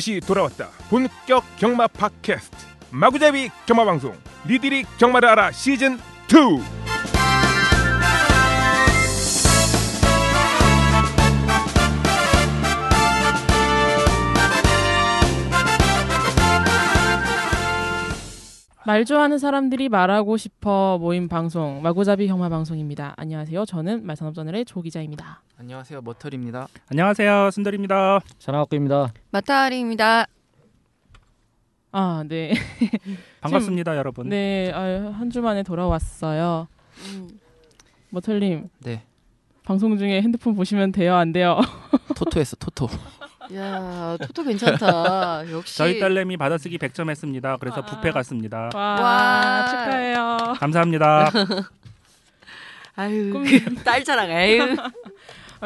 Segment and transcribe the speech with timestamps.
[0.00, 0.70] 다시 돌아왔다.
[0.88, 2.56] 본격 경마 팟캐스트
[2.90, 6.79] 마구잡이 경마 방송 니들이 경마를 알아 시즌 2.
[18.86, 23.14] 말 좋아하는 사람들이 말하고 싶어 모임 방송 마구잡이 혐화 방송입니다.
[23.18, 23.66] 안녕하세요.
[23.66, 25.42] 저는 말산업저널의 조 기자입니다.
[25.58, 26.66] 안녕하세요 머털입니다.
[26.90, 28.20] 안녕하세요 순돌입니다.
[28.38, 29.12] 전화학교입니다.
[29.30, 30.26] 마타리입니다.
[31.92, 32.54] 아, 네.
[33.42, 34.28] 반갑습니다 여러분.
[34.28, 36.68] 네, 아, 한주 만에 돌아왔어요.
[37.12, 37.28] 음.
[38.10, 38.68] 머털님.
[38.80, 39.02] 네.
[39.64, 41.58] 방송 중에 핸드폰 보시면 돼요, 안 돼요?
[42.16, 42.88] 토토했어 토토.
[43.56, 45.42] 야 토토 괜찮다.
[45.50, 47.56] 역시 저희 딸내미 받아쓰기 100점 했습니다.
[47.58, 47.84] 그래서 아.
[47.84, 48.70] 부페 갔습니다.
[48.74, 49.66] 와, 와.
[49.68, 50.54] 축하해요.
[50.58, 51.30] 감사합니다.
[52.96, 53.44] 아유 꿈-
[53.84, 54.30] 딸 자랑.
[54.30, 54.90] 아유 아,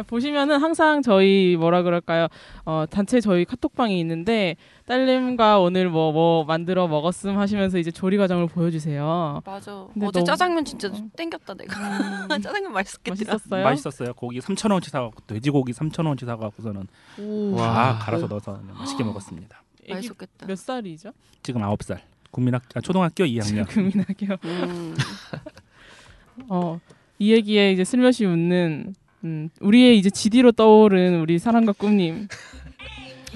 [0.03, 2.27] 보시면은 항상 저희 뭐라 그럴까요?
[2.64, 4.56] 어, 단체 저희 카톡방이 있는데
[4.87, 9.41] 딸님과 오늘 뭐뭐 만들어 먹었음 하시면서 이제 조리 과정을 보여주세요.
[9.47, 9.72] 맞아.
[9.83, 11.75] 어제 너무- 짜장면 진짜 땡겼다 내가.
[12.42, 13.15] 짜장면 맛있겠더라.
[13.34, 13.65] 맛있었어요?
[13.65, 14.15] 맛있었어요.
[14.15, 16.87] 고기 3천 원치 사갖고 돼지고기 3천 원치 사갖고서는
[17.20, 17.55] 오.
[17.56, 19.62] 다 갈아서 넣어서 맛있게 먹었습니다.
[19.84, 20.47] 애기 맛있겠다.
[20.47, 21.12] 몇 살이죠?
[21.42, 22.00] 지금 9살.
[22.31, 23.69] 국민학 아, 초등학교 2학년.
[23.69, 24.37] 금이나게요.
[24.45, 24.97] 음.
[26.48, 26.81] 어,
[27.19, 32.28] 이 얘기에 이제 슬며시 웃는 음, 우리의 이제 지디로 떠오른 우리 사랑과 꿈님.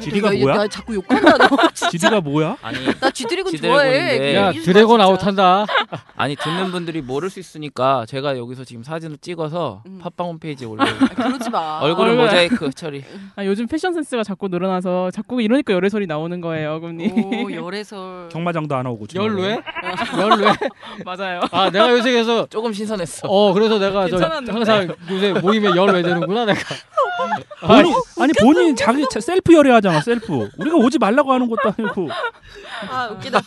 [0.00, 0.56] 지디가 야, 뭐야?
[0.56, 1.48] 나 자꾸 욕한다 너.
[1.74, 2.56] 지디가 뭐야?
[2.62, 3.56] 아니 나 쥐드래곤.
[3.56, 4.34] 좋아해.
[4.34, 5.04] 야 드래곤 진짜.
[5.04, 5.66] 아웃한다.
[6.16, 9.98] 아니 듣는 분들이 모를 수 있으니까 제가 여기서 지금 사진을 찍어서 음.
[10.02, 10.84] 팟빵 홈페이지에 올려.
[10.84, 11.78] 아, 그러지 마.
[11.80, 12.24] 얼굴을 얼굴.
[12.26, 13.04] 모자이크 처리.
[13.36, 17.44] 아, 요즘 패션 센스가 자꾸 늘어나서 자꾸 이러니까 열애 소리 나오는 거예요, 꿈님.
[17.44, 18.28] 오 열애설.
[18.32, 19.06] 경마장도 안 오고.
[19.14, 19.60] 열로해?
[20.18, 20.52] 열로해?
[21.04, 21.40] 맞아요.
[21.50, 23.28] 아 내가 요새 그래서 조금 신선했어.
[23.28, 24.52] 어 그래서 내가 저 괜찮았는데.
[24.52, 26.60] 항상 요새 모임에 열왜 되는구나 내가.
[27.60, 30.48] 본인, 아니 본인 자기 차- 셀프 열애하잖아 셀프.
[30.56, 32.08] 우리가 오지 말라고 하는 것도 아니고.
[32.90, 33.40] 아 웃기다.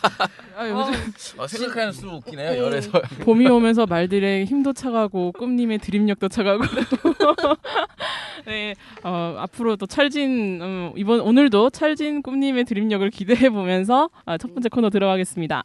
[0.57, 2.91] 아, 요즘 어, 생각하는 수는 웃기네요 열에서.
[3.21, 6.63] 봄이 오면서 말들의 힘도 차가고 꿈님의 드립력도 차가고.
[8.45, 14.53] 네, 어, 앞으로 또 찰진 음, 이번 오늘도 찰진 꿈님의 드립력을 기대해 보면서 아, 첫
[14.53, 15.63] 번째 코너 들어가겠습니다.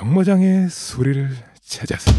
[0.00, 1.28] 경마장의 소리를
[1.60, 2.10] 찾아서.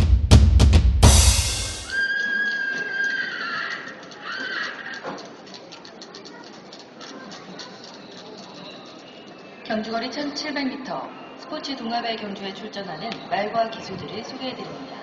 [9.64, 14.96] 경주거리 1700m 스포츠 동아배 경주에 출전하는 말과 기수들을 소개해드립니다.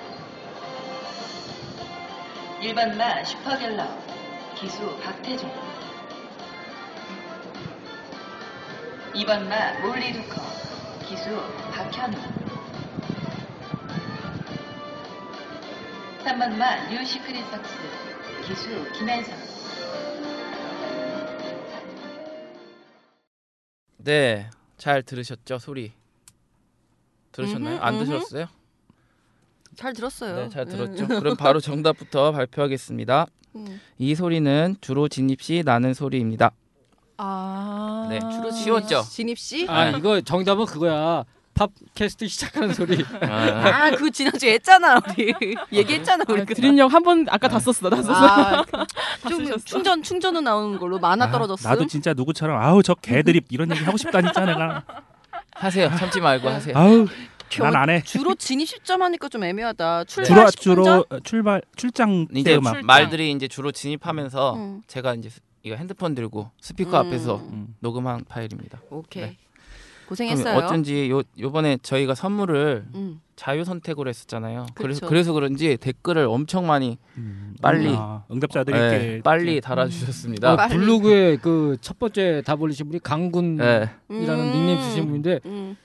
[2.60, 3.88] 1번 마 슈퍼갤러
[4.54, 5.50] 기수 박태종.
[9.14, 10.40] 2번 마 몰리두커
[11.08, 12.47] 기수 박현우
[16.28, 17.72] 3번 마 뉴시크릿 석스
[18.46, 19.34] 기수 김혜성
[23.96, 25.92] 네, 잘 들으셨죠 소리.
[27.32, 27.76] 들으셨나요?
[27.76, 28.04] 음흠, 안 음흠.
[28.04, 28.46] 들으셨어요?
[29.76, 30.36] 잘 들었어요.
[30.36, 31.06] 네, 잘 들었죠.
[31.08, 33.26] 그럼 바로 정답부터 발표하겠습니다.
[33.56, 33.80] 음.
[33.96, 36.52] 이 소리는 주로 진입 시 나는 소리입니다.
[37.16, 39.02] 아 네, 주로 쉬웠죠?
[39.02, 39.66] 진입 씨.
[39.68, 41.24] 아 이거 정답은 그거야.
[41.58, 43.04] 팝캐스트 시작하는 소리.
[43.22, 43.26] 아,
[43.86, 45.34] 아, 그 지난주에 했잖아, 우리.
[45.72, 46.42] 얘기했잖아, 우리.
[46.42, 48.14] 아, 드립력 한번 아까 다 썼어, 다 썼어.
[48.14, 48.64] 아,
[49.22, 49.64] 다좀 쓰셨어.
[49.64, 51.68] 충전 충전은 나오는 걸로 만화 아, 떨어졌어.
[51.68, 54.84] 나도 진짜 누구처럼 아우 저 개드립 이런 얘기 하고 싶다니까 내가.
[55.52, 55.88] 하세요.
[55.96, 56.76] 참지 말고 하세요.
[56.76, 57.06] 아우
[57.48, 58.02] 저- 난안 해.
[58.02, 60.04] 주로 진입 시점 하니까 좀 애매하다.
[60.04, 62.82] 주로 출발 주로 10분 어, 출발 출장 이제 출장.
[62.84, 64.82] 말들이 이제 주로 진입하면서 음.
[64.86, 65.30] 제가 이제
[65.64, 67.06] 이거 핸드폰 들고 스피커 음.
[67.08, 67.74] 앞에서 음.
[67.80, 68.80] 녹음한 파일입니다.
[68.90, 69.22] 오케이.
[69.24, 69.36] 네.
[70.08, 70.56] 고생했어요.
[70.56, 73.20] 어쩐지 요 요번에 저희가 선물을 음.
[73.36, 74.66] 자유 선택으로 했었잖아요.
[74.74, 75.08] 그래서 그쵸.
[75.08, 77.88] 그래서 그런지 댓글을 엄청 많이 음, 빨리.
[77.96, 80.52] 아, 응답자들에게 네, 빨리 달아주셨습니다.
[80.52, 80.74] 어, 빨리.
[80.76, 84.52] 블로그에 그 첫 번째 답 올리신 분이 강군이라는 네.
[84.52, 85.76] 닉네임 쓰신 분인데 음.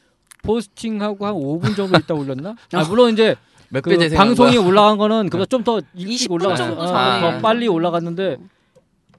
[0.41, 2.55] 포스팅하고 한 5분 정도 있다 올렸나?
[2.73, 3.35] 아 물론 이제
[3.69, 4.65] 몇그 방송이 거야?
[4.67, 6.65] 올라간 거는 그보다 좀 더 일찍 20분 올라갔어.
[6.67, 7.21] 정도 어, 전에.
[7.21, 8.37] 더 빨리 올라갔는데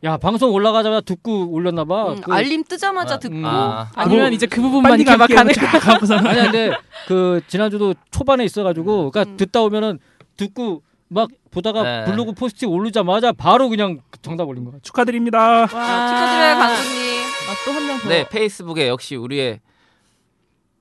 [0.04, 2.12] 야 방송 올라가자마자 듣고 올렸나 봐.
[2.12, 3.90] 음, 그- 알림 뜨자마자 아, 듣고 아.
[3.94, 5.26] 아니면 이제 그 부분만 이렇게 막.
[5.28, 6.72] 가는 쫙 하고서는 아니 근데
[7.08, 9.36] 그 지난주도 초반에 있어가지고 그러니까 음.
[9.38, 9.98] 듣다 오면은
[10.36, 12.04] 듣고 막 보다가 네.
[12.04, 14.74] 블로그 포스팅 올리자마자 바로 그냥 정답 올린 거야.
[14.82, 15.62] 축하드립니다.
[15.62, 17.20] 아, 축하드려요, 강수님.
[17.24, 18.08] 아, 또한 명 더.
[18.08, 19.60] 네 페이스북에 역시 우리의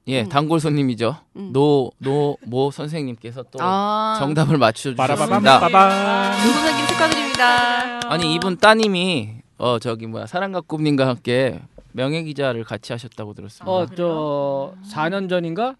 [0.07, 0.29] 예 음.
[0.29, 1.17] 단골 손님이죠.
[1.37, 1.51] 음.
[1.53, 5.59] 노노모 선생님께서 또 아, 정답을 맞춰 주셨습니다.
[5.59, 6.33] 빠밤.
[6.41, 8.11] 조 선생님 축하드립니다.
[8.11, 11.59] 아니 이분 따님이 어 저기 뭐야 사랑과 꿈님과 함께
[11.93, 13.71] 명예 기자를 같이 하셨다고 들었습니다.
[13.71, 15.75] 어저 4년 전인가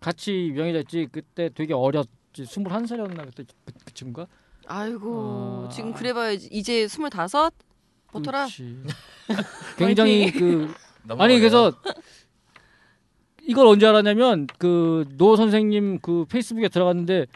[0.00, 2.08] 같이 명예졌지 그때 되게 어렸지
[2.44, 4.26] 21살이었나 그때 그, 그 친구가
[4.66, 5.68] 아이고 어.
[5.70, 7.52] 지금 그래봐야 이제 스물다섯
[8.10, 8.46] 보토라.
[8.46, 8.82] 그렇지.
[9.76, 10.72] 굉장히 그
[11.18, 11.72] 아니 그래서
[13.46, 17.26] 이걸 언제 알았냐면 그 노 선생님 그 페이스북에 들어갔는데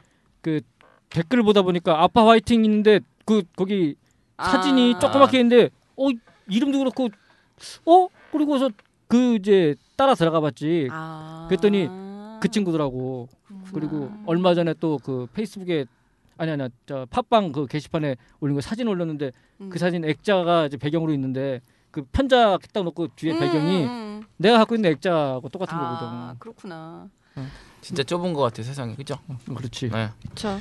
[0.41, 0.61] 그
[1.09, 3.95] 댓글 보다 보니까 아빠 화이팅 있는데 그 거기
[4.39, 4.99] 사진이 아.
[4.99, 6.09] 조그맣게 있는데 어
[6.49, 7.09] 이름도 그렇고
[7.87, 8.71] 어 그리고서
[9.07, 11.47] 그 이제 따라 들어가 봤지 아.
[11.49, 11.89] 그랬더니
[12.41, 13.29] 그 친구더라고
[13.75, 15.85] 그리고 얼마 전에 또 그 페이스북에
[16.39, 19.31] 아니 아니 저 팟빵 그 게시판에 올린 거 사진 올렸는데
[19.61, 19.69] 음.
[19.69, 21.61] 그 사진 액자가 이제 배경으로 있는데
[21.91, 24.27] 그 편자 딱 놓고 뒤에 음, 배경이 음, 음.
[24.37, 26.39] 내가 갖고 있는 액자하고 똑같은 아 거거든.
[26.39, 27.09] 그렇구나.
[27.81, 29.19] 진짜 좁은 것 같아 세상이 그죠?
[29.29, 29.91] 음, 그렇지.
[29.91, 30.11] 네.
[30.23, 30.61] 그렇죠.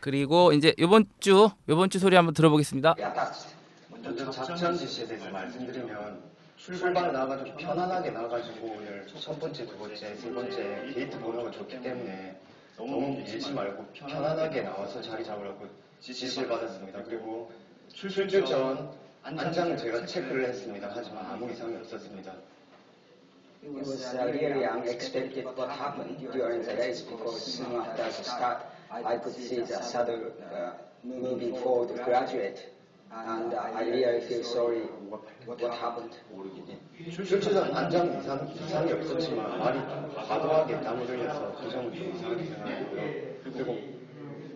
[0.00, 2.94] 그리고 이제 이번 주 이번 주 소리 한번 들어보겠습니다.
[3.90, 6.22] 먼저 작전 지시에 대해서 말씀드리면
[6.56, 12.40] 출발 나가지고 편안하게 나가지고 오늘 첫 번째, 두 번째, 세 번째 게이트 번호가 좋기 때문에
[12.76, 15.68] 너무 밀지 말고 편안하게 나와서 자리 잡으라고
[16.00, 17.02] 지시를 받았습니다.
[17.04, 17.52] 그리고
[17.92, 18.90] 출출 전
[19.24, 20.90] 안장은 제가 체크를 했습니다.
[20.94, 22.32] 하지만 아무 이상이 없었습니다.
[23.62, 28.66] It was uh, really unexpected what happened during the race because soon after the start,
[28.90, 30.72] I could see the saddle uh,
[31.04, 32.74] moving forward graduate,
[33.14, 36.18] and uh, I really feel sorry what, what happened.
[37.08, 41.20] 출출전 안장 이상, 이상이 없었지만 말이 좀 과도하게 그 점은 좀
[41.94, 43.02] 이상하게 생각하고요.
[43.44, 43.78] 그리고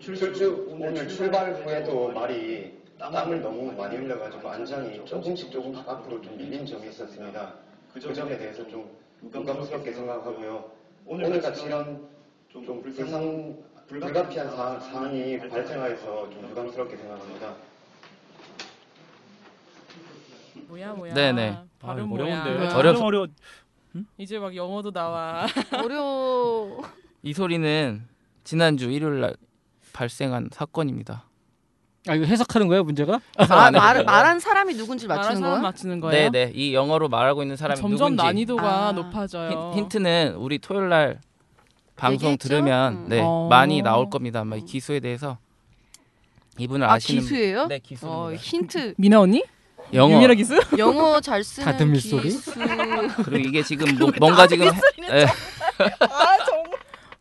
[0.01, 6.65] 출출 오늘 출발 후에도 말이 땀을 너무 많이 흘려가지고 안장이 조금씩 조금씩 앞으로 좀 밀린
[6.65, 7.55] 점이 있었습니다.
[7.93, 8.91] 그 점에 대해서 좀
[9.23, 10.71] 유감스럽게 생각하고요.
[11.05, 12.07] 오늘 같이 이런
[12.51, 13.57] 좀 불상,
[13.87, 17.55] 불가피한 사, 사안이 발생하여서 좀 유감스럽게 생각합니다.
[20.69, 21.15] 뭐야 뭐야.
[21.15, 21.59] 네네.
[21.79, 22.23] 발음 아, 뭐야.
[22.43, 22.75] 어려운데.
[22.75, 23.27] 어려- 어려 어려.
[24.19, 25.47] 이제 막 영어도 나와.
[25.85, 26.83] 어려워.
[27.23, 28.07] 이 소리는
[28.45, 29.37] 지난주 일요일 날
[29.93, 31.26] 발생한 사건입니다.
[32.09, 33.21] 아 이거 해석하는 거야 문제가?
[33.37, 35.59] 아, 말, 말한 사람이 누군지 맞추는 거야?
[35.61, 36.31] 맞추는 거예요?
[36.31, 38.93] 네네 이 영어로 말하고 있는 사람이 점점 누군지 난이도가 아.
[38.93, 39.73] 높아져요.
[39.75, 41.21] 힌, 트는 우리 토요일 날
[41.97, 42.49] 방송 얘기했죠?
[42.49, 43.09] 들으면 음.
[43.09, 43.49] 네 어.
[43.51, 44.41] 많이 나올 겁니다.
[44.41, 45.39] 아마 이 기수에 대해서
[46.59, 47.67] 이분을 아 아시는 기수예요?
[47.67, 48.35] 네 어, 기수입니다.
[48.43, 48.95] 힌트.
[48.99, 49.43] 미나 언니?
[49.93, 50.61] 영어 유미라 기수?
[50.79, 52.23] 영어 잘 쓰는 다듬 일 소리?
[52.25, 52.53] 기수.
[53.25, 54.81] 그리고 이게 지금 뭐- 뭔가 지금 해-
[55.11, 55.27] 예,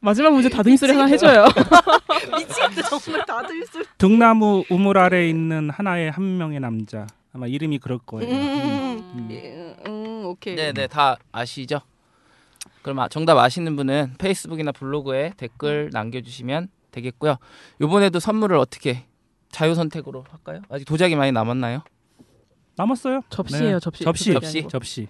[0.06, 1.46] 마지막 문제 다듬이 소리 하나 해줘요.
[2.38, 3.84] 미치겠다 정말 다들 소리.
[3.98, 7.08] 등나무 우물 아래 있는 하나의 한 명의 남자.
[7.34, 8.32] 아마 이름이 그럴 거예요.
[8.32, 9.28] 음, 음.
[9.32, 10.56] 예, 음, 오케이.
[10.56, 11.82] 네네 다 아시죠?
[12.84, 17.38] 그럼 아- 정답 아시는 분은 페이스북이나 블로그에 댓글 남겨주시면 되겠고요.
[17.82, 19.06] 이번에도 선물을 어떻게
[19.50, 20.62] 자유 선택으로 할까요?
[20.70, 21.82] 아직 도자기 많이 남았나요?
[22.78, 23.22] 남았어요?
[23.30, 23.80] 접시예요, 네.
[23.80, 24.04] 접시.
[24.04, 24.34] 접시.
[24.34, 24.68] 접시.
[24.70, 25.08] 접시.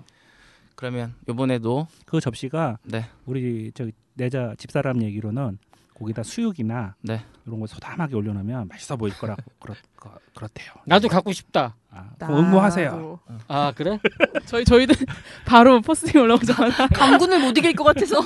[0.75, 5.57] 그러면 이번에도 그 접시가 네 우리 저 내자 집사람 얘기로는
[5.95, 7.23] 거기다 수육이나 네.
[7.45, 10.73] 이런 거 소담하게 올려놓으면 맛있어 보일 거라고 그렇, 거, 그렇대요.
[10.85, 11.75] 나도 갖고 싶다.
[11.89, 13.19] 아, 응모하세요.
[13.47, 13.97] 아 그래?
[14.45, 14.95] 저희 저희들
[15.45, 18.19] 바로 포스팅 올라오자마자 강군을 못 이길 것 같아서.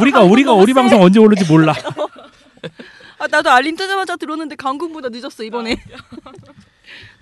[0.00, 1.72] 우리가 우리가 우리 방송 언제 올는지 몰라.
[3.18, 5.76] 아 나도 알림 뜨자마자 들었는데 강군보다 늦었어 이번에.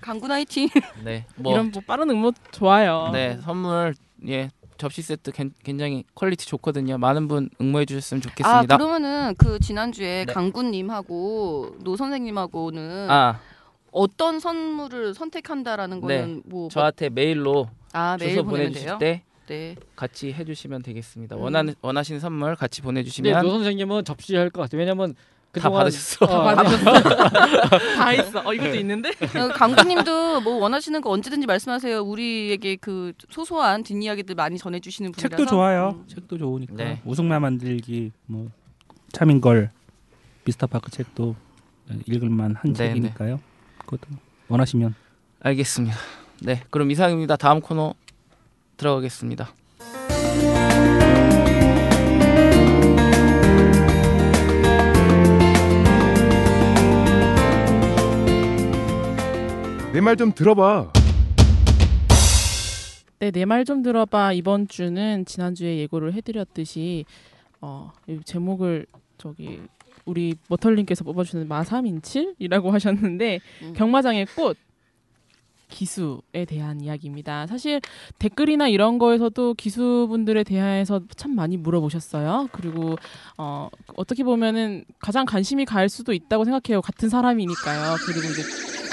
[0.03, 0.67] 강군 화이팅.
[1.03, 3.09] 네, 뭐, 이런 뭐 빠른 응모 좋아요.
[3.13, 3.95] 네, 선물,
[4.27, 6.97] 예, 접시 세트 괜- 굉장히 quality 좋거든요.
[6.97, 8.77] 많은 분 응모해 주셨으면 아 좋겠습니다.
[8.77, 10.33] 그러면은 그 지난주에 네.
[10.33, 13.39] 강군님하고 노 선생님하고는 아,
[13.91, 18.97] 어떤 선물을 선택한다라는 거는 뭐 저한테 메일로 아 메일 주소 보내주실?
[18.99, 19.75] 때 네.
[19.95, 21.35] 같이 해주시면 되겠습니다.
[21.35, 21.41] 음.
[21.41, 24.77] 원하는 원하시는 선물 같이 보내주시면 노 선생님은 접시할 것 같아.
[24.77, 25.17] 왜냐면 다
[25.53, 26.25] 그동안 받으셨어.
[26.25, 26.93] 어, 다 받으셨어.
[27.95, 28.41] 다 있어.
[28.43, 29.09] 어 이것도 있는데?
[29.09, 32.01] 어, 강군님도 뭐 원하시는 거 언제든지 말씀하세요.
[32.01, 35.37] 우리에게 그 소소한 뒷이야기들 많이 전해주시는 분이라서.
[35.37, 35.95] 책도 좋아요.
[35.95, 36.07] 음.
[36.07, 36.73] 책도 좋으니까.
[36.75, 37.01] 네.
[37.05, 38.49] 우승마 만들기 뭐
[39.11, 39.69] 차민걸
[40.43, 41.35] 미스터 파크 책도
[42.07, 43.39] 읽을만 한 네, 책이니까요.
[43.77, 44.07] 그것도
[44.47, 44.95] 원하시면
[45.41, 45.95] 알겠습니다.
[46.41, 47.35] 네, 그럼 이상입니다.
[47.35, 47.93] 다음 코너
[48.77, 49.53] 들어가겠습니다.
[59.93, 60.91] 내 말 좀 들어봐.
[63.19, 64.33] 네, 내 말 좀 들어봐.
[64.33, 67.05] 이번 주는 지난주에 예고를 해드렸듯이
[67.61, 68.85] 어, 이 제목을
[69.17, 69.61] 저기
[70.05, 73.73] 우리 머털님께서 뽑아주는 마삼인칠이라고 하셨는데 음.
[73.73, 74.57] 경마장의 꽃
[75.73, 77.47] 기수에 대한 이야기입니다.
[77.47, 77.81] 사실
[78.19, 82.49] 댓글이나 이런 거에서도 기수분들에 대해서 참 많이 물어보셨어요.
[82.51, 82.95] 그리고
[83.39, 86.81] 어, 어떻게 보면은 가장 관심이 갈 수도 있다고 생각해요.
[86.81, 87.95] 같은 사람이니까요.
[88.05, 88.43] 그리고 이제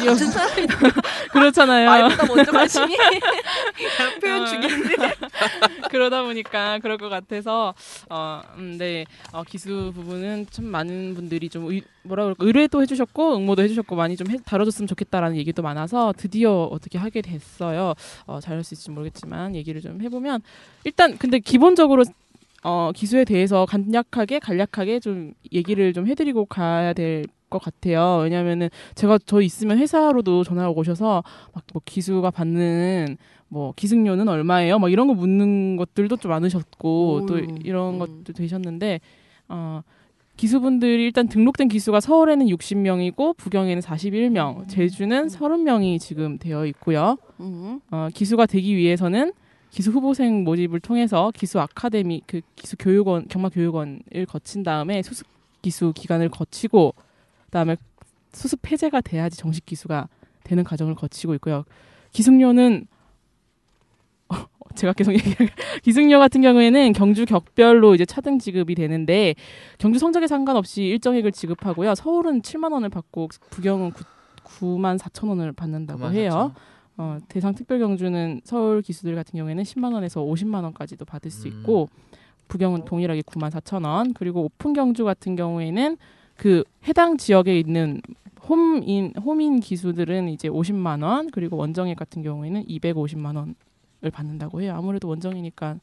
[0.00, 0.66] 뛰어 같은 사람이
[1.32, 1.90] 그렇잖아요.
[1.90, 4.20] 말보다 먼저 어.
[4.20, 4.96] 표현 죽이는데.
[5.90, 7.74] 그러다 보니까 그럴 것 같아서
[8.08, 13.36] 어, 음, 네 어, 기수 부분은 참 많은 분들이 좀 의, 뭐라 그럴까 의뢰도 해주셨고
[13.36, 17.94] 응모도 해주셨고 많이 좀 해, 다뤄줬으면 좋겠다라는 얘기도 많아서 드디어 어떻게 하게 됐어요.
[18.26, 20.40] 어, 잘할 수 있을지 모르겠지만 얘기를 좀 해보면
[20.84, 22.04] 일단 근데 기본적으로
[22.62, 28.20] 어, 기수에 대해서 간략하게 간략하게 좀 얘기를 좀 해드리고 가야 될 것 같아요.
[28.22, 33.16] 왜냐면은 제가 저 있으면 회사로도 전화가 오셔서 막 뭐 기수가 받는
[33.48, 34.78] 뭐 기승료는 얼마예요?
[34.78, 37.98] 막 이런 거 묻는 것들도 좀 많으셨고 또 어휴, 이런 음.
[37.98, 39.00] 것도 되셨는데
[39.48, 39.82] 어
[40.40, 47.18] 기수분들이 일단 등록된 기수가 서울에는 60명이고 부경에는 41명, 제주는 30명이 지금 되어 있고요.
[47.40, 47.78] 음.
[47.90, 49.34] 어, 기수가 되기 위해서는
[49.68, 55.26] 기수 후보생 모집을 통해서 기수 아카데미 그 기수 교육원 경마 교육원을 거친 다음에 수습
[55.60, 56.94] 기수 기간을 거치고
[57.44, 57.76] 그다음에
[58.32, 60.08] 수습 폐지가 돼야지 정식 기수가
[60.42, 61.66] 되는 과정을 거치고 있고요.
[62.12, 62.99] 기승료는 어,
[64.74, 65.48] 제가 계속 얘기할
[65.82, 69.34] 기승료 같은 경우에는 경주 격별로 이제 차등 지급이 되는데
[69.78, 71.94] 경주 성적에 상관없이 일정액을 지급하고요.
[71.94, 74.04] 서울은 7만 원을 받고 부경은 9,
[74.44, 76.52] 9만 4천 원을 받는다고 해요.
[76.96, 81.88] 어, 대상 특별 경주는 서울 기수들 같은 경우에는 10만 원에서 50만 원까지도 받을 수 있고
[82.48, 84.12] 부경은 동일하게 9만 4천 원.
[84.12, 85.96] 그리고 오픈 경주 같은 경우에는
[86.36, 88.02] 그 해당 지역에 있는
[88.48, 91.30] 홈인 홈인 기수들은 이제 50만 원.
[91.30, 93.54] 그리고 원정의 같은 경우에는 250만 원을
[94.08, 94.74] 받는다고 해요.
[94.76, 95.76] 아무래도 원정이니까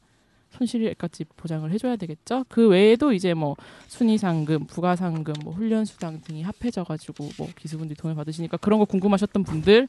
[0.50, 2.44] 손실까지 보장을 해줘야 되겠죠.
[2.48, 3.54] 그 외에도 이제 뭐
[3.86, 8.78] 순위 상금, 부가 상금, 뭐 훈련 수당 등이 합해져 가지고 뭐 기수분들이 돈을 받으시니까 그런
[8.78, 9.88] 거 궁금하셨던 분들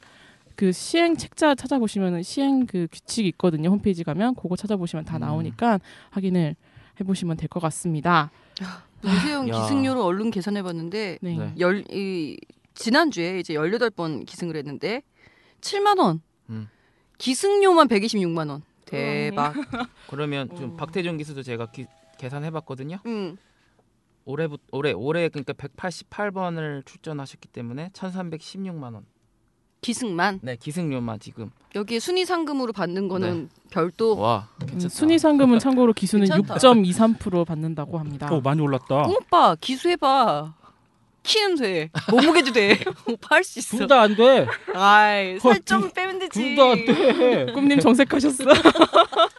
[0.56, 3.70] 그 시행 책자 찾아보시면은 시행 그 규칙이 있거든요.
[3.70, 6.54] 홈페이지 가면 그거 찾아보시면 다 나오니까 확인을
[7.00, 8.30] 해보시면 될 것 같습니다.
[9.00, 9.62] 노세영 야.
[9.62, 11.36] 기승료를 얼른 계산해봤는데 네.
[11.38, 11.54] 네.
[11.58, 12.36] 열, 이,
[12.74, 15.02] 지난주에 이제 18번 기승을 했는데
[15.62, 16.20] 7만 원.
[17.20, 17.22] 음.
[17.22, 18.62] 기승료만 126만 원.
[18.86, 19.54] 대박.
[20.08, 20.76] 그러면 지금 음.
[20.76, 21.86] 박태준 기수도 제가 기,
[22.18, 22.98] 계산해봤거든요.
[23.06, 23.36] 음.
[24.24, 29.04] 올해부 올해 올해 그러니까 188번을 출전하셨기 때문에 1,316만 원.
[29.80, 30.40] 기승만.
[30.42, 31.50] 네 기승료만 지금.
[31.74, 34.94] 여기에 순위 상금으로 받는 거는 별도 와 음, 괜찮다.
[34.94, 36.56] 순위 상금은 참고로 기수는 괜찮다.
[36.56, 38.28] 6.23% 받는다고 합니다.
[38.30, 39.06] 어 많이 올랐다.
[39.06, 40.54] 오빠 기수해봐.
[41.30, 41.90] 키는 돼.
[42.10, 42.78] 몸무게도 돼.
[43.06, 43.76] 오빠 할 수 있어.
[43.78, 44.46] 둘 다 안 돼.
[44.74, 46.30] 아이 살 좀 빼면 되지.
[46.40, 47.46] 둘 다 안 돼.
[47.54, 48.44] 꿈님 정색하셨어.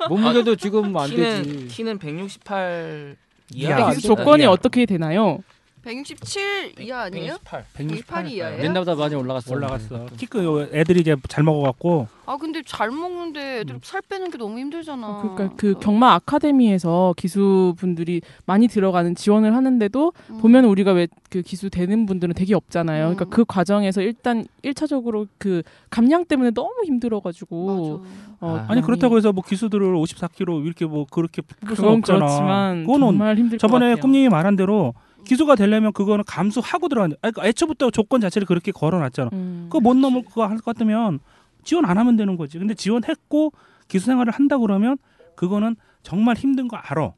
[0.09, 1.67] 몸무게도 지금 안 키는 되지.
[1.67, 3.15] 키는 168
[3.53, 3.93] 이하.
[3.95, 5.39] 조건이 어떻게 되나요?
[5.83, 7.37] 167 이하 아니에요?
[7.43, 7.65] 168.
[7.73, 8.63] 168 이하예요?
[8.63, 9.53] 옛날보다 많이 올라갔어.
[9.53, 10.05] 올라갔어.
[10.17, 15.21] 키크 애들이 이제 잘 먹어갖고 아 근데 잘 먹는데 애들 살 빼는 게 너무 힘들잖아.
[15.21, 20.37] 그러니까 그 경마 아카데미에서 기수분들이 많이 들어가는 지원을 하는데도 음.
[20.39, 23.03] 보면 우리가 왜 그 기수 되는 분들은 되게 없잖아요.
[23.15, 23.29] 그러니까 음.
[23.29, 28.03] 그 과정에서 일단 일차적으로 그 감량 때문에 너무 힘들어가지고.
[28.41, 28.65] 어, 아.
[28.67, 32.19] 아니 그렇다고 해서 뭐 기수들을 54kg 이렇게 뭐 그렇게 뽑을 그건 없잖아.
[32.19, 33.95] 그렇지만 그거는 정말 힘들 것 저번에.
[33.95, 34.93] 꿈님이 말한 대로
[35.25, 37.11] 기수가 되려면 그거는 감수하고 들어간.
[37.21, 39.29] 아니 그러니까 애초부터 조건 자체를 그렇게 걸어놨잖아.
[39.33, 39.65] 음.
[39.69, 41.19] 그거 못 넘을 거할 것 같으면
[41.63, 42.57] 지원 안 하면 되는 거지.
[42.59, 43.53] 근데 지원했고
[43.87, 44.97] 기수 생활을 한다 그러면
[45.35, 47.13] 그거는 정말 힘든 거 알아.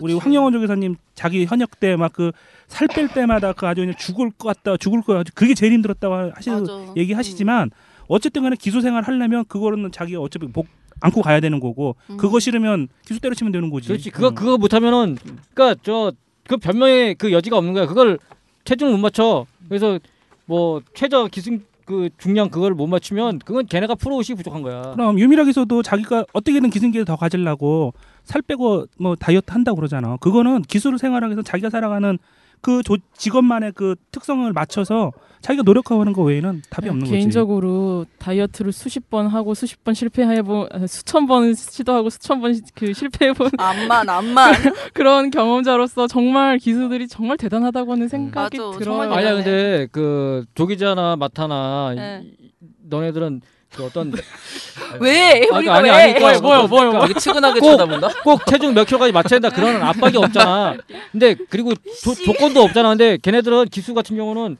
[0.00, 2.30] 우리 황영원 조교사님 자기 현역 때 막 그
[2.68, 6.32] 살 뺄 때마다 그 아주 그냥 죽을 것 같다 죽을 거 같다 그게 제일 힘들었다고
[6.34, 6.92] 하시는 맞아.
[6.96, 7.70] 얘기하시지만
[8.06, 10.66] 어쨌든 간에 기수 생활 하려면 그거는 자기가 어차피 복
[11.00, 12.16] 안고 가야 되는 거고 음.
[12.18, 13.88] 그거 싫으면 기수 때려치면 되는 거지.
[13.88, 14.10] 그렇지.
[14.10, 14.34] 그거 음.
[14.34, 15.16] 그거 못하면은
[15.54, 16.12] 그러니까 저
[16.48, 17.86] 그 변명에 그 여지가 없는 거야.
[17.86, 18.18] 그걸
[18.64, 19.46] 체중 못 맞춰.
[19.68, 20.00] 그래서
[20.46, 24.82] 뭐 최저 기승 그 중량 그걸 못 맞추면 그건 걔네가 프로의식이 부족한 거야.
[24.94, 30.16] 그럼 유미락에서도 자기가 어떻게든 기승기를 더 가지려고 살 빼고 뭐 다이어트 한다고 그러잖아.
[30.16, 32.18] 그거는 기술을 생활하기 위해서 자기가 살아가는
[32.60, 37.12] 그 조- 직업만의 그 특성을 맞춰서 자기가 노력하는 거 외에는 답이 없는 거지.
[37.12, 42.54] 네, 개인적으로 다이어트를 수십 번 하고 수십 번 실패해본 아, 수천 번 시도하고 수천 번
[42.74, 44.52] 그 실패해본 암만 암만.
[44.94, 49.12] 그런 경험자로서 정말 기수들이 정말 대단하다고 하는 생각이 맞아, 들어요.
[49.12, 49.34] 아니야.
[49.34, 52.22] 근데 그 조기자나 마타나 네.
[52.40, 52.50] 이-
[52.88, 53.40] 너네들은
[53.74, 54.12] 그 어떤
[55.00, 55.46] 왜?
[55.52, 55.94] 우리가 아니, 왜?
[55.94, 58.08] 아니, 그러니까 뭐요, 뭐요, 그러니까 되게 측은하게 꼭- 쳐다본다.
[58.24, 60.76] 꼭 체중 몇 킬로까지 맞춰야 된다 그런 압박이 없잖아.
[61.12, 62.24] 근데 그리고 조, 씨.
[62.24, 62.88] 조건도 없잖아.
[62.90, 64.56] 근데 걔네들은 기수 같은 경우는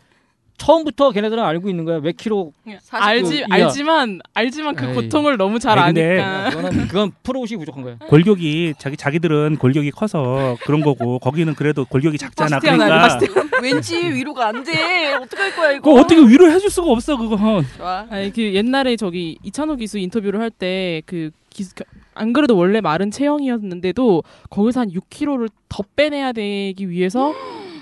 [0.59, 2.00] 처음부터 걔네들은 알고 있는 거야.
[2.00, 2.53] 몇 킬로
[2.91, 3.47] 알지 그 이하.
[3.50, 4.95] 알지만 알지만 그 에이.
[4.95, 6.50] 고통을 너무 잘 아니, 아니까.
[6.50, 7.97] 그거는 그건 프로의식이 부족한 거야.
[8.09, 12.59] 골격이 자기 자기들은 골격이 커서 그런 거고 거기는 그래도 골격이 작잖아.
[12.59, 13.19] 그러니까
[13.62, 15.15] 왠지 위로가 안 돼.
[15.15, 15.83] 어떡할 거야 이거.
[15.91, 17.65] 그거 어떻게 위로 해줄 수가 없어 그건.
[17.77, 18.07] 좋아.
[18.11, 21.75] 아니 그 옛날에 저기 이찬호 기수 인터뷰를 할 때 그 기수
[22.15, 27.33] 안 그래도 원래 마른 체형이었는데도 거기서 한 6kg를 더 빼내야 되기 위해서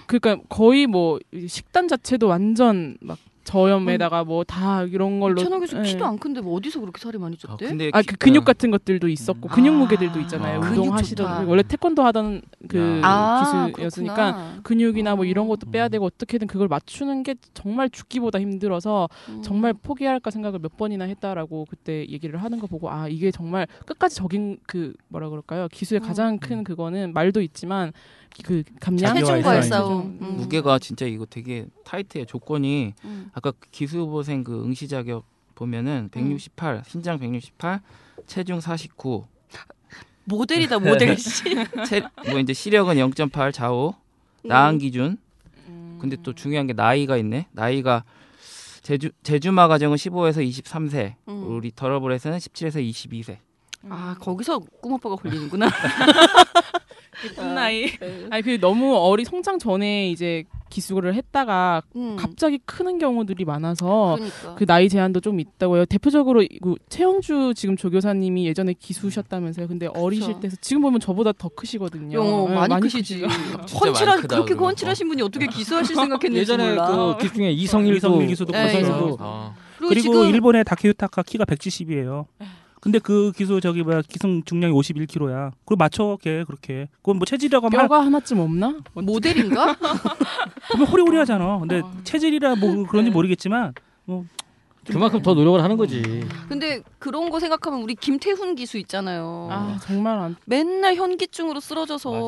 [0.06, 5.82] 그러니까 거의 뭐 식단 자체도 완전 막 저염에다가 뭐 다 이런 걸로 이찬호 교수 예.
[5.82, 7.58] 키도 안 큰데 뭐 어디서 그렇게 살이 많이 아, 쪘대?
[7.68, 8.44] 근데 아, 키- 그 근육 어.
[8.44, 10.60] 같은 것들도 있었고 근육 무게들도 있잖아요.
[10.60, 10.68] 아.
[10.68, 11.44] 운동 하시던 좋다.
[11.48, 14.60] 원래 태권도 하던 그 아, 기술이었으니까 그렇구나.
[14.64, 15.70] 근육이나 뭐 이런 것도 음.
[15.70, 19.42] 빼야 되고 어떻게든 그걸 맞추는 게 정말 죽기보다 힘들어서 음.
[19.42, 24.16] 정말 포기할까 생각을 몇 번이나 했다라고 그때 얘기를 하는 거 보고 아 이게 정말 끝까지
[24.16, 26.06] 적인 그 뭐라 그럴까요 기술의 음.
[26.08, 27.92] 가장 큰 그거는 말도 있지만
[28.44, 30.18] 그 감량 체중과의 싸움.
[30.20, 30.36] 음.
[30.36, 33.30] 무게가 진짜 이거 되게 타이트해 조건이 음.
[33.32, 35.24] 아까 그 기수 후보생 그 응시 자격
[35.54, 37.80] 보면은 168 신장 168
[38.26, 39.26] 체중 49
[40.24, 41.44] 모델이다 모델 씨.
[41.86, 43.94] 체, 뭐 이제 시력은 0.8 좌우
[44.42, 45.18] 나은 기준
[45.68, 45.98] 음.
[46.00, 48.04] 근데 또 중요한 게 나이가 있네 나이가
[48.82, 51.56] 제주 제주마 가정은 15에서 23세 음.
[51.56, 53.38] 우리 더러블에서는 17에서 22세
[53.88, 55.68] 아 거기서 꿈오빠가 걸리는구나.
[57.24, 57.86] 예쁜 나이.
[58.30, 62.16] 아니 그 너무 어리 성장 전에 이제 기수를 했다가 음.
[62.16, 64.54] 갑자기 크는 경우들이 많아서 그러니까.
[64.56, 65.86] 그 나이 제한도 좀 있다고요.
[65.86, 69.68] 대표적으로 그 최영주 지금 조교사님이 예전에 기수셨다면서요.
[69.68, 70.40] 근데 어리실 그쵸.
[70.40, 72.20] 때서 지금 보면 저보다 더 크시거든요.
[72.20, 73.22] 어, 네, 많이, 크시지.
[73.22, 73.34] 많이
[73.94, 74.66] 크다, 그렇게 그거.
[74.66, 77.16] 헌칠하신 분이 어떻게 기수하실 생각했는지 예전에 몰라.
[77.16, 79.54] 그 기수 중에 이성일도 이성일 기수도 네, 그렇고 아.
[79.78, 82.26] 그리고, 그리고 지금 일본의 다케유타카 키가 170이에요.
[82.86, 85.50] 근데 그 기수 저기 뭐야 기승 중량이 51kg야.
[85.64, 86.86] 그걸 맞춰 걔 그렇게.
[86.98, 88.78] 그건 뭐 체질이라고 하면 뼈가 하나쯤 없나?
[88.94, 89.74] 모델인가?
[90.70, 91.58] 보면 호리호리하잖아.
[91.58, 91.92] 근데 아.
[92.04, 93.74] 체질이라 뭐 그런지 모르겠지만
[94.04, 94.24] 뭐
[94.86, 96.00] 그만큼 더 노력을 하는 거지.
[96.48, 99.46] 근데 그런 거 생각하면 우리 김태훈 기수 있잖아요.
[99.48, 100.34] 아 정말 안.
[100.44, 102.20] 맨날 현기증으로 쓰러져서 맞아,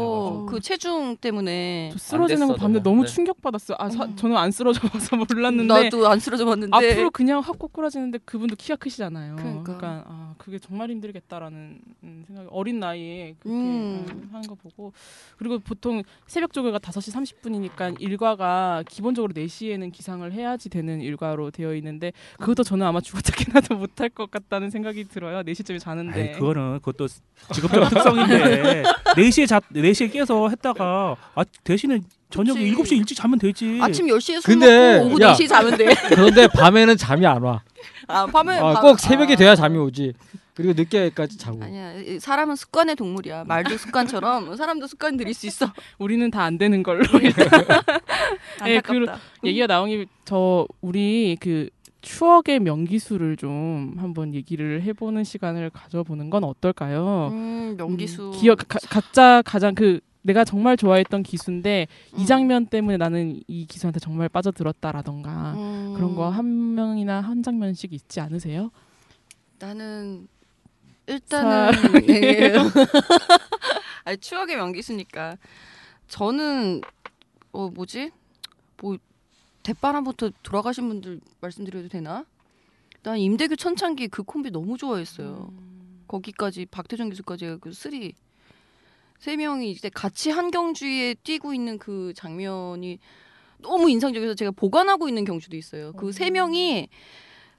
[0.45, 0.53] 맞아.
[0.53, 3.03] 그 체중 때문에 저 쓰러지는 거 봤는데 너무.
[3.03, 3.09] 네.
[3.09, 3.77] 충격 받았어요.
[3.81, 4.15] 아 사- 음.
[4.15, 8.77] 저는 안 쓰러져 봐서 몰랐는데 나도 안 쓰러져 봤는데 앞으로 그냥 확 꼬꾸라지는데 그분도 키가
[8.77, 9.35] 크시잖아요.
[9.37, 10.05] 그러니까.
[10.07, 14.07] 아 그게 정말 힘들겠다라는 음, 생각이 어린 나이에 그렇게 음.
[14.09, 14.93] 음, 하는 거 보고
[15.39, 17.13] 그리고 보통 새벽 조교가 5시
[17.43, 24.09] 30분이니까 일과가 기본적으로 4시에는 기상을 해야지 되는 일과로 되어 있는데 그것도 저는 아마 죽어찾기나도 못할
[24.09, 25.43] 것 같다는 생각이 들어요.
[25.43, 26.21] 4시쯤에 자는데.
[26.21, 27.09] 아이, 그거는 그것도
[27.53, 28.83] 직업적 특성인데
[29.17, 32.01] 4시에 자 4시에 깨서 했다가 아 대신에
[32.31, 32.95] 저녁에 그치.
[32.95, 33.79] 7시에 일찍 자면 되지.
[33.81, 35.33] 아침 10시에 술 근데, 먹고 오후 야.
[35.33, 35.87] 4시에 자면 돼.
[36.11, 37.63] 그런데 밤에는 잠이 안 와.
[38.07, 39.37] 아, 밤에 아, 밤- 꼭 새벽에 아.
[39.37, 40.13] 돼야 잠이 오지.
[40.55, 41.63] 그리고 늦게까지 자고.
[41.63, 41.95] 아니야.
[41.95, 43.45] 이 사람은 습관의 동물이야.
[43.45, 45.73] 말도 습관처럼 사람도 습관 들일 수 있어.
[45.99, 47.05] 우리는 다 안 되는 걸로.
[47.23, 47.45] 예, 그
[48.61, 49.19] 안타깝다.
[49.45, 51.69] 얘기가 나온 김저 우리 그
[52.01, 57.29] 추억의 명기수를 좀 한번 얘기를 해보는 시간을 가져보는 건 어떨까요?
[57.33, 58.27] 음, 명기수.
[58.27, 62.19] 음, 기억 가, 각자 가장 그 내가 정말 좋아했던 기수인데 음.
[62.19, 67.93] 이 장면 때문에 나는 이 기수한테 정말 빠져들었다라던가 음, 그런 거 한 명이나 한 장면씩
[67.93, 68.71] 있지 않으세요?
[69.59, 70.29] 나는
[71.07, 71.71] 일단은
[72.07, 72.53] 네.
[74.05, 75.37] 아니, 추억의 명기수니까
[76.09, 76.81] 저는
[77.53, 78.11] 어 뭐지
[78.83, 78.97] 뭐
[79.69, 82.25] 대바람부터 돌아가신 분들 말씀드려도 되나?
[83.03, 85.53] 난 임대규 천창기 그 콤비 너무 좋아했어요.
[86.07, 88.15] 거기까지 박태정 기수까지 그 three
[89.19, 92.99] 세 명이 이제 같이 한경주에 뛰고 있는 그 장면이
[93.59, 95.93] 너무 인상적이어서 제가 보관하고 있는 경주도 있어요.
[95.93, 96.89] 그 세 명이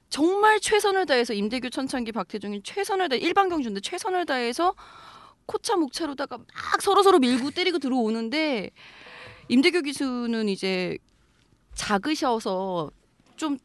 [0.08, 4.74] 정말 최선을 다해서 임대규 천창기 박태종이 최선을 다해 일반 경주인데 최선을 다해서
[5.46, 8.70] 코차 목차로다가 막 서로 서로 밀고 때리고 들어오는데
[9.48, 10.98] 임대규 기수는 이제
[11.80, 12.90] 작으셔서
[13.36, 13.56] 좀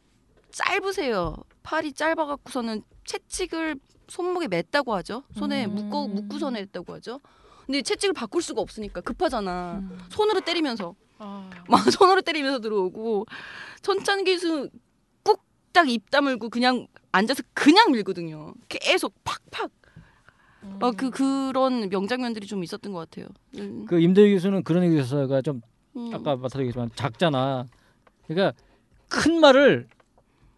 [0.52, 1.36] 짧으세요.
[1.64, 3.76] 팔이 짧아갖고서는 채찍을
[4.08, 5.24] 손목에 맸다고 하죠.
[5.34, 5.76] 손에 음.
[5.76, 7.20] 묶어 묶고서 냈다고 하죠.
[7.66, 9.80] 근데 채찍을 바꿀 수가 없으니까 급하잖아.
[9.80, 10.00] 음.
[10.10, 13.26] 손으로 때리면서 아, 막 손으로 때리면서 들어오고
[13.82, 14.70] 천찬 기수
[15.24, 18.54] 꾹딱 입 다물고 그냥 앉아서 그냥 밀거든요.
[18.70, 19.72] 계속 팍팍.
[20.82, 23.28] 어, 그 그런 명장면들이 좀 있었던 것 같아요.
[23.58, 23.86] 음.
[23.86, 25.62] 그 임대 교수는 그런 얘기가 좀
[25.98, 26.12] 음.
[26.14, 27.68] 아까 말씀드렸지만 작잖아.
[28.28, 28.54] 그러니까
[29.10, 29.88] 큰 말을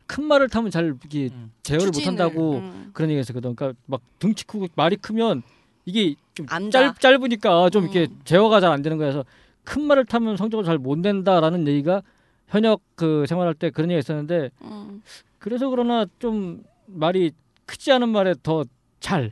[0.05, 1.51] 큰 말을 타면 잘 이게 음.
[1.63, 2.89] 제어를 못 한다고 음.
[2.93, 3.55] 그런 얘기 했었거든.
[3.55, 5.43] 그러니까 막 등치 크고 말이 크면
[5.85, 6.45] 이게 좀.
[6.71, 8.19] 짧, 짧으니까 좀 이렇게 음.
[8.23, 9.25] 제어가 잘 안 되는 거여서
[9.63, 12.01] 큰 말을 타면 성적을 잘 못 낸다라는 얘기가
[12.47, 15.01] 현역 그 생활할 때 그런 얘기가 있었는데 음.
[15.39, 17.31] 그래서 그러나 좀 말이
[17.65, 18.63] 크지 않은 말에 더
[19.01, 19.31] 잘.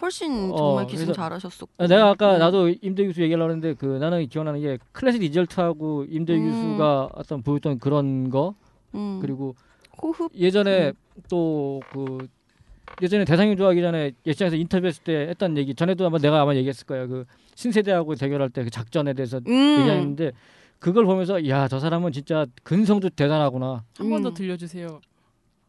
[0.00, 1.86] 훨씬 어, 정말 기술 그래서- 잘하셨었고.
[1.86, 2.38] 내가 아까 음.
[2.38, 6.50] 나도 임대 교수 얘기하려고 했는데 그 나는 기억나는 게 클래식 리절트하고 임대 음.
[6.50, 8.54] 교수가 어떤 보였던 그런 거
[8.94, 9.18] 음.
[9.20, 9.54] 그리고
[10.02, 10.32] 호흡.
[10.34, 10.92] 예전에
[11.28, 12.28] 또그
[13.00, 17.06] 예전에 대상형 좋아하기 전에 예시장에서 인터뷰했을 때 했던 얘기 전에도 아마 내가 아마 얘기했을 거야
[17.06, 19.78] 그 신세대하고 대결할 때 그 작전에 대해서 음.
[19.80, 20.32] 얘기했는데
[20.78, 24.34] 그걸 보면서 야 저 사람은 진짜 근성도 대단하구나 한 번더 음.
[24.34, 25.00] 들려주세요.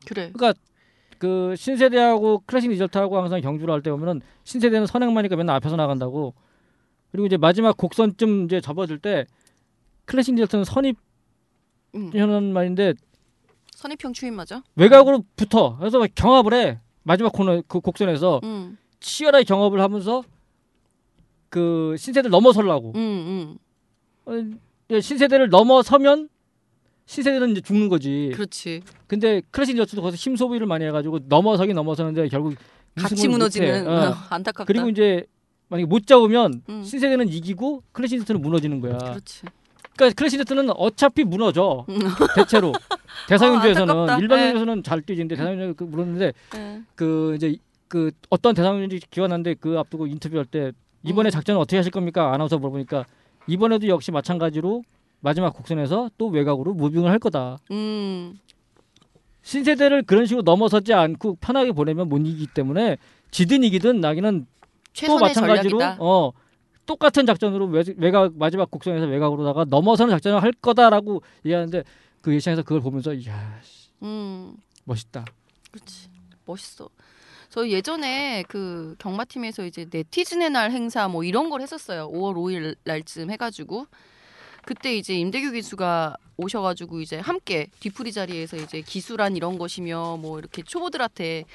[0.07, 0.31] 그래.
[0.33, 0.53] 그러니까
[1.23, 6.33] 그 신세대하고 클래식 리절트하고 항상 경주를 할 때 보면은 신세대는 선행마니까 맨날 앞에서 나간다고
[7.13, 9.25] 그리고 이제 마지막 곡선쯤 이제 접어들 때
[10.03, 10.97] 클래식 리절트는 선입
[11.95, 12.11] 음.
[12.13, 12.95] 하는 말인데
[13.71, 14.63] 선입형 추임 맞아?
[14.75, 15.77] 외곽으로 붙어.
[15.79, 16.79] 그래서 막 경합을 해.
[17.03, 20.23] 마지막 코너 그 곡선에서 응, 치열하게 경합을 하면서
[21.47, 22.91] 그 신세대를 넘어서려고.
[22.95, 23.57] 응,
[24.27, 24.57] 응.
[24.91, 26.27] 어, 신세대를 넘어서면
[27.05, 28.31] 신세대는 이제 죽는 거지.
[28.33, 28.81] 그렇지.
[29.07, 32.55] 근데 크래시 저츠도 거기서 힘 소비를 많이 해가지고 넘어서긴 넘어서는데 결국
[32.95, 33.87] 같이 무너지는.
[33.87, 34.09] 어.
[34.09, 34.65] 어, 안타깝다.
[34.65, 35.25] 그리고 이제
[35.69, 36.83] 만약에 못 잡으면 음.
[36.83, 38.97] 신세대는 이기고 클래시 저츠는 무너지는 거야.
[38.97, 39.43] 그렇지.
[39.95, 41.99] 그러니까 클래시 저츠는 어차피 무너져 음.
[42.35, 42.71] 대체로
[43.29, 44.21] 대상경주에서는 어, 안타깝다.
[44.21, 46.81] 일반경주에서는 잘 뛰지는데 대상경주 그 무너지는데 예.
[46.95, 47.55] 그 이제
[47.87, 50.71] 그 어떤 대상윤주 기관한데 그 앞두고 인터뷰할 때
[51.03, 51.31] 이번에 음.
[51.31, 53.05] 작전은 어떻게 하실 겁니까 아나운서 물어보니까
[53.47, 54.83] 이번에도 역시 마찬가지로
[55.23, 57.57] 마지막 곡선에서 또 외곽으로 무빙을 할 거다.
[57.71, 58.37] 음.
[59.41, 62.97] 신세대를 그런 식으로 넘어서지 않고 편하게 보내면 못 이기기 때문에
[63.31, 64.45] 지든 이기든 나기는
[65.05, 66.03] 또 마찬가지로 전략이다.
[66.03, 66.33] 어
[66.85, 71.83] 똑같은 작전으로 외, 외곽 마지막 곡선에서 외곽으로다가 넘어서는 작전을 할 거다라고 얘기하는데
[72.21, 74.55] 그 예상에서 그걸 보면서 이야 씨, 음.
[74.83, 75.23] 멋있다.
[75.71, 76.09] 그렇지.
[76.45, 76.89] 멋있어.
[77.49, 82.09] 저 예전에 그 경마팀에서 이제 네티즌의 날 행사 뭐 이런 걸 했었어요.
[82.11, 83.87] 5월 5일 날쯤 해가지고
[84.65, 90.63] 그때 이제 임대규 기수가 오셔가지고 이제 함께 뒤풀이 자리에서 이제 기수란 이런 것이며 뭐 이렇게
[90.63, 91.45] 초보들한테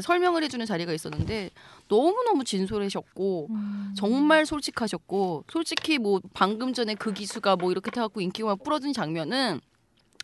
[0.00, 1.50] 설명을 해주는 자리가 있었는데
[1.88, 3.48] 너무 너무 진솔하셨고
[3.96, 9.60] 정말 솔직하셨고 솔직히 뭐 방금 전에 그 기수가 뭐 이렇게 타갖고 인기가 막 부러진 장면은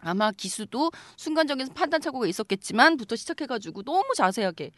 [0.01, 4.73] 아마 기수도 순간적인 판단 착오가 있었겠지만부터 시작해가지고 너무 자세하게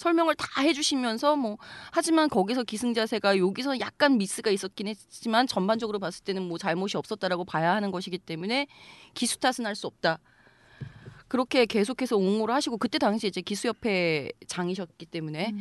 [0.00, 1.58] 설명을 다 해주시면서 뭐
[1.92, 7.44] 하지만 거기서 기승 자세가 여기서 약간 미스가 있었긴 했지만 전반적으로 봤을 때는 뭐 잘못이 없었다라고
[7.44, 8.66] 봐야 하는 것이기 때문에
[9.12, 10.18] 기수 탓은 할 수 없다.
[11.28, 15.54] 그렇게 계속해서 옹호를 하시고 그때 당시 이제 기수협회 장이셨기 때문에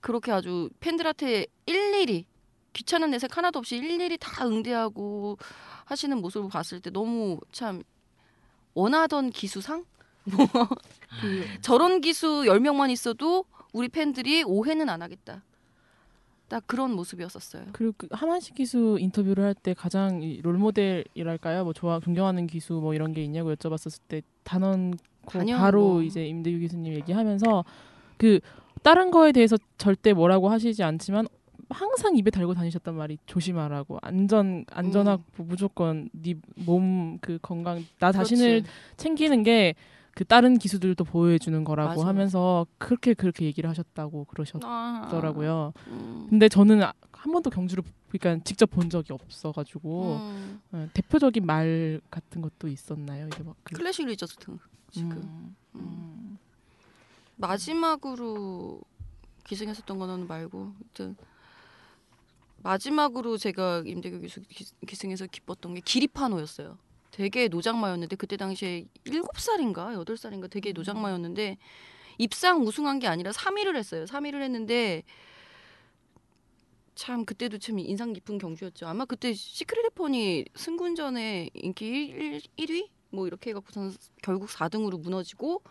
[0.00, 2.26] 그렇게 아주 팬들한테 일일이
[2.74, 5.38] 귀찮은 내색 하나도 없이 일일이 다 응대하고
[5.86, 7.82] 하시는 모습을 봤을 때 너무 참
[8.74, 9.84] 원하던 기수상?
[10.24, 15.42] 뭐그 저런 기수 10명만 있어도 우리 팬들이 오해는 안 하겠다.
[16.48, 17.64] 딱 그런 모습이었었어요.
[17.72, 21.64] 그리고 그 하만식 기수 인터뷰를 할 때 가장 이 롤모델이랄까요?
[21.64, 24.94] 뭐 좋아 존경하는 기수 뭐 이런 게 있냐고 여쭤봤었을 때 단연
[25.58, 26.02] 바로 뭐.
[26.02, 27.64] 이제 임대규 기수님 얘기하면서
[28.16, 28.40] 그
[28.82, 31.26] 다른 거에 대해서 절대 뭐라고 하시지 않지만
[31.68, 38.62] 항상 입에 달고 다니셨단 말이 조심하라고 안전 안전하고 무조건 네 몸 그 건강 나 자신을
[38.62, 38.70] 그렇지.
[38.96, 39.74] 챙기는 게
[40.18, 42.08] 그 다른 기수들도 보호해 주는 거라고 맞아.
[42.08, 45.72] 하면서 그렇게 그렇게 얘기를 하셨다고 아, 그러셨더라고요.
[45.86, 46.26] 음.
[46.28, 50.60] 근데 저는 아- 한 번도 경주를 그러니까 직접 본 적이 없어가지고 음.
[50.72, 53.28] 어, 대표적인 말 같은 것도 있었나요?
[53.28, 54.58] 이제 막 그, 클래식 리저트
[54.90, 56.38] 지금 음, 음.
[57.36, 58.80] 마지막으로
[59.44, 61.16] 기승했었던 거는 말고 하여튼
[62.64, 66.76] 마지막으로 제가 기수 기- 기승에서 기뻤던 게 기리파노였어요.
[67.18, 71.58] 되게 노장마였는데 그때 당시에 일곱 살인가 여덟 살인가 되게 노장마였는데
[72.18, 74.04] 입상 우승한 게 아니라 3위를 했어요.
[74.04, 75.02] 3위를 했는데
[76.94, 78.86] 참 그때도 참 인상 깊은 경주였죠.
[78.86, 85.62] 아마 그때 시크릿 레폰이 승군전에 인기 1, 1위 뭐 이렇게 해갖고선 결국 4등으로 무너지고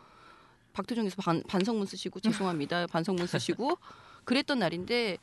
[0.73, 3.77] 박태종에서 반, 반성문 쓰시고 죄송합니다 반성문 쓰시고
[4.25, 5.17] 그랬던 날인데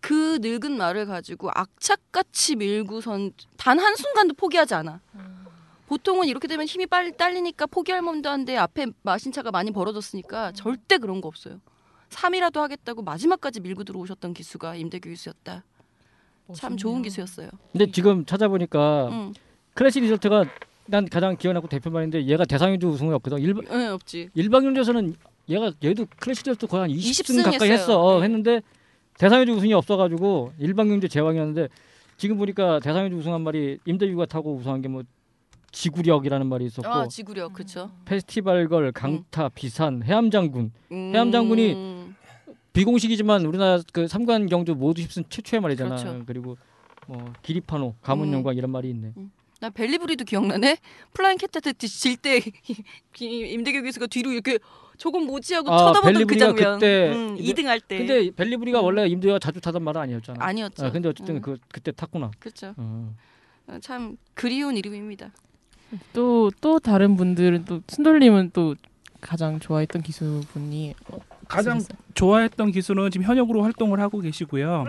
[0.00, 5.00] 그 늙은 말을 가지고 악착같이 밀고선 단 한 순간도 포기하지 않아.
[5.92, 10.96] 보통은 이렇게 되면 힘이 빨리 딸리니까 포기할 몸도 한데 앞에 마신 차가 많이 벌어졌으니까 절대
[10.96, 11.60] 그런 거 없어요.
[12.08, 15.64] 3이라도 하겠다고 마지막까지 밀고 들어오셨던 기수가 임대규 기수였다.
[16.54, 17.02] 참 좋은 멋있네요.
[17.02, 17.48] 기수였어요.
[17.72, 19.34] 근데 지금 찾아보니까 응.
[19.74, 20.46] 클래식 리조트가
[20.86, 23.38] 난 가장 기억 남고 대표만인데 얘가 대상윤주 우승이 없거든.
[23.40, 24.30] 일반 네, 없지.
[24.34, 25.14] 일반윤주에서는
[25.50, 27.98] 얘가 얘도 클래식 리조트 거의 한 20승 20승 가까이 했어요.
[27.98, 28.18] 했어.
[28.18, 28.24] 네.
[28.24, 28.62] 했는데
[29.18, 31.68] 대상윤주 우승이 없어가지고 일반윤주 제왕이었는데
[32.16, 35.02] 지금 보니까 대상윤주 우승한 말이 임대규가 타고 우승한 게뭐
[35.72, 37.90] 지구력이라는 말이 있었고 아 지구력 그쵸.
[38.04, 41.12] 페스티벌걸, 강타, 비산, 해암장군 음.
[41.14, 42.12] 해암장군이
[42.72, 45.96] 비공식이지만 우리나라 그 삼관 경주 모두 휩쓴 최초의 말이잖아.
[45.96, 46.22] 그렇죠.
[46.26, 46.56] 그리고
[47.06, 49.12] 뭐 기리파노, 가문 영광 이런 말이 있네.
[49.60, 50.78] 나 벨리브리도 기억나네.
[51.14, 52.40] 플라잉 캣한테 질때
[53.20, 54.58] 임대규 기수가 뒤로 이렇게
[54.98, 56.74] 저건 뭐지 하고 아, 쳐다보던 그 장면.
[56.78, 57.98] 그때 음, 이제- 2등 할 때.
[57.98, 60.44] 근데 벨리브리가 원래 임대규가 자주 타던 말은 아니었잖아.
[60.44, 60.86] 아니었죠.
[60.86, 61.40] 아, 근데 어쨌든 음.
[61.40, 62.30] 그 그때 탔구나.
[62.38, 62.74] 그렇죠.
[62.76, 63.14] 어.
[63.68, 65.32] 어, 참 그리운 이름입니다.
[66.12, 68.74] 또, 또 다른 분들은 또 순돌님은 또
[69.20, 71.98] 가장 좋아했던 기수분이 어, 가장 있으셨어요?
[72.14, 74.86] 좋아했던 기수는 지금 현역으로 활동을 하고 계시고요.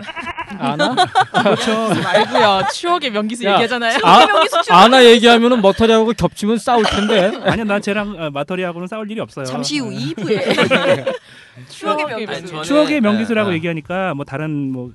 [0.58, 0.94] 아나?
[1.42, 1.88] 그렇죠.
[2.02, 3.98] 말고요 추억의 명기수 야, 얘기하잖아요.
[4.02, 4.26] 아,
[4.70, 7.36] 아나 얘기하면은 머터리하고 겹치면 싸울 텐데.
[7.44, 9.44] 아니요, 난 쟤랑 어, 마터리하고는 싸울 일이 없어요.
[9.44, 9.96] 잠시 후 네.
[9.96, 10.44] 2부에
[11.68, 12.54] 추억의 추억의 명기수.
[12.54, 13.56] 저는- 추억의 명기수라고 네, 네.
[13.58, 14.92] 얘기하니까 뭐 다른 뭐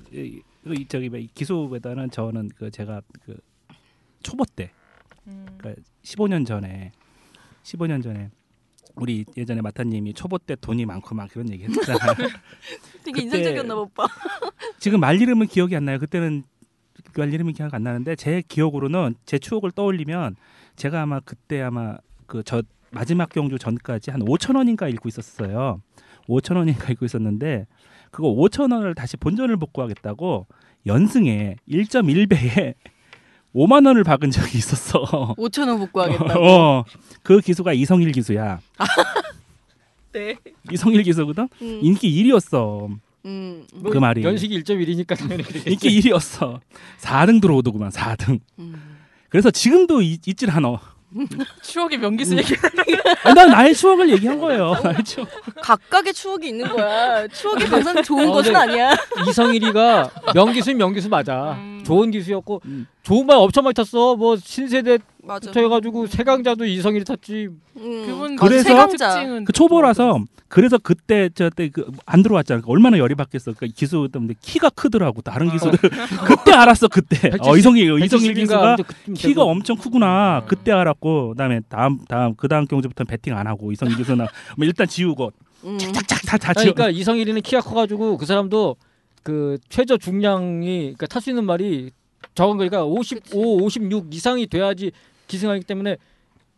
[0.88, 3.36] 저기 뭐 기수보다는 저는 그 제가 그
[4.22, 4.70] 초보 때
[5.26, 5.46] 음.
[5.58, 6.92] 그러니까 15년 전에
[7.62, 8.30] 15년 전에
[8.96, 12.14] 우리 예전에 마타님이 초보 때 돈이 많고 막 그런 얘기 했잖아요.
[13.04, 14.06] 되게 인상적이었나 봐, 오빠.
[14.78, 15.98] 지금 말 이름은 기억이 안 나요.
[15.98, 16.42] 그때는
[17.16, 20.36] 말 이름이 기억 안 나는데 제 기억으로는 제 추억을 떠올리면
[20.76, 25.80] 제가 아마 그때 아마 그 저 마지막 경주 전까지 한 5천 원인가 읽고 있었어요.
[26.28, 27.66] 5천 원인가 읽고 있었는데
[28.10, 30.46] 그거 5천 원을 다시 본전을 복구하겠다고
[30.86, 32.74] 연승에 1.1배에
[33.54, 35.02] 5만 원을 박은 적이 있었어.
[35.36, 36.40] 5천 원 복구하겠다고.
[36.46, 36.84] 어,
[37.22, 38.60] 그 기수가 이성일 기수야.
[40.12, 40.36] 네.
[40.70, 41.48] 이성일 기수거든.
[41.62, 41.78] 음.
[41.82, 42.88] 인기 1위였어.
[43.26, 43.66] 음.
[43.90, 44.22] 그 말이.
[44.24, 45.42] 연식이 1.1이니까 당연히.
[45.66, 46.60] 인기 1위였어.
[47.00, 48.40] 4등 들어오더구만 4등.
[48.58, 48.98] 음.
[49.28, 50.78] 그래서 지금도 이- 있질 않아.
[51.62, 52.54] 추억의 명기수 얘기.
[53.24, 54.74] 아, 난 나의 추억을 얘기한 거예요.
[54.82, 55.28] 나의 추억.
[55.60, 57.26] 각각의 추억이 있는 거야.
[57.28, 58.58] 추억이 항상 좋은 어, 것은 네.
[58.60, 58.92] 아니야.
[59.28, 61.54] 이성일이가 명기수는 명기수 맞아.
[61.58, 61.82] 음.
[61.84, 62.86] 좋은 기수였고 음.
[63.02, 64.14] 좋은 말 엄청 많이 탔어.
[64.16, 65.50] 뭐 신세대부터 맞아.
[65.54, 67.48] 해가지고 세강자도 이성일이 탔지.
[67.78, 68.06] 음.
[68.06, 69.14] 그분 그래서 세강자.
[69.14, 72.62] 특징은 그 초보라서 그래서 그때 저때 그 안 들어왔잖아.
[72.66, 73.52] 얼마나 열이 받겠어.
[73.56, 75.22] 그 기수 때문에 키가 크더라고.
[75.22, 75.78] 다른 기수들
[76.26, 76.88] 그때 알았어.
[76.88, 77.30] 그때.
[77.40, 79.42] 어, 이성일 이성일 170인가 기수가 그쯤 키가.
[79.44, 80.42] 엄청 크구나.
[80.46, 84.26] 그때 알았고 그다음에 다음 다음 그 다음 경주부터는 배팅 안 하고 이성일 기수는
[84.58, 85.32] 뭐 일단 지우고
[85.64, 85.78] 음.
[85.78, 86.74] 착착 다다 지우.
[86.74, 88.76] 그러니까 이성일이는 키가 커가지고 그 사람도
[89.22, 91.90] 그 최저 중량이 그러니까 탈 수 있는 말이
[92.34, 94.92] 적은 거니까 55, 56 이상이 돼야지
[95.28, 95.96] 기승하기 때문에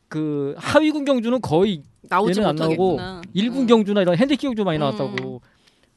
[0.08, 2.98] 그 하위군 경주는 거의 나오지 얘는 안 나오고.
[3.32, 3.66] 일군 음.
[3.66, 4.80] 경주나 이런 핸디 경주 많이 음.
[4.80, 5.40] 나왔다고.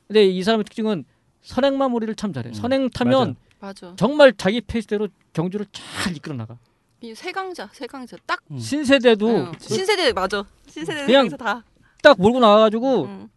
[0.08, 1.04] 근데 이 사람의 특징은
[1.42, 2.50] 선행 마무리를 참 잘해.
[2.50, 3.94] 음, 선행 타면 맞아.
[3.98, 6.58] 정말 자기 페이스대로 경주를 잘 이끌어 나가.
[7.02, 8.42] 이 세강자, 세강자 딱.
[8.52, 8.58] 음.
[8.58, 9.52] 신세대도 응.
[9.60, 10.46] 신세대 맞아.
[10.68, 11.64] 신세대 그냥 다.
[12.02, 13.30] 딱 몰고 나와가지고 음.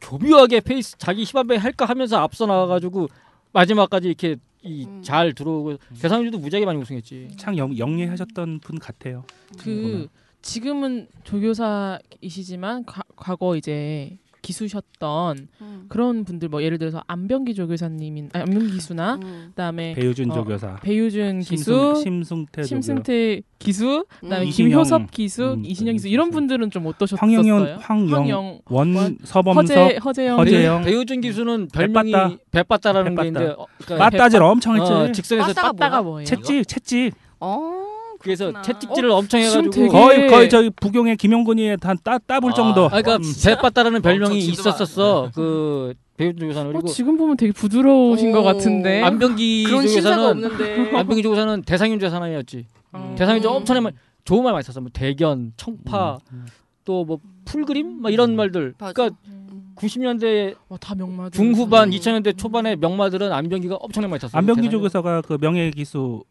[0.00, 3.08] 교묘하게 페이스 자기 힘 안배 할 거 하면서 앞서 나가가지고
[3.52, 5.02] 마지막까지 이렇게 이 음.
[5.02, 7.30] 잘 들어오고 대상주도 무지하게 많이 우승했지.
[7.38, 9.24] 참 영, 영리하셨던 분 같아요.
[9.58, 10.08] 그
[10.42, 15.84] 지금은 조교사이시지만 과, 과거 이제 기수셨던 음.
[15.88, 19.46] 그런 분들 뭐 예를 들어서 안병기 조교사님인 아니, 안병기 기수나 음.
[19.50, 24.50] 그다음에 배우준 어, 조교사, 배유준 심승, 기수, 심승태 조교, 심승태 기수, 그다음에 음.
[24.50, 26.30] 김효섭 기수, 음, 이신영 기수 음, 이런.
[26.30, 27.18] 분들은 좀 어떠셨어요?
[27.20, 30.82] 황영현, 황영, 황영, 원, 원, 서범석, 허재, 허재영, 허재영.
[30.84, 32.36] 배우준 기수는 별명이 배빠따.
[32.52, 33.26] 배빠따라는 게 배빠따.
[33.26, 34.92] 있는데 어, 그러니까 빠따질 엄청 했지.
[34.92, 36.02] 어, 직선에서 빠따가 빠따가?
[36.02, 36.24] 뭐예요?
[36.26, 37.14] 채찍, 채찍.
[37.40, 37.79] 어.
[38.20, 38.62] 그래서 그렇구나.
[38.62, 42.54] 채찍질을 엄청 지금 해가지고 되게- 거의 거의 저기 부경의 김용근이에 한따 따볼 아.
[42.54, 42.84] 정도.
[42.86, 43.22] 아, 그러니까 음.
[43.44, 45.30] 배빠따라는 별명이 엄청 지도가- 있었었어.
[45.34, 48.32] 그 배우준 조교사는 어, 그리고 지금 보면 되게 부드러우신 오.
[48.32, 49.02] 것 같은데.
[49.02, 50.90] 안병기 그런 신사가 조교사는 없는데.
[50.98, 52.66] 안병기 조교사는 대상윤제 사나이였지.
[52.92, 53.14] 어.
[53.18, 53.52] 대상윤제 음.
[53.54, 54.80] 엄청나게 많이- 좋은 말 많이 썼어.
[54.82, 56.46] 뭐 대견, 청파, 음.
[56.84, 58.74] 또뭐 풀그림, 막 이런 말들.
[58.78, 58.92] 맞아.
[58.92, 59.72] 그러니까 음.
[59.76, 61.30] 90년대 와, 다 명마들.
[61.30, 61.90] 중후반, 음.
[61.92, 64.36] 2000년대 초반의 명마들은 안병기가 엄청나게 많이 탔어.
[64.36, 66.22] 안병기 대상윤- 조교사가 그 명예 기수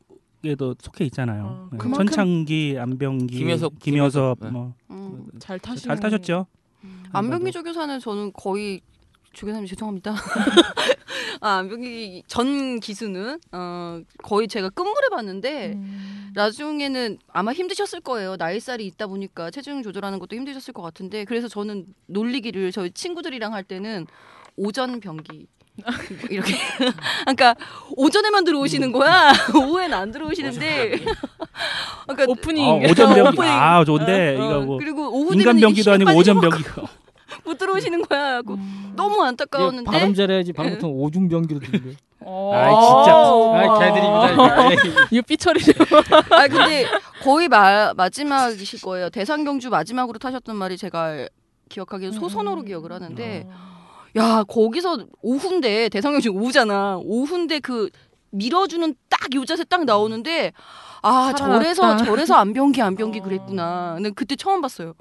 [0.45, 1.43] 에도 속해 있잖아요.
[1.45, 1.78] 어, 네.
[1.78, 4.49] 그만큼- 천창기, 안병기, 김효섭, 김효섭, 네.
[4.49, 5.28] 뭐 음.
[5.39, 5.84] 잘 타시.
[5.84, 6.45] 잘 타셨죠?
[7.12, 8.80] 안병기 조교사는 저는 거의
[9.34, 10.13] 조교사님 죄송합니다.
[11.41, 16.32] 아, 안병기 전 기수는 어, 거의 제가 끝물에 봤는데 음.
[16.34, 18.36] 나중에는 아마 힘드셨을 거예요.
[18.38, 23.63] 나이살이 있다 보니까 체중 조절하는 것도 힘드셨을 것 같은데 그래서 저는 놀리기를 저희 친구들이랑 할
[23.63, 24.08] 때는
[24.56, 25.47] 오전 병기
[26.30, 26.54] 이렇게
[27.22, 27.56] 그러니까
[27.96, 31.00] 오전에만 들어오시는 거야 오후에는 안 들어오시는데
[32.08, 32.65] 그러니까 오프닝.
[32.65, 33.42] 아, 오전 병기.
[33.44, 36.82] 아 좋은데 어, 이거 뭐 그리고 오후 인간 병기도 아니고 오전 병기가
[37.46, 38.36] 못 들어오시는 거야.
[38.38, 38.94] 하고 음.
[38.96, 41.96] 너무 이게 안타까웠는데 발음 잘해야지 방금 오중 병기로 들리네.
[42.22, 42.52] 어.
[42.54, 43.13] 아이, 진짜.
[43.72, 44.74] 아, 개드립니다.
[45.12, 45.22] 이거.
[45.28, 45.72] 삐처리죠.
[46.32, 46.86] 아 근데
[47.24, 49.10] 거의 마, 마지막이실 거예요.
[49.10, 51.28] 대상 경주 마지막으로 타셨던 말이 제가
[51.70, 53.48] 기억하기엔 소선호로 기억을 하는데
[54.15, 56.98] 야 거기서 오후인데 대상 경주 오후잖아.
[57.04, 57.89] 오후인데 그
[58.32, 60.54] 밀어주는 딱 요 자세 딱 나오는데
[61.04, 61.54] 아 살아났다.
[61.76, 63.24] 저래서 저래서 안병기 안병기 어.
[63.24, 63.93] 그랬구나.
[63.95, 64.93] 근데 그때 처음 봤어요.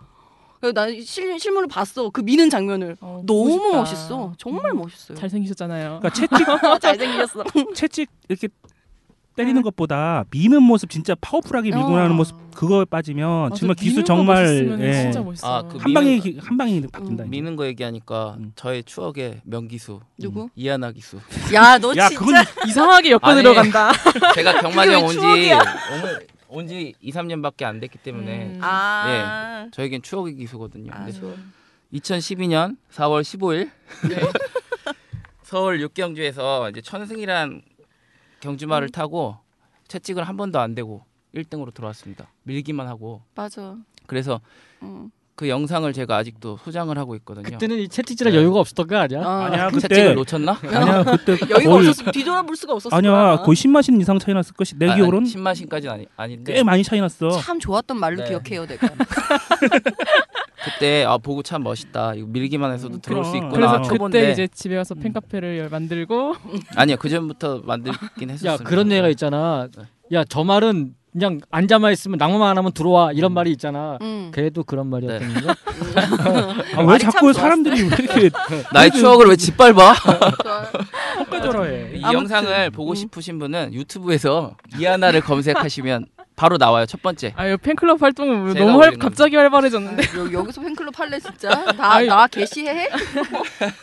[0.75, 2.11] 나 실, 실물을 봤어.
[2.11, 2.97] 그 미는 장면을.
[3.01, 3.77] 어, 너무 싶다.
[3.79, 4.33] 멋있어.
[4.39, 4.79] 정말 음.
[4.79, 5.17] 멋있어요.
[5.17, 6.01] 잘생기셨잖아요.
[6.01, 6.29] 그러니까 채찍
[6.83, 7.45] 잘생겼어.
[7.75, 8.49] 채찍 이렇게
[9.39, 11.97] 때리는 것보다 미는 모습 진짜 파워풀하게 밀고 어.
[11.97, 15.03] 나는 모습 그거에 빠지면 맞아, 정말 거 정말 예.
[15.03, 15.47] 진짜 멋있어.
[15.59, 17.23] 아, 그 한 방에 한 방에 바뀐다.
[17.25, 17.31] 이제.
[17.31, 18.53] 미는 거 얘기하니까 음.
[18.57, 20.49] 저의 추억의 명기수 누구?
[20.57, 21.19] 이하나 기수.
[21.55, 22.35] 야너야 진짜 그건
[22.69, 23.93] 이상하게 엮어 들어간다.
[24.35, 25.51] 제가 경마장 왜 온지?
[26.49, 28.59] 온지 2, 3년밖에 안 됐기 때문에 음.
[28.63, 29.69] 아.
[29.71, 30.91] 저에겐 추억의 기수거든요.
[30.93, 31.33] 아, 근데 좋아.
[31.93, 33.71] 2012년 4월 15일
[34.09, 34.17] 네.
[35.43, 37.63] 서울 육경주에서 이제 천승이란
[38.41, 39.37] 경주마를 타고
[39.89, 41.03] 채찍을 한 번도 안 대고
[41.35, 42.29] 1등으로 들어왔습니다.
[42.45, 43.77] 밀기만 하고 맞아.
[44.07, 44.41] 그래서
[44.83, 45.11] 응.
[45.39, 47.45] 그 영상을 제가 아직도 소장을 하고 있거든요.
[47.45, 49.23] 그때는 이 채팅질할 여유가 없었던 거 아니야?
[49.25, 50.59] 아, 아니야 채찍을 그때 놓쳤나?
[50.65, 53.37] 아니야 그때 여기가 거의 없었으면 뒤돌아볼 수가 없었을 아니야.
[53.45, 57.31] 거의 10마신 이상 차이 났을 것이 내 기억으로는 신마신까지는 아니 아닌데 꽤 많이 차이 났어.
[57.39, 58.31] 참 좋았던 말로 네.
[58.31, 58.89] 기억해요 내가.
[60.65, 62.15] 그때 아 보고 참 멋있다.
[62.15, 63.45] 이거 밀기만 해서도 들어올 수 그럼.
[63.47, 63.73] 있구나.
[63.79, 66.35] 그래서 초본데 그때 이제 집에 가서 팬카페를 열- 만들고
[66.75, 68.53] 아니요 그 전부터 만들긴 했었어요.
[68.55, 69.69] 야 그런 얘기가 있잖아.
[70.13, 73.99] 야 저 말은 그냥 앉아만 있으면 낭만 안 하면 들어와 이런 말이 있잖아.
[74.03, 74.31] 음.
[74.35, 75.35] 걔도 그런 말이었던 네.
[75.35, 75.49] 거죠.
[76.77, 77.33] 아, 왜 자꾸.
[77.33, 78.31] 사람들이 왜 이렇게
[78.73, 79.95] 나의 추억을 왜 짓밟아?
[79.95, 80.71] 좋아요.
[81.21, 81.93] 헛가져라해.
[81.97, 82.03] 이.
[82.03, 86.07] 영상을 보고 싶으신 분은 유튜브에서 이하나를 검색하시면
[86.39, 87.33] 바로 나와요 첫 번째.
[87.37, 91.49] 아유 팬클럽 활동은 제가 너무 활, 갑자기 활발해졌는데 여, 여기서 팬클럽 할래 진짜?
[91.77, 92.07] 나 아유.
[92.07, 92.89] 나 게시해?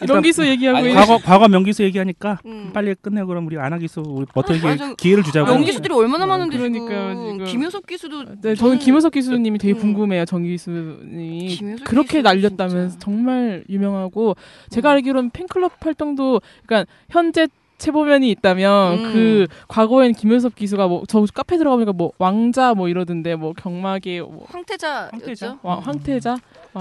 [0.08, 2.72] 명기수 얘기하고 아니, 과거 과거 명기수 얘기하니까 음.
[2.74, 4.94] 빨리 끝내고 그럼 우리 안하기수 우리 맞아.
[4.96, 5.52] 기회를 주자고.
[5.52, 7.32] 연기수들이 얼마나 많은데 그러니까요, 지금.
[7.34, 7.46] 지금.
[7.46, 9.80] 김효석 기수도 네, 저는 김효석 기수님이 되게 음.
[9.80, 10.24] 궁금해요.
[10.26, 12.96] 정기수님이 그렇게 날렸다면.
[13.00, 14.36] 정말 유명하고
[14.70, 14.94] 제가 음.
[14.94, 19.14] 알기로는 팬클럽 활동도 그러니까 현재 체보면이 있다면 음.
[19.14, 24.46] 그 과거엔 김효석 기수가 뭐 저 카페 들어가보니까 뭐 왕자 뭐 이러던데 뭐 경막의 뭐
[24.50, 25.10] 황태자였죠.
[25.12, 25.60] 황태자?
[25.62, 26.38] 왕- 황태자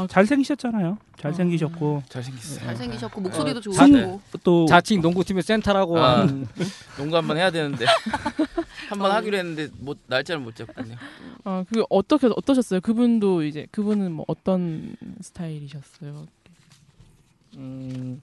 [0.08, 0.98] 잘생기셨잖아요.
[1.18, 2.66] 잘생기셨고 잘생겼어요.
[2.66, 4.20] 잘생기셨고 목소리도 어, 좋으시고.
[4.42, 6.20] 또 자칭 농구팀의 센터라고 아.
[6.20, 6.46] 한
[6.96, 7.86] 농구 한번 해야 되는데
[8.88, 9.14] 한번 어.
[9.14, 10.96] 하기로 했는데 못 날짜를 못 잡겠네요.
[11.44, 12.80] 아, 그 어떻게 어떠셨어요?
[12.80, 16.26] 그분도 이제 그분은 뭐 어떤 스타일이셨어요?
[17.56, 18.20] 음,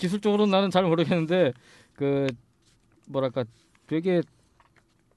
[0.00, 1.52] 기술적으로는 나는 잘 모르겠는데
[1.94, 2.26] 그
[3.06, 3.44] 뭐랄까
[3.86, 4.22] 되게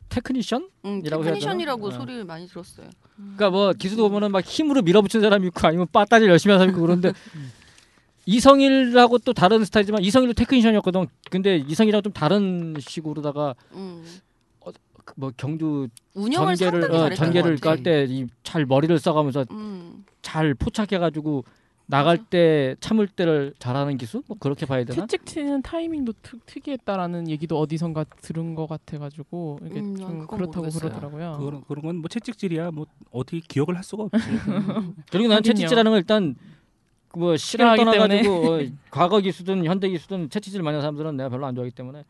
[0.10, 0.69] 테크니션?
[0.86, 1.96] 음, 이라고 테크니션이라고 되나?
[1.96, 2.00] 어.
[2.00, 2.89] 소리를 많이 들었어요.
[3.15, 6.86] 그러니까 뭐 기수도 보면은 막 힘으로 밀어붙이는 사람이 있고 아니면 빠따질 열심히 하는 사람이 있고
[6.86, 7.13] 그런데
[8.26, 11.08] 이성일하고 또 다른 스타일이지만 이성일도 테크니션이었거든.
[11.30, 14.06] 근데 이성일이랑 좀 다른 식으로다가 음.
[15.06, 17.58] 그뭐 경주 운영을 전개를 상당히 어, 전개를.
[17.58, 20.06] 깔때이잘 머리를 써가면서 음.
[20.22, 21.43] 잘 포착해가지고
[21.97, 22.17] 나갈.
[22.17, 24.23] 때 참을 때를 잘하는 기수?
[24.27, 25.06] 뭐 그렇게 봐야 되나?
[25.06, 30.79] 채찍 치는 타이밍도 특, 특이했다라는 얘기도 어디선가 들은 것 같아가지고 이게 음, 난좀 그렇다고 모르겠어요.
[30.89, 31.38] 그러더라고요.
[31.39, 32.71] 그런 그런 건 뭐 채찍질이야.
[32.71, 34.17] 뭐 어떻게 기억을 할 수가 없지.
[35.12, 35.43] 그리고 난.
[35.43, 36.36] 채찍질하는 걸 일단
[37.10, 41.45] 그뭐 시간을 싫어하기 떠나가지고 어, 과거 기수든 현대 기수든 채찍질 많이 하는 사람들은 내가 별로
[41.45, 42.03] 안 좋아하기 때문에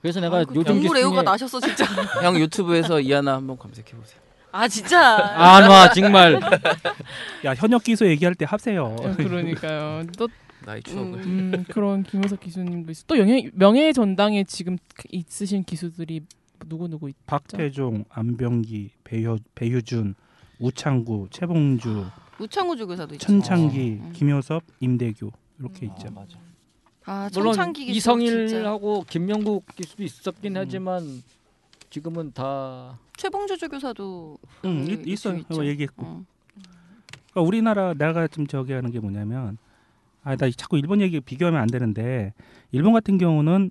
[0.00, 1.84] 그래서 내가 아이고, 요즘 동물 기수 애호가 중에 나셨어 진짜.
[2.22, 4.20] 형 유튜브에서 이하나 한번 검색해 보세요.
[4.52, 5.16] 아 진짜.
[5.36, 6.40] 안와 정말
[7.44, 8.96] 야 현역 기수 얘기할 때 합세요.
[8.98, 10.04] 어, 그러니까요.
[10.16, 10.28] 또
[10.64, 11.20] 나의 추억을.
[11.20, 11.52] 음.
[11.54, 13.04] 음, 그런 김호석 기수님도 있어.
[13.06, 14.78] 또 영예, 명예 전당에 지금
[15.10, 16.22] 있으신 기수들이
[16.66, 17.18] 누구 누구 있죠?
[17.26, 20.14] 박태종, 안병기, 배효, 배유준,
[20.58, 22.06] 우창구, 최봉주,
[22.40, 23.26] 우창우 조교사도 있죠.
[23.26, 24.10] 천창기, 어.
[24.14, 25.30] 김효섭, 임대규
[25.60, 25.90] 이렇게 음.
[25.92, 26.10] 있죠.
[26.10, 26.36] 맞아.
[27.04, 27.96] 아 물론 천창기 기수.
[27.98, 31.22] 이성일하고 김명국 기수도 있었긴 하지만
[31.98, 35.36] 지금은 다 최봉주 조교사도 응, 그 있- 있어요.
[35.38, 35.54] 있죠.
[35.56, 36.06] 뭐 얘기했고.
[36.06, 36.24] 어.
[37.32, 39.58] 그러니까 우리나라 내가 좀 저기 하는 게 뭐냐면
[40.22, 42.34] 아 나 자꾸 일본 얘기 비교하면 안 되는데
[42.70, 43.70] 일본 같은 경우는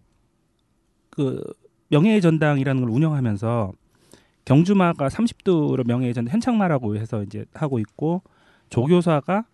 [1.10, 1.42] 그
[1.90, 3.72] 명예의 전당이라는 걸 운영하면서
[4.44, 8.22] 경주마가 30도로 명예의 전당 현창마라고 해서 이제 하고 있고
[8.70, 9.46] 조교사가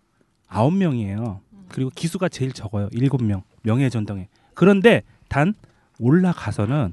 [0.48, 1.40] 9명이에요.
[1.68, 2.88] 그리고 기수가 제일 적어요.
[2.90, 3.42] 7명.
[3.62, 4.28] 명예의 전당에.
[4.54, 5.54] 그런데 단
[6.00, 6.92] 올라가서는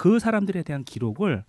[0.00, 1.44] 그 사람들에 대한 기록을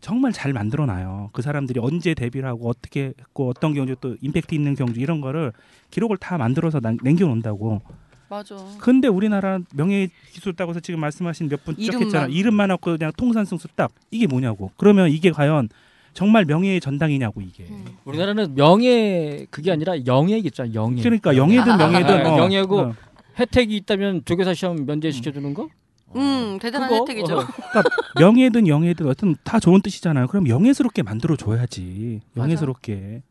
[0.00, 1.30] 정말 잘 만들어 놔요.
[1.32, 5.52] 그 사람들이 언제 데뷔를 하고 어떻게 했고 어떤 경주 또 임팩트 있는 경주 이런 거를
[5.92, 7.82] 기록을 다 만들어서 남- 남겨놓는다고.
[8.28, 8.56] 맞아.
[8.80, 12.00] 근데 우리나라 명예 기술 따고서 지금 말씀하신 몇 분 쭉.
[12.02, 12.26] 했잖아.
[12.26, 14.72] 이름만 없고 그냥 통산승수 딱 이게 뭐냐고.
[14.76, 15.68] 그러면 이게 과연
[16.14, 17.62] 정말 명예의 전당이냐고 이게.
[17.70, 17.84] 음.
[18.06, 19.94] 우리나라는 명예 그게 아니라
[20.38, 22.94] 있잖아 영예 그러니까 영예든 아, 명예든 아, 어, 영예고 어.
[23.38, 25.68] 혜택이 있다면 조교사 시험 면제시켜 주는 거
[26.16, 27.00] 음 대단한 그거?
[27.00, 27.38] 혜택이죠.
[27.38, 27.44] 어.
[27.46, 27.82] 그러니까
[28.18, 30.28] 명예든 영예든 어떤 다 좋은 뜻이잖아요.
[30.28, 32.20] 그럼 영예스럽게 만들어 줘야지.
[32.36, 33.22] 영예스럽게.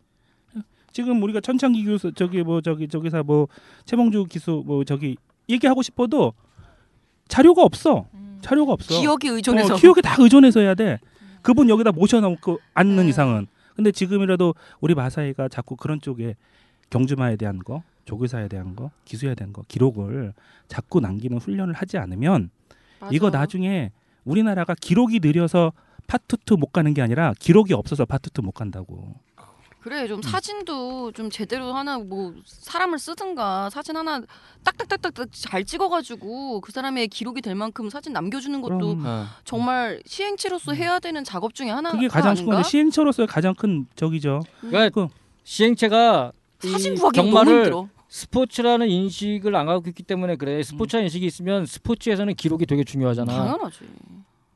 [0.92, 3.48] 지금 우리가 천창기 교수 저기 뭐 저기 저기사 뭐
[3.86, 5.18] 최봉주 기수 뭐 저기
[5.50, 6.34] 얘기하고 싶어도
[7.28, 8.06] 자료가 없어.
[8.42, 9.00] 자료가 없어.
[9.00, 9.74] 기억에 의존해서.
[9.74, 11.00] 어, 기억에 다 의존해서 해야 돼.
[11.42, 13.10] 그분 여기다 모셔놓고 앉는 네.
[13.10, 13.48] 이상은.
[13.76, 16.36] 근데 지금이라도 우리 마사이가 자꾸 그런 쪽에
[16.92, 20.34] 경주마에 대한 거, 조교사에 대한 거, 기수에 대한 거 기록을
[20.68, 22.52] 자꾸 남기는 훈련을 하지 않으면
[23.04, 23.16] 맞아.
[23.16, 23.92] 이거 나중에
[24.26, 25.74] 우리나라가 기록이 느려서
[26.08, 29.16] 파트 2 못 가는 게 아니라 기록이 없어서 파트 2 못 간다고.
[29.82, 30.08] 그래 음.
[30.08, 34.22] 좀 사진도 좀 제대로 하나 뭐 사람을 쓰든가 사진 하나
[34.64, 39.26] 딱딱딱딱 잘 찍어가지고 그 사람의 기록이 될 만큼 사진 남겨주는 것도 그럼 어.
[39.44, 44.42] 정말 시행치로서 해야 되는 작업 중에 하나 그게 가장 큰 시행처로서의 가장 큰 적이죠.
[44.62, 47.90] 그러니까 그- 시행체가 사진 이 구하기 너무 힘들어.
[48.18, 53.80] 스포츠라는 인식을 안 갖고 있기 때문에 그래 스포츠라는 인식이 있으면 스포츠에서는 기록이 되게 중요하잖아 당연하지.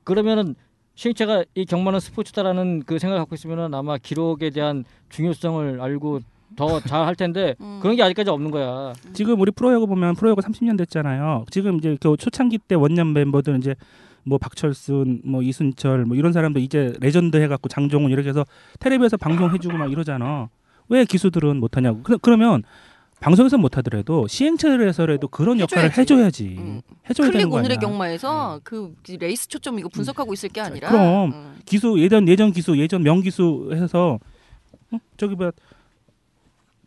[0.04, 0.54] 그러면은
[0.94, 6.20] 시행체가 이 경마는 스포츠다라는 그 생각을 갖고 있으면은 아마 기록에 대한 중요성을 알고
[6.56, 7.80] 더 잘 할 텐데 음.
[7.82, 8.94] 그런 게 아직까지 없는 거야.
[9.14, 11.46] 지금 우리 프로야구 보면 프로야구 30년 됐잖아요.
[11.50, 13.74] 지금 이제 그 초창기 때 원년 멤버들 이제
[14.24, 18.46] 뭐 박철순, 뭐 이순철, 뭐 이런 사람들 이제 레전드 해갖고 장종훈 이렇게 해서
[18.80, 20.48] 텔레비에서 방송해주고 막 이러잖아.
[20.90, 22.02] 왜 기수들은 못하냐고.
[22.04, 22.64] 그, 그러면
[23.20, 26.02] 방송에서 못하더라도 시행처에서라도 그런 역할을 해줘야지.
[26.02, 26.56] 해줘야지.
[26.60, 26.82] 음.
[27.10, 27.78] 해줘야 클릭 거 오늘의.
[27.78, 31.32] 경마에서 그 레이스 초점 이거 분석하고 있을 게 아니라 그럼.
[31.32, 31.60] 음.
[31.66, 34.20] 기수 예전 예전 기수 예전 명기수 해서
[34.92, 34.98] 어?
[35.18, 35.52] 저기 뭐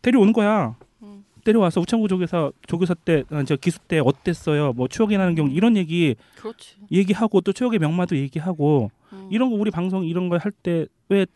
[0.03, 0.77] 데려오는 거야.
[1.03, 1.25] 음.
[1.45, 4.73] 데려와서 우창구 조교사 조교사 때저 기수 때 어땠어요?
[4.73, 6.77] 뭐 추억이 나는 경우 이런 얘기 그렇지.
[6.93, 9.29] 얘기하고 또 추억의 명마도 얘기하고 음.
[9.33, 11.27] 이런 거 우리 방송 이런 걸 할 때 왜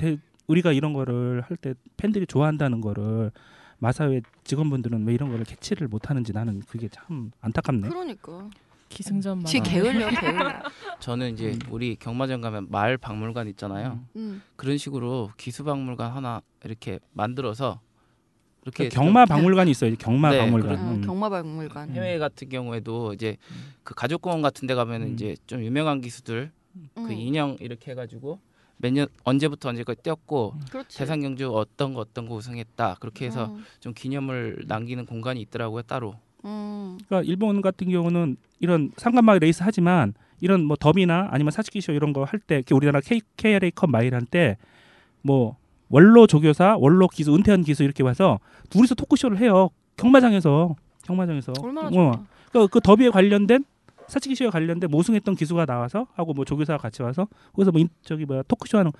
[0.46, 3.32] 우리가 이런 거를 할 때 팬들이 좋아한다는 거를
[3.84, 7.88] 마사회 직원분들은 왜 이런 거를 캐치를 못 하는지 나는 그게 참 안타깝네.
[7.88, 8.48] 그러니까.
[8.88, 9.44] 기승전만.
[9.44, 10.62] 지 게을려 게을려.
[11.00, 14.00] 저는 이제 우리 경마장 가면 마을 박물관 있잖아요.
[14.16, 14.42] 음.
[14.56, 17.80] 그런 식으로 기수박물관 하나 이렇게 만들어서
[18.62, 19.94] 이렇게 좀 경마 박물관이 있어요.
[19.96, 20.78] 경마 네, 박물관.
[20.78, 21.00] 어, 음.
[21.02, 21.90] 경마 박물관.
[21.90, 23.36] 해외 같은 경우에도 이제
[23.82, 25.12] 그 가족공원 같은 데 가면은 음.
[25.12, 26.52] 이제 좀 유명한 기수들
[26.94, 27.12] 그 음.
[27.12, 28.40] 인형 이렇게 해가지고
[28.84, 30.98] 몇 년 언제부터 언제까지 뛰었고 그렇지.
[30.98, 33.64] 대상 경주 어떤 거 어떤 거 우승했다 그렇게 해서 음.
[33.80, 36.14] 좀 기념을 남기는 공간이 있더라고요 따로
[36.44, 36.98] 음.
[37.08, 42.24] 그러니까 일본 같은 경우는 이런 삼관마 레이스 하지만 이런 뭐 더비나 아니면 사츠키쇼 이런 거
[42.24, 44.56] 할 때 우리나라 K, KRA 컵 마일 할 때
[45.22, 45.56] 뭐
[45.88, 49.70] 원로 조교사, 원로 기수, 은퇴한 기수 이렇게 와서 둘이서 토크쇼를 해요.
[49.96, 50.74] 경마장에서
[51.04, 51.52] 경마장에서.
[51.62, 51.90] 얼마나 어.
[51.90, 52.12] 좋아.
[52.52, 53.64] 그, 그 더비에 관련된
[54.08, 58.42] 사츠키쇼에 관련된 우승했던 기수가 나와서 하고 뭐 조교사가 같이 와서 거기서 뭐 인, 저기 뭐야
[58.48, 58.92] 토크쇼 하는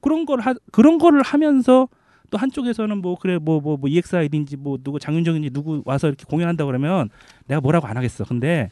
[0.00, 1.88] 그런 걸 하, 그런 거를 하면서
[2.30, 7.10] 또 한쪽에서는 뭐 그래 뭐뭐뭐 EXID인지 뭐 누구 장윤정인지 누구 와서 이렇게 공연한다 그러면
[7.46, 8.24] 내가 뭐라고 안 하겠어.
[8.24, 8.70] 근데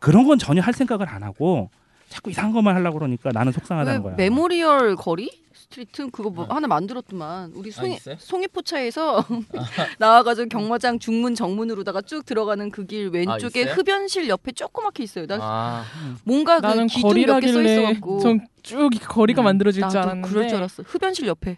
[0.00, 1.70] 그런 건 전혀 할 생각을 안 하고
[2.12, 4.14] 자꾸 이상한 것만 하려고 그러니까 나는 왜 속상하다는 거야.
[4.16, 8.16] memorial 거리 street 그거 뭐 하나 만들었더만 우리 송이 있어요?
[8.18, 9.24] 송이포차에서
[9.98, 13.74] 나와가지고 경마장 중문 정문으로다가 쭉 들어가는 그 길 왼쪽에 있어요?
[13.74, 15.26] 흡연실 옆에 조그맣게 있어요.
[15.26, 15.84] 나 아
[16.24, 20.58] 뭔가 그 나는 기둥 몇개써 거리라길래 있어갖고 전쭉 거리가 음, 만들어질 줄 알았는데 그럴 줄
[20.58, 20.82] 알았어.
[20.86, 21.56] 흡연실 옆에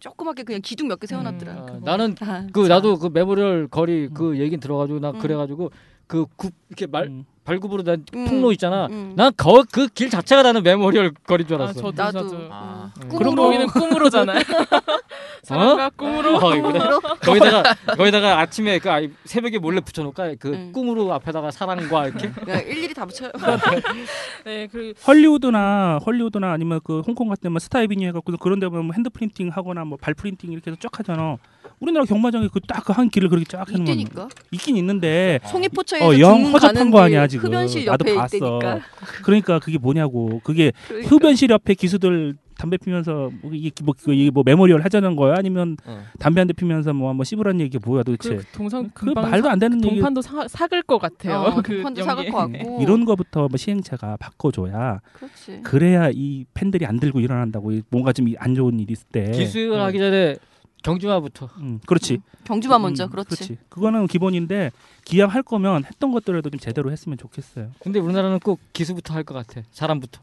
[0.00, 1.52] 조그맣게 그냥 기둥 몇 개 세워놨더라.
[1.52, 1.58] 음.
[1.58, 1.80] 아.
[1.82, 2.68] 나는 아, 그 참.
[2.68, 5.18] 나도 그 memorial 거리 그 얘긴 들어가지고 나 음.
[5.18, 5.70] 그래가지고
[6.06, 7.24] 그 굽 이렇게 말 음.
[7.44, 8.86] 발굽으로 난 음, 통로 있잖아.
[8.86, 9.12] 음.
[9.16, 11.80] 난그 길 자체가 나는 memorial 거리인 줄 아, 알았어.
[11.80, 12.48] 저도 나도.
[12.50, 12.90] 아.
[13.02, 13.08] 음.
[13.08, 14.40] 그런 꿈으로 거기는 꿈으로잖아요.
[15.42, 16.36] 사랑과 꿈으로.
[16.36, 16.78] 어, 그래.
[17.20, 20.72] 거기다가 거기다가 아침에 그 아이 새벽에 몰래 붙여놓을까 그 응.
[20.72, 22.30] 꿈으로 앞에다가 사랑과 이렇게
[22.70, 23.30] 일일이 다 붙여요.
[24.44, 28.94] 네, 그 헐리우드나 헐리우드나 아니면 그 홍콩 같은 뭐 스타이비니 해갖고 그런 데 보면 뭐
[28.94, 31.36] hand printing 하거나 뭐 발 printing 이렇게 해서 쫙 하잖아.
[31.80, 36.06] 우리나라 경마장에 그 딱 그 한 길을 그렇게 쫙 해놓으면 이때니까 있긴 있는데 송이 포차에서
[36.06, 37.48] 어, 영 허접한 거길 아니야, 지금.
[37.50, 38.36] 흡연실 나도 옆에 봤어.
[38.36, 38.80] 있다니까.
[39.24, 41.08] 그러니까 그게 뭐냐고 그게 그러니까.
[41.14, 45.76] 흡연실 옆에 기수들 담배 피면서 뭐 이게 뭐, 그 이게 뭐 memorial 하자는 거야 아니면
[45.86, 46.04] 어.
[46.20, 49.58] 담배 한 대 피면서 뭐 한번 씹으라는 얘기 뭐야 도대체 그 동상 그 말도 안
[49.58, 51.40] 되는 얘기 동판도 사, 사글 것 같아요.
[51.40, 52.30] 어, 그 동판도 사갈 연기.
[52.30, 52.82] 것 같고.
[52.82, 55.62] 이런 거부터 뭐 시행차가 바꿔줘야 그렇지.
[55.64, 59.80] 그래야 이 팬들이 안 들고 일어난다고 이 뭔가 좀 안 좋은 일이 있을 때 기수를
[59.80, 60.36] 하기 전에
[60.84, 63.56] 경주마부터 음, 그렇지 경주만 먼저 음, 그렇지.
[63.68, 64.70] 그거는 기본인데
[65.04, 69.34] 기왕 할 거면 했던 것들에도 좀 제대로 했으면 좋겠어요 근데 우리나라는 꼭 기수부터 할 것
[69.34, 70.20] 같아 사람부터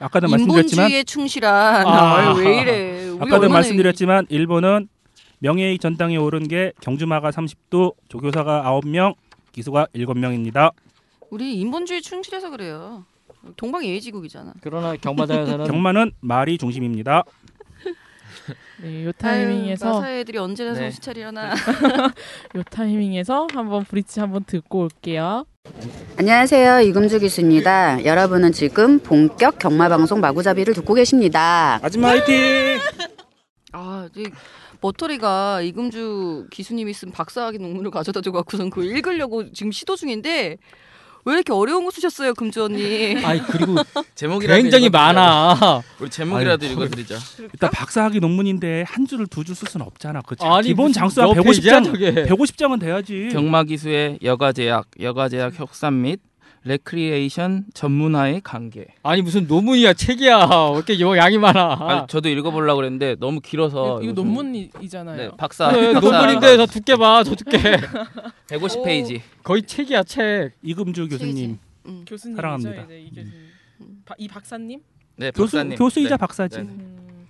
[0.00, 2.16] 아까도 말씀드렸지만 인본주의에 충실한 아.
[2.16, 3.10] 아유, 왜 이래.
[3.20, 4.88] 아까도 말씀드렸지만 일본은
[5.38, 9.14] 명예의 전당에 오른 게 경주마가 30도, 조교사가 9명,
[9.52, 10.72] 기수가 7명입니다.
[11.30, 13.04] 우리 인본주의 충실해서 그래요.
[13.56, 14.54] 동방 예의지국이잖아.
[14.62, 17.24] 그러나 경마장에서는 경마는 말이 중심입니다.
[18.84, 20.80] 네, 요 타이밍에서 아유, 마사 애들이 언제나 네.
[20.80, 21.54] 정신 차리려나.
[22.54, 25.46] 요 타이밍에서 한번 브릿지 한번 듣고 올게요.
[26.18, 26.80] 안녕하세요.
[26.80, 28.04] 이금주 기수입니다.
[28.04, 31.80] 여러분은 지금 본격 경마 방송 마구잡이를 듣고 계십니다.
[31.82, 32.78] 아줌마 화이팅!
[33.72, 34.26] 아, 이
[34.82, 40.58] 머터리가 이금주 기수님이 쓴 박사학위 논문을 가져다 줘 갖고선 그거 읽으려고 지금 시도 중인데
[41.26, 43.16] 왜 이렇게 어려운 거 쓰셨어요, 금주 언니?
[43.24, 43.76] 아니 그리고
[44.14, 45.12] 제목이라도 굉장히 읽어드리자.
[45.12, 45.82] 많아.
[46.00, 47.18] 우리 제목이라도 아유, 읽어드리자
[47.52, 50.20] 일단 박사학위 논문인데 한 줄을 두 줄 쓸 수는 없잖아.
[50.26, 52.12] 그 아니, 기본 무슨 장수 한몇 페이지야, 150장, 저게.
[52.26, 53.28] 150장은 돼야지.
[53.32, 56.20] 경마기수의 여가제약 여가제약 협상 및
[56.64, 60.38] 레크리에이션 전문화의 관계 아니 무슨 논문이야 책이야
[60.70, 65.16] 왜 이렇게 요 양이 많아 아니, 저도 읽어보려고 그랬는데 너무 길어서 이거 좀- 논문이잖아요.
[65.16, 67.58] 네, 박사 그래, 박사 논문인데 저 두께 봐 저 두께
[68.48, 71.58] 150 페이지 거의 책이야 책 이금주 교수님.
[71.86, 72.04] 음.
[72.06, 72.82] 교수님이죠, 사랑합니다.
[72.84, 73.32] 이제 이 교수님.
[74.06, 74.80] 바- 이 박사님?
[75.16, 76.16] 네 교수, 박사님 교수이자 네.
[76.16, 76.56] 박사지.
[76.58, 76.62] 네.
[76.62, 77.26] 음,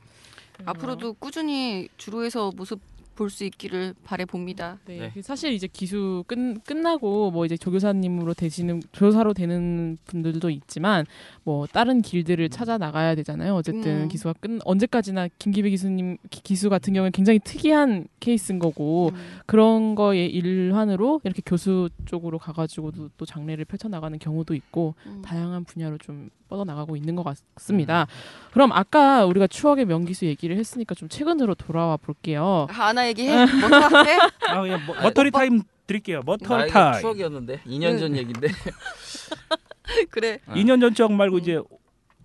[0.64, 2.80] 앞으로도 꾸준히 주로에서 모습
[3.14, 4.78] 볼 수 있기를 바래 봅니다.
[4.86, 4.98] 네.
[4.98, 5.10] 네.
[5.14, 11.04] 그 사실 이제 기수 끝, 끝나고 뭐 이제 조교사님으로 되시는 조사로 되는 분들도 있지만
[11.42, 13.54] 뭐 다른 길들을 찾아 나가야 되잖아요.
[13.54, 14.08] 어쨌든 음.
[14.08, 19.20] 기수가 끝 언제까지나 김기배 기수님 기- 기수 같은 경우는 굉장히 특이한 케이스인 거고 음.
[19.46, 25.22] 그런 거의 일환으로 이렇게 교수 쪽으로 가가지고도 또 장래를 펼쳐 나가는 경우도 있고 음.
[25.22, 27.22] 다양한 분야로 좀 뻗어 나가고 있는 것
[27.56, 28.06] 같습니다.
[28.52, 32.66] 그럼 아까 우리가 추억의 명기수 얘기를 했으니까 좀 최근으로 돌아와 볼게요.
[32.70, 33.46] 하나 얘기해.
[33.46, 34.18] 뭐다 해?
[34.48, 36.18] 아, 그냥 뭐, 머터리 타임 드릴게요.
[36.18, 37.00] 아, 머터리 타임.
[37.00, 38.48] 추억이었는데 2년 전 얘긴데
[40.10, 40.38] 그래.
[40.46, 40.52] 어.
[40.54, 41.60] 2년 전 추억 말고 이제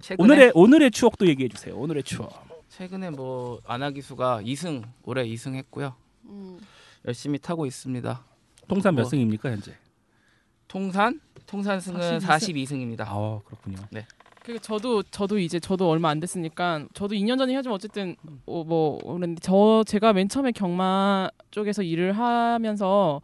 [0.02, 1.76] 최근에 오늘의 오늘의 추억도 얘기해 주세요.
[1.78, 2.48] 오늘의 추억.
[2.70, 5.96] 최근에 뭐 아나기수가 2승 올해 2승 했고요.
[6.26, 6.60] 음.
[7.06, 8.24] 열심히 타고 있습니다.
[8.68, 9.10] 통산 몇 뭐.
[9.10, 9.74] 승입니까 현재?
[10.80, 13.02] 통산 통산 승은 42 42승입니다.
[13.02, 13.78] 아 그렇군요.
[14.44, 18.16] 그 저도 저도 이제 저도 얼마 안 됐으니까 저도 2년 전에 하지만 어쨌든
[18.46, 23.22] 어, 뭐 그런데 저 제가 맨 처음에 경마 쪽에서 일을 하면서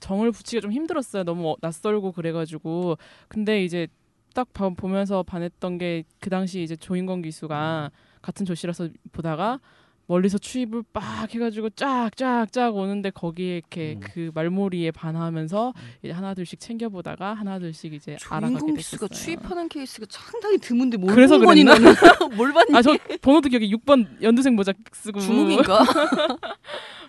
[0.00, 1.22] 정을 붙이기가 좀 힘들었어요.
[1.24, 3.86] 너무 어- 낯설고 그래가지고 근데 이제
[4.34, 7.90] 딱 봐- 보면서 반했던 게 그 당시 이제 조인권 기수가
[8.20, 9.60] 같은 조씨라서 보다가
[10.08, 14.00] 멀리서 추입을 빡 해가지고 쫙쫙쫙 오는데 거기에 이렇게 음.
[14.00, 19.08] 그 말머리에 반하면서 이제 하나둘씩 챙겨보다가 하나둘씩 이제 알아가게 됐었어요.
[19.08, 21.74] 취입하는 케이스가 상당히 드문데 뭘 그래서 그랬나?
[22.36, 22.74] 뭘 봤니?
[22.76, 25.80] 아저 번호도 기억이 6번 연두색 모자 쓰고 주묵인가?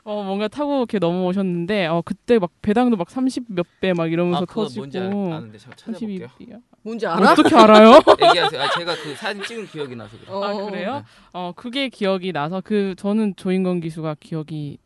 [0.04, 4.44] 어 뭔가 타고 이렇게 넘어오셨는데 어 그때 막 배당도 막 30 몇 배 막 이러면서
[4.44, 6.62] 아 터지고 뭔지 알- 아는데 제가 32 찾아볼게요.
[6.82, 7.32] 뭔지 알아?
[7.34, 8.00] 어떻게 알아요?
[8.30, 8.62] 얘기하세요.
[8.62, 10.44] 아, 제가 그 사진 찍은 기억이 나서 그래요.
[10.44, 11.04] 아 그래요?
[11.34, 14.78] 어 그게 기억이 나서 그 저는 조인건 기수가 기억이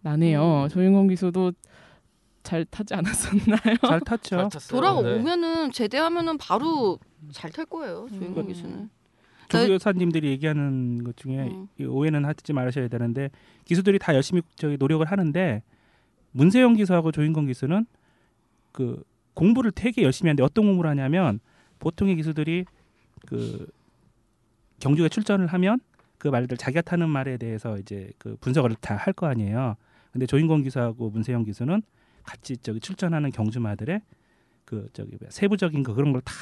[0.00, 0.64] 나네요.
[0.64, 0.68] 음.
[0.68, 1.52] 조인건 기수도
[2.42, 3.76] 잘 타지 않았었나요?
[3.86, 4.36] 잘 탔죠.
[4.36, 4.60] 잘 탔어요.
[4.60, 4.68] 네.
[4.68, 6.98] 돌아오면은 제대하면은 바로
[7.32, 8.06] 잘 탈 거예요.
[8.10, 8.48] 조인공 음.
[8.48, 8.90] 기수는.
[9.48, 11.68] 조교사님들이 얘기하는 것 중에 음.
[11.78, 13.30] 이 오해는 하지 말으셔야 되는데
[13.64, 15.62] 기수들이 다 열심히 저기 노력을 하는데
[16.32, 17.86] 문세영 기수하고 조인권 기수는
[18.72, 19.02] 그
[19.34, 21.40] 공부를 되게 열심히 하는데 어떤 공부를 하냐면
[21.78, 22.64] 보통의 기수들이
[23.26, 23.66] 그
[24.80, 25.80] 경주에 출전을 하면
[26.18, 29.76] 그 말들 자기가 타는 말에 대해서 이제 그 분석을 다 할 거 아니에요.
[30.12, 31.82] 근데 조인권 기수하고 문세영 기수는
[32.24, 34.00] 같이 저기 출전하는 경주마들의
[34.64, 36.32] 그 저기 뭐야, 세부적인 거 그런 걸 다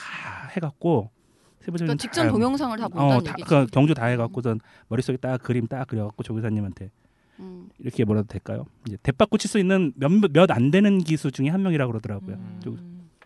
[0.56, 1.10] 해갖고
[1.60, 3.48] 세부적인 그러니까 직전 다- 동영상을 다 본다는 어, 다, 얘기지.
[3.48, 6.90] 그 경주 다 해갖고선 머릿속에 딱 그림 딱 그려갖고 조교사님한테
[7.40, 7.68] 음.
[7.78, 8.64] 이렇게 뭐라도 될까요?
[8.86, 12.36] 이제 대박고 칠수 있는 몇몇 안 되는 기수 중에 한 명이라고 그러더라고요.
[12.36, 12.76] 음, 조-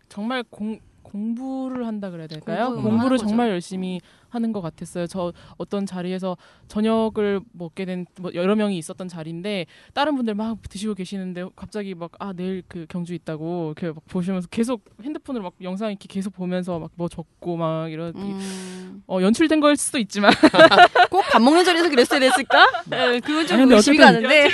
[0.08, 2.66] 정말 공 공부를 한다 그래야 될까요?
[2.66, 3.26] 공부를 공부를 하는 거죠.
[3.28, 4.00] 정말 열심히
[4.30, 5.06] 하는 것 같았어요.
[5.06, 6.36] 저 어떤 자리에서
[6.68, 12.10] 저녁을 먹게 된 뭐 여러 명이 있었던 자리인데 다른 분들 막 드시고 계시는데 갑자기 막
[12.18, 16.78] 아 내일 그 경주 있다고 이렇게 막 보시면서 계속 핸드폰으로 막 영상 이렇게 계속 보면서
[16.78, 19.02] 막 뭐 적고 막 이런 음.
[19.06, 20.32] 어 연출된 걸 수도 있지만
[21.10, 22.66] 꼭 밥 먹는 자리에서 그랬어야 됐을까?
[22.86, 24.48] 네, 그건 좀 의심이 가는데.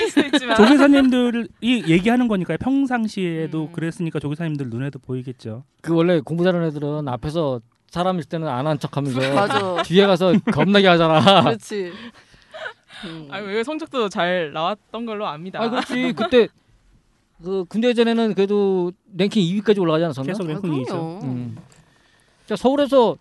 [0.57, 2.59] 조교사님들이 얘기하는 거니까요.
[2.59, 3.73] 평상시에도 음.
[3.73, 5.65] 그랬으니까 조교사님들 눈에도 보이겠죠.
[5.83, 7.61] 그 원래 공부 잘하는 애들은 앞에서
[7.91, 9.83] 사람 있을 때는 안 한 척하면서 맞아.
[9.83, 11.43] 뒤에 가서 겁나게 하잖아.
[11.45, 11.93] 그렇지.
[13.05, 13.29] 음.
[13.31, 15.63] 아왜 성적도 잘 나왔던 걸로 압니다.
[15.63, 16.49] 아 그렇지 그때
[17.43, 20.27] 그 군대 예전에는 그래도 랭킹 2위까지 올라가지 않았었나?
[20.27, 20.93] 계속 아, 랭킹이죠.
[20.95, 21.21] 그럼요.
[21.25, 21.57] 음.
[22.47, 23.17] 자 서울에서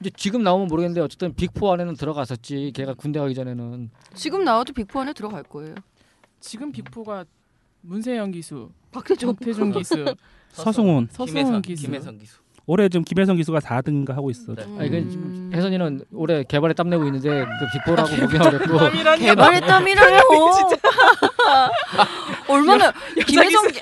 [0.00, 2.72] 이제 지금 나오면 모르겠는데 어쨌든 빅4 안에는 들어갔었지.
[2.74, 5.74] 걔가 군대 가기 전에는 지금 나와도 빅포 안에 들어갈 거예요.
[6.40, 7.24] 지금 빅포가
[7.80, 9.36] 문세영 기수, 박태종.
[9.36, 10.04] 박태준 기수,
[10.52, 11.84] 서승훈 서승훈 기수.
[11.86, 12.38] 김혜선 기수.
[12.68, 14.54] 올해 지금 김혜성 기수가 4등인가 하고 있어.
[14.54, 14.64] 네.
[14.78, 15.10] 아니 그 음.
[15.10, 18.78] 지금 혜선이는 올해 개발에 땀 내고 있는데 그 빅4라고 보기만 그랬고
[19.18, 20.18] 개발의 땀이라뇨.
[22.48, 22.92] 얼마나
[23.26, 23.80] 김혜성 기-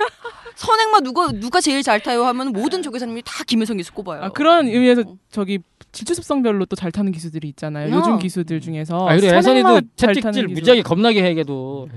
[0.55, 4.23] 선행마 누가 누가 제일 잘 타요 하면 모든 조교사님이 다 김혜성 기수 꼽아요.
[4.23, 5.59] 아 그런 의미에서 저기
[5.93, 7.93] 질주 습성별로 또 잘 타는 기수들이 있잖아요.
[7.93, 7.99] 어.
[7.99, 10.61] 요즘 기수들 중에서 아 선행마 혜선이도 잘 채찍질 타는 기수.
[10.61, 11.89] 무지하게 겁나게 해 걔도.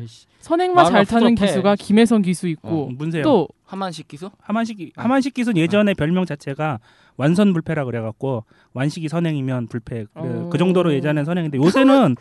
[0.47, 1.47] 선행마 잘 타는 후적해.
[1.47, 3.23] 기수가 김혜성 기수 있고 어, 문세영.
[3.23, 4.29] 또 하만식 기수?
[4.41, 6.79] 하만식 하만식 기수는 예전에 별명 자체가
[7.17, 10.49] 완선 불패라 그래갖고 완식이 선행이면 불패 그래, 어.
[10.51, 12.15] 그 정도로 예전엔 선행인데 요새는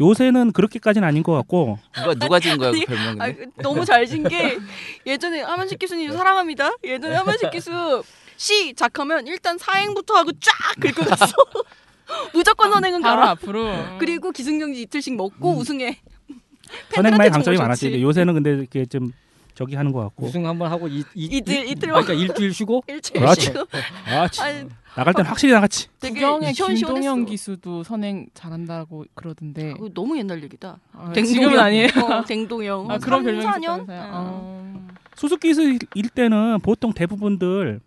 [0.00, 3.24] 요새는 그렇게까지는 아닌 것 같고 누가 누가 지은 거야 그 아니, 별명인데?
[3.24, 4.58] 아, 너무 잘 진 게
[5.06, 6.72] 예전에 하만식 기수님 사랑합니다.
[6.82, 8.02] 예전에 하만식 기수
[8.36, 11.26] 시작하면 일단 사행부터 하고 쫙 긁고 갔어.
[12.34, 13.30] 무조건 선행은 바로 가라.
[13.32, 15.98] 앞으로 그리고 기승전지 이틀씩 먹고 우승해.
[16.94, 18.02] 선행만의 팬들한테 강점이 많았지.
[18.02, 19.12] 요새는 근데 이렇게 좀
[19.54, 20.26] 저기 하는 것 같고.
[20.26, 23.40] 우승 한번 하고 이, 이, 이틀 이틀 그러니까 일주일 쉬고 일주일 그렇지.
[23.42, 23.66] 쉬고.
[24.06, 24.40] 아, 치.
[24.40, 25.88] 아니, 나갈 땐 확실히 나갔지.
[26.00, 26.52] 구경의.
[26.54, 30.78] 김동영 기수도 선행 잘한다고 그러던데 그거 너무 옛날 얘기다.
[30.92, 31.24] 아, 댕동영.
[31.26, 31.88] 지금은 아니에요.
[32.04, 32.90] 어, 댕동영.
[32.90, 33.60] 아, 그런 별명이 4년?
[33.62, 34.10] 있었다면서요.
[34.12, 34.88] 어.
[35.16, 35.78] 수습 기수일
[36.14, 37.80] 때는 보통 대부분들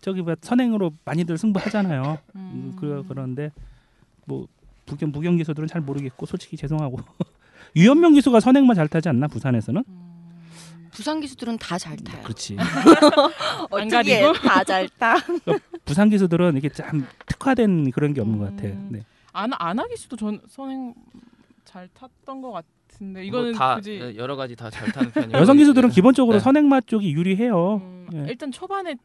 [0.00, 2.18] 저기 뭐 선행으로 많이들 승부하잖아요.
[2.36, 3.50] 음, 그 그런데
[4.24, 4.46] 뭐
[4.86, 6.98] 부경 무경 기수들은 잘 모르겠고 솔직히 죄송하고
[7.76, 9.82] 유현명 기수가 선행만 잘 타지 않나 부산에서는?
[10.92, 12.22] 부산 기수들은 다 잘 타요.
[12.24, 12.56] 그렇지.
[13.70, 14.32] 어떻게 가리고?
[14.32, 15.16] 다잘 타?
[15.84, 18.68] 부산 기수들은 이게 참 특화된 그런 게 없는 것 같아.
[18.68, 18.88] 음.
[18.90, 19.00] 네.
[19.32, 20.94] 안 안하 기수도 전 선행
[21.64, 25.38] 잘 탔던 것 같은데 이거는 뭐다 굳이 여러 가지 다 잘 타는 편이에요.
[25.40, 26.40] 여성 기수들은 기본적으로 네.
[26.40, 27.76] 선행마 쪽이 유리해요.
[27.76, 28.26] 음, 예.
[28.28, 28.96] 일단 초반에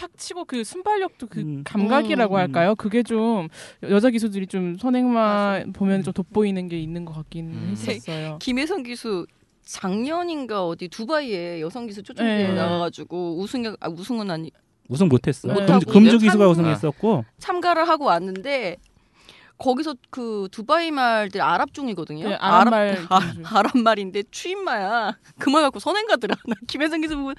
[0.00, 1.62] 팍 치고 그 순발력도 그 음.
[1.62, 2.38] 감각이라고 음.
[2.38, 2.74] 할까요?
[2.74, 3.48] 그게 좀
[3.82, 7.68] 여자 기수들이 좀 선행마 보면 좀 돋보이는 게 있는 것 같긴 음.
[7.72, 8.38] 했었어요.
[8.40, 9.26] 김혜성 기수
[9.62, 12.54] 작년인가 어디 두바이에 여성 기수 초청대회 네.
[12.54, 14.50] 나와가지고 우승 아 우승은 아니
[14.88, 15.48] 우승 못했어.
[15.48, 15.54] 네.
[15.54, 18.78] 금, 못하고 금주 기수가 참- 우승했었고 참가를 하고 왔는데
[19.60, 22.28] 거기서 그 두바이 말들 아랍 중이거든요.
[22.30, 25.16] 네, 아랍말 아, 좀- 아랍 말인데 추임마야.
[25.38, 26.34] 그 말 갖고 선행 가더라.
[26.48, 27.32] 나 김혜성 기수 보고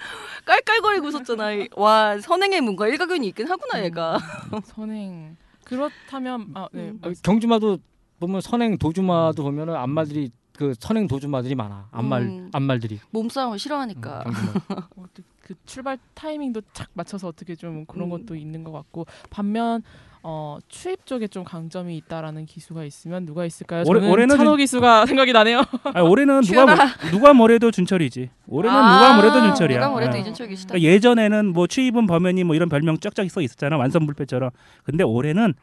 [0.46, 1.46] 깔깔거리고 있었잖아.
[1.76, 4.20] 와 선행에 뭔가 일가견이 있긴 하구나 얘가.
[4.66, 6.90] 선행 그렇다면 아 네.
[6.90, 7.00] 음.
[7.04, 7.80] 어, 경주마도
[8.20, 11.88] 보면 선행 도주마도 보면은 안말들이 그 선행 도주마들이 많아.
[11.92, 12.50] 안말 음.
[12.54, 13.00] 안말들이.
[13.10, 14.24] 몸싸움을 싫어하니까.
[14.26, 18.10] 또 그 출발 타이밍도 착 맞춰서 어떻게 좀 그런 음.
[18.12, 19.82] 것도 있는 것 같고 반면
[20.24, 23.84] 어, 추입 쪽에 좀 강점이 있다라는 기수가 있으면 누가 있을까요?
[23.88, 25.64] 올해- 저는 올해는 찬호 좀- 기수가 생각이 나네요.
[25.96, 26.76] 아, 올해는 누가 뭐,
[27.10, 28.30] 누가 뭐래도 준철이지.
[28.48, 29.80] 올해는 누가 뭐래도 준철이야.
[29.80, 30.22] 누가 뭐래도 예.
[30.22, 30.74] 이준철 기수다.
[30.74, 34.52] 그러니까 예전에는 뭐 추입은 범현이 뭐 이런 별명 쫙쫙 써 있었잖아 완선불패처럼.
[34.84, 35.54] 근데 올해는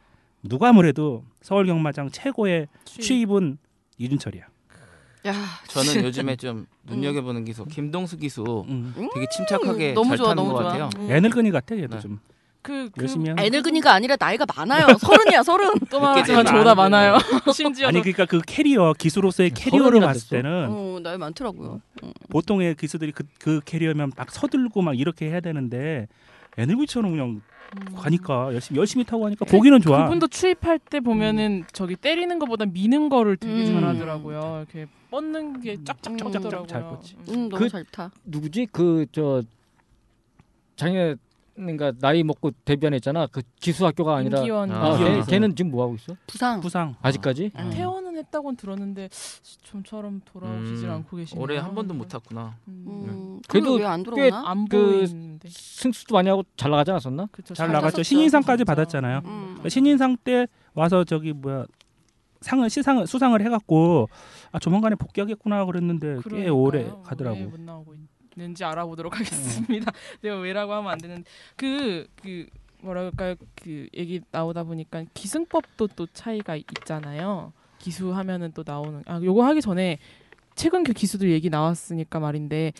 [0.43, 3.57] 누가 뭐래도 서울 경마장 최고의 추입 은
[3.97, 4.43] 이준철이야.
[5.27, 5.33] 야,
[5.67, 8.93] 저는 요즘에 좀 눈여겨보는 기수 김동수 기수 음.
[9.13, 10.63] 되게 침착하게 너무 잘 좋아, 타는 것 좋아.
[10.63, 10.89] 같아요.
[10.97, 11.11] 음.
[11.11, 12.01] 애늙은이 같아 얘도 네.
[12.01, 12.19] 좀
[12.61, 13.43] 그, 그 열심히 하는.
[13.43, 14.85] 애늙은이가 아니라 나이가 많아요.
[14.99, 15.71] 서른이야 서른.
[15.89, 17.17] 또 말하지만 저보다 안 많아요.
[17.53, 20.29] 심지어 아니 저- 그러니까 그 캐리어 기수로서의 career를 서른이나 봤을 됐어.
[20.35, 21.81] 때는 어 나이 많더라고요.
[22.03, 22.13] 음.
[22.29, 26.07] 보통의 기수들이 그, 그 career면 막 서들고 막 이렇게 해야 되는데
[26.57, 27.41] 애늙은이처럼 그냥
[27.95, 30.03] 가니까 열심히 열심히 타고 가니까 보기는 좋아.
[30.03, 33.65] 그분도 추입할 때 보면은 저기 때리는 것보다 미는 거를 되게 음.
[33.79, 34.65] 잘하더라고요.
[34.67, 36.41] 이렇게 뻗는 게 쫙쫙쫙 음.
[36.41, 36.67] 더라고요.
[36.67, 37.15] 잘 뻗지.
[37.29, 38.11] 음, 너무 그- 잘 타.
[38.25, 38.67] 누구지?
[38.71, 39.43] 그저
[40.75, 41.15] 작년에
[41.59, 43.27] 그러니까 나이 먹고 데뷔했잖아.
[43.27, 46.15] 그 기수 학교가 아니라 임기원 아, 임기원 걔, 걔는 지금 뭐 하고 있어?
[46.25, 46.61] 부상.
[46.61, 46.95] 부상.
[47.01, 47.51] 아직까지?
[47.57, 47.69] 음.
[47.71, 49.09] 퇴원은 했다고는 들었는데
[49.63, 51.43] 좀처럼 돌아오시질 음, 않고 계시네요.
[51.43, 52.55] 올해 한 번도 못 탔구나.
[52.67, 52.85] 음.
[52.87, 54.49] 음, 그래도 왜안 꽤 들어오나?
[54.49, 55.49] 안 그 보이는데.
[55.51, 57.27] 승수도 많이 하고 잘 나가지 않았었나?
[57.31, 57.85] 그쵸, 잘 잘 나갔죠.
[57.97, 58.03] 나갔죠.
[58.03, 58.73] 신인상까지 진짜.
[58.73, 59.17] 받았잖아요.
[59.25, 59.45] 음.
[59.45, 61.65] 그러니까 신인상 때 와서 저기 뭐야
[62.41, 64.07] 상을 시상을 수상을 해갖고
[64.53, 66.57] 아 조만간에 복귀하겠구나 그랬는데 꽤 그러니까요.
[66.57, 67.37] 오래 왜 가더라고.
[67.49, 67.95] 못 나오고
[68.35, 69.91] 있는지 알아보도록 하겠습니다.
[70.21, 71.23] 내가 왜라고 하면 안 되는
[71.55, 72.47] 그그
[72.81, 77.53] 뭐랄까요 그 얘기 나오다 보니까 기승법도 또 차이가 있잖아요.
[77.79, 79.99] 기수하면은 또 나오는 아 요거 하기 전에
[80.55, 82.73] 최근 그 기수들 얘기 나왔으니까 말인데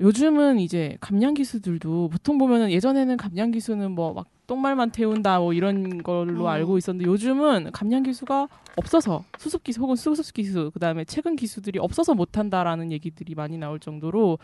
[0.00, 6.02] 요즘은 이제 감량 기수들도 보통 보면은 예전에는 감량 기수는 뭐 막 똥말만 태운다 뭐 이런
[6.02, 6.46] 걸로 음.
[6.48, 12.14] 알고 있었는데 요즘은 감량 기수가 없어서 수습 기수 혹은 수습 기수 그다음에 최근 기수들이 없어서
[12.14, 14.40] 못 한다라는 얘기들이 많이 나올 정도로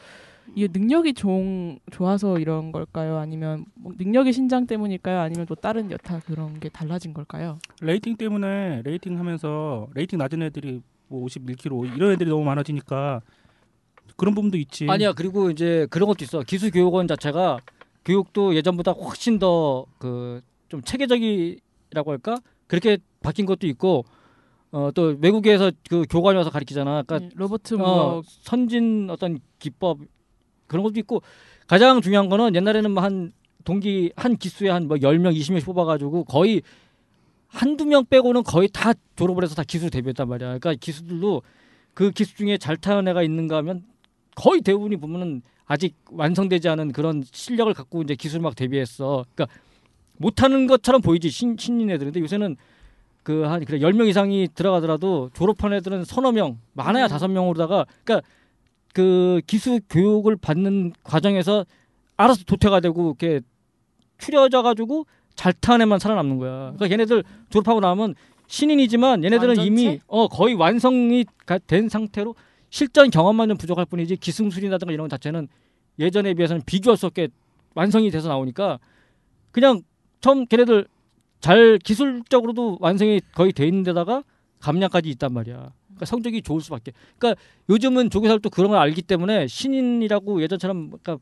[0.55, 3.19] 이게 능력이 종, 좋아서 이런 걸까요?
[3.19, 5.21] 아니면 뭐 능력의 신장 때문일까요?
[5.21, 7.59] 아니면 또 다른 여타 그런 게 달라진 걸까요?
[7.81, 13.21] rating 때문에 rating 하면서 rating 낮은 애들이 뭐 51kg 이런 애들이 너무 많아지니까
[14.17, 14.87] 그런 부분도 있지.
[14.89, 15.13] 아니야.
[15.13, 16.41] 그리고 이제 그런 것도 있어.
[16.43, 17.59] 기수 교육원 자체가
[18.05, 22.39] 교육도 예전보다 훨씬 더 그 좀 체계적이라고 할까?
[22.67, 24.05] 그렇게 바뀐 것도 있고
[24.73, 27.03] 어 또 외국에서 그 교관이 와서 가르치잖아.
[27.05, 29.99] 그러니까 네, 로버트 어, 뭐 선진 어떤 기법
[30.67, 31.23] 그런 것도 있고
[31.67, 33.33] 가장 중요한 거는 옛날에는 뭐한
[33.65, 36.63] 동기 한 기수에 한뭐 10명, 20명씩 뽑아 가지고 거의
[37.49, 40.59] 한두 명 빼고는 거의 다 졸업을 해서 다 기수 데뷔했단 말이야.
[40.59, 41.43] 그러니까 기수들도
[41.95, 43.85] 그 기수 중에 잘 타는 애가 있는가 하면
[44.35, 49.25] 거의 대부분이 보면은 아직 완성되지 않은 그런 실력을 갖고 이제 기술 막 데뷔했어.
[49.35, 49.59] 그러니까
[50.19, 52.13] 못하는 것처럼 보이지 신, 신인 애들은.
[52.13, 52.57] 근데 요새는
[53.27, 57.09] 그 한 그래 10명 이상이 들어가더라도 졸업한 애들은 서너 명, 많아야 음.
[57.09, 58.29] 다섯 명으로다가 그러니까
[58.97, 61.67] 그 기수 교육을 받는 과정에서
[62.17, 63.43] 알아서 도태가 되고 이렇게
[64.17, 66.73] 추려져 가지고 잘 타는 애만 살아남는 거야.
[66.77, 68.15] 그러니까 얘네들 졸업하고 나면
[68.47, 69.67] 신인이지만 얘네들은 완전체?
[69.67, 72.35] 이미 어 거의 완성이 가- 된 상태로
[72.71, 75.49] 실전 경험만 좀 부족할 뿐이지 기승술이라든가 이런 것 자체는
[75.99, 77.29] 예전에 비해서는 비교할 수 없게
[77.75, 78.79] 완성이 돼서 나오니까
[79.51, 79.83] 그냥
[80.23, 80.87] 처음 걔네들
[81.41, 84.23] 잘 기술적으로도 완성이 거의 돼 있는 데다가
[84.61, 85.71] 감량까지 있단 말이야.
[85.97, 86.93] 그러니까 성적이 좋을 수밖에.
[87.19, 87.41] 그러니까
[87.71, 91.19] 요즘은 조교사들도 그런 걸 알기 때문에 신인이라고 예전처럼 그러니까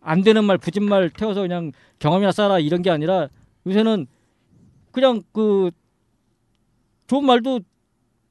[0.00, 3.28] 안 되는 말 부진 말 태워서 그냥 경험이나 쌓아라 이런 게 아니라
[3.66, 4.06] 요새는
[4.92, 5.70] 그냥 그
[7.06, 7.60] 좋은 말도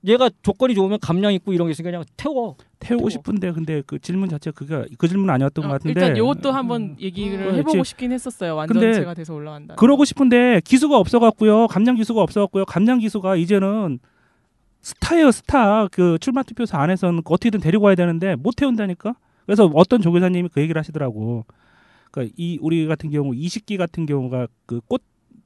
[0.06, 2.56] 얘가 조건이 좋으면 감량 있고 이런 게 있으니까 그냥 태워.
[2.80, 3.10] 태우고 태워.
[3.10, 6.96] 싶은데 근데 그 질문 자체가 그게 그 질문 아니었던 것 어, 같은데 일단 요것도 한번
[7.00, 7.56] 얘기를 음.
[7.56, 7.90] 해보고 그렇지.
[7.90, 8.56] 싶긴 했었어요.
[8.68, 9.76] 근데 완전체가 돼서 올라간다.
[9.76, 14.00] 그러고 싶은데 기수가 없어갖고요 감량 기수가 없어갖고요 감량 기수가 이제는
[14.82, 15.88] 스타예요 스타.
[15.88, 19.16] 그 출마 투표소 안에서는 어떻게든 데리고 와야 되는데 못 태운다니까.
[19.46, 21.46] 그래서 어떤 조교사님이 그 얘기를 하시더라고.
[22.12, 25.02] 그러니까 이 우리 같은 경우 이식기 같은 경우가 그 꽃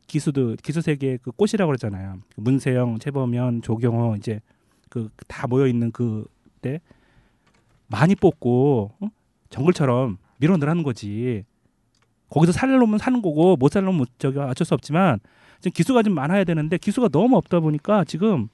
[0.08, 2.18] 기수들 기수 세계의 그 꽃이라고 그러잖아요.
[2.36, 4.42] 문세영, 최범현, 조경호 이제
[4.90, 6.82] 그 다 모여 있는 그때
[7.88, 9.08] 많이 뽑고 어?
[9.50, 11.46] 정글처럼 밀어넣으라는 거지.
[12.30, 15.20] 거기서 살 놈은 사는 거고 못살 놈은 못- 저기 어쩔 수 없지만
[15.60, 18.50] 지금 기수가 좀 많아야 되는데 기수가 너무 없다 보니까 지금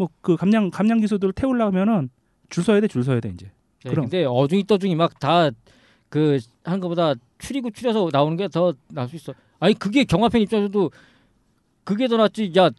[0.00, 2.10] 뭐 그 감량 감량 기수들 태우려면은
[2.48, 3.50] 줄 서야 돼 줄 서야 돼 이제.
[3.84, 4.06] 네, 그럼.
[4.06, 9.32] 근데 어중이 떠중이 막 다그 하는 것보다 추리고 추려서 나오는 게 더 나을 수 있어.
[9.58, 10.90] 아니 그게 경화팬 입장에서도
[11.84, 12.52] 그게 더 낫지.
[12.58, 12.70] 야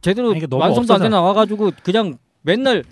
[0.00, 0.98] 제대로 아니, 완성도 안 없어서.
[1.04, 2.84] 돼 나와가지고 그냥 맨날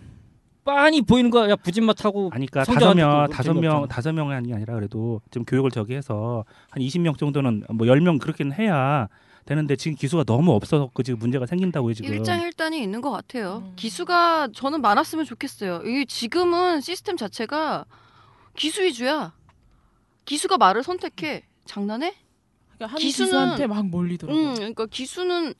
[0.65, 1.49] 빤히 보이는 거야.
[1.51, 3.55] 야 부진마 타고 아니 그러니까 다섯 안명 다섯.
[3.55, 8.53] 명 다섯 명이 아니라 그래도 좀 교육을 저기 해서 한 20명 정도는 뭐 10명 그렇게는
[8.53, 9.07] 해야
[9.47, 12.13] 되는데 지금 기수가 너무 없어서 그 지금 문제가 생긴다고요 지금.
[12.13, 13.63] 일장일단이 있는 것 같아요.
[13.65, 13.73] 음.
[13.77, 15.83] 기수가 저는 많았으면 좋겠어요.
[15.87, 17.87] 이게 지금은 시스템 자체가
[18.57, 19.33] 기수 위주야.
[20.25, 21.45] 기수가 말을 선택해.
[21.65, 22.15] 장난해?
[22.77, 24.37] 그러니까 한 기수는- 기수한테 막 몰리더라고.
[24.39, 25.55] 음, 그러니까 기수는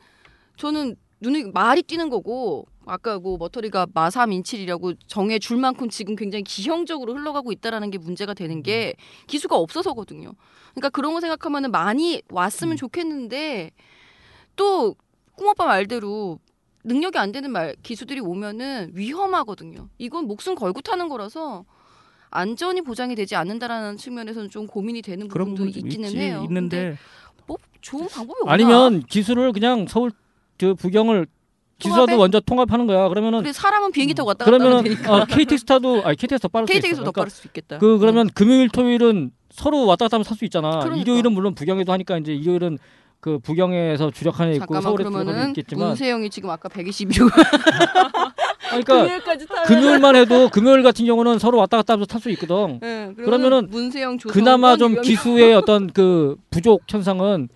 [0.57, 6.45] 저는 눈에 말이 띄는 거고 아까 뭐 머터리가 마삼 인칠이라고 정해 줄 만큼 지금 굉장히
[6.45, 8.95] 기형적으로 흘러가고 있다라는 게 문제가 되는 게
[9.27, 10.33] 기수가 없어서거든요.
[10.71, 13.73] 그러니까 그런 거 생각하면은 많이 왔으면 좋겠는데
[14.55, 14.95] 또
[15.35, 16.39] 꿈오빠 말대로
[16.85, 19.89] 능력이 안 되는 말 기수들이 오면은 위험하거든요.
[19.99, 21.65] 이건 목숨 걸고 타는 거라서
[22.31, 26.43] 안전이 보장이 되지 않는다라는 측면에서는 좀 고민이 되는 부분도 있기는 있지, 해요.
[26.45, 26.97] 있는데
[27.47, 28.53] 뭐 좋은 방법이 없나?
[28.53, 30.13] 아니면 기술을 그냥 서울
[30.59, 31.27] 저 부경을
[31.79, 32.17] 기수라도?
[32.17, 33.09] 먼저 통합하는 거야.
[33.09, 35.15] 그러면은 그래 사람은 비행기 타고 왔다 갔다 되니까.
[35.15, 36.67] 어, KTX 타도 아니 KTX 더 빠를.
[36.67, 37.79] KTX도 더 그러니까 빠를 수 있겠다.
[37.79, 40.79] 그 그러면 금요일 토요일은 서로 왔다 갔다 하면 살 수 있잖아.
[40.81, 40.97] 그러니까.
[40.97, 42.79] 일요일은 물론 부경에도 하니까 이제 일요일은
[43.21, 47.31] 그 부경에서 주력하는 애 있고 서울에 주력하는 있겠지만 문세영이 지금 아까 120이라고
[48.85, 49.27] 그러니까
[49.67, 52.79] 금요일만 해도 금요일 같은 경우는 서로 왔다 갔다 하면서 탈 수 있거든.
[52.81, 57.49] 네, 그러면은 문세영 조성 그나마 좀 기수의 어떤 그 부족 현상은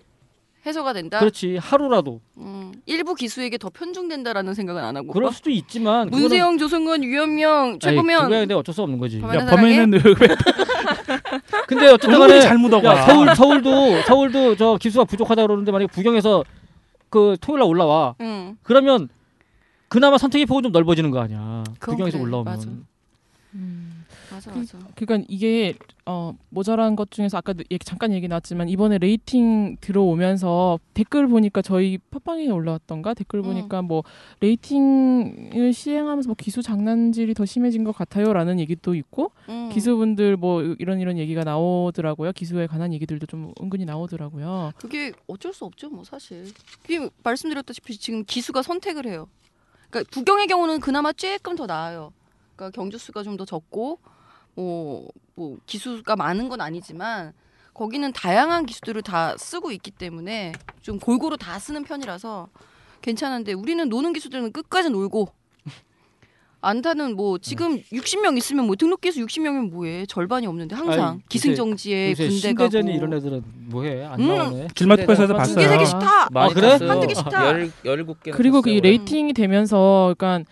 [0.65, 1.19] 해소가 된다.
[1.19, 5.11] 그렇지 하루라도 음, 일부 기수에게 더 편중된다라는 생각은 안 하고.
[5.11, 9.19] 그럴 수도 있지만 그거는- 문세영, 조성은, 유현명, 아니, 최범현 그거야 근데 어쩔 수 없는 거지.
[9.21, 9.45] 야?
[9.47, 10.01] 범인은 왜
[11.67, 12.95] 근데 어쨌든 얼굴이 간에 잘못 오가.
[12.95, 16.43] 야, 서울 서울도 서울도 저 기수가 부족하다 그러는데 만약에 부경에서
[17.09, 18.15] 그 토요일 날 올라와.
[18.21, 18.57] 응.
[18.63, 19.09] 그러면
[19.87, 21.63] 그나마 선택의 폭은 좀 넓어지는 거 아니야.
[21.79, 22.53] 부경에서 그래, 올라오면.
[22.53, 22.67] 맞아.
[23.55, 23.80] 음.
[24.49, 24.87] 맞아 그- 맞아.
[24.95, 25.75] 그러니까 이게
[26.05, 31.97] 어, 모자란 것 중에서 아까 얘기, 잠깐 얘기 나왔지만 이번에 rating 들어오면서 댓글 보니까 저희
[32.09, 33.43] 팟빵에 올라왔던가 댓글 음.
[33.43, 34.03] 보니까 뭐
[34.39, 39.69] 레이팅을 시행하면서 뭐 기수 장난질이 더 심해진 것 같아요라는 얘기도 있고 음.
[39.71, 44.71] 기수분들 뭐 이런 이런 얘기가 나오더라고요 기수에 관한 얘기들도 좀 은근히 나오더라고요.
[44.77, 46.45] 그게 어쩔 수 없죠, 뭐 사실.
[46.81, 49.27] 그게 말씀드렸다시피 지금 기수가 선택을 해요.
[49.89, 52.13] 그러니까 부경의 경우는 그나마 조금 더 나아요.
[52.55, 53.99] 그러니까 경주 수가 좀 더 적고
[54.55, 57.33] 뭐, 뭐 기수가 많은 건 아니지만
[57.73, 62.49] 거기는 다양한 기수들을 다 쓰고 있기 때문에 좀 골고루 다 쓰는 편이라서
[63.01, 65.29] 괜찮은데 우리는 노는 기수들은 끝까지 놀고
[66.61, 72.11] 안타는 뭐 지금 60명 있으면 뭐 등록 기수 60명이면 뭐해 절반이 없는데 항상 아니, 기승정지에
[72.11, 74.27] 요새 군대 가고 신대전이 이런 애들은 뭐해 안 음.
[74.27, 74.67] 나오네.
[74.75, 75.55] 두 봤어요.
[75.55, 76.29] 개, 세 개씩 타.
[76.29, 76.77] 많이 아, 그래?
[76.87, 77.47] 한두 개씩 타.
[77.47, 78.31] 열 열일곱 개.
[78.31, 80.47] 그리고 그이 레이팅이 되면서 그러니까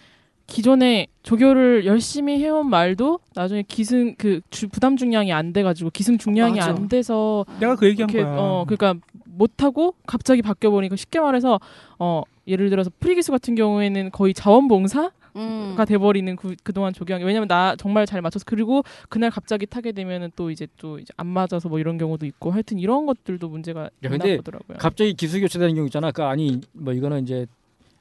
[0.49, 6.57] 기존에 조교를 열심히 해온 말도 나중에 기승 그 주, 부담 중량이 안 돼가지고 기승 중량이
[6.59, 6.71] 맞아.
[6.71, 8.35] 안 돼서 내가 그 얘기한 이렇게 거야.
[8.37, 8.95] 어 그러니까
[9.25, 11.59] 못 하고 갑자기 바뀌어 보니까 쉽게 말해서
[11.99, 15.75] 어 예를 들어서 프리기수 같은 경우에는 거의 자원봉사가 음.
[15.87, 20.31] 돼버리는 그 그동안 조교한 게 왜냐면 나 정말 잘 맞춰서 그리고 그날 갑자기 타게 되면은
[20.35, 23.89] 또 이제 또 이제 안 맞아서 뭐 이런 경우도 있고 하여튼 이런 것들도 문제가 야,
[24.03, 24.77] 있나 보더라고요.
[24.79, 26.11] 갑자기 기수 교체되는 경우 있잖아.
[26.11, 27.45] 그 아니 뭐 이거는 이제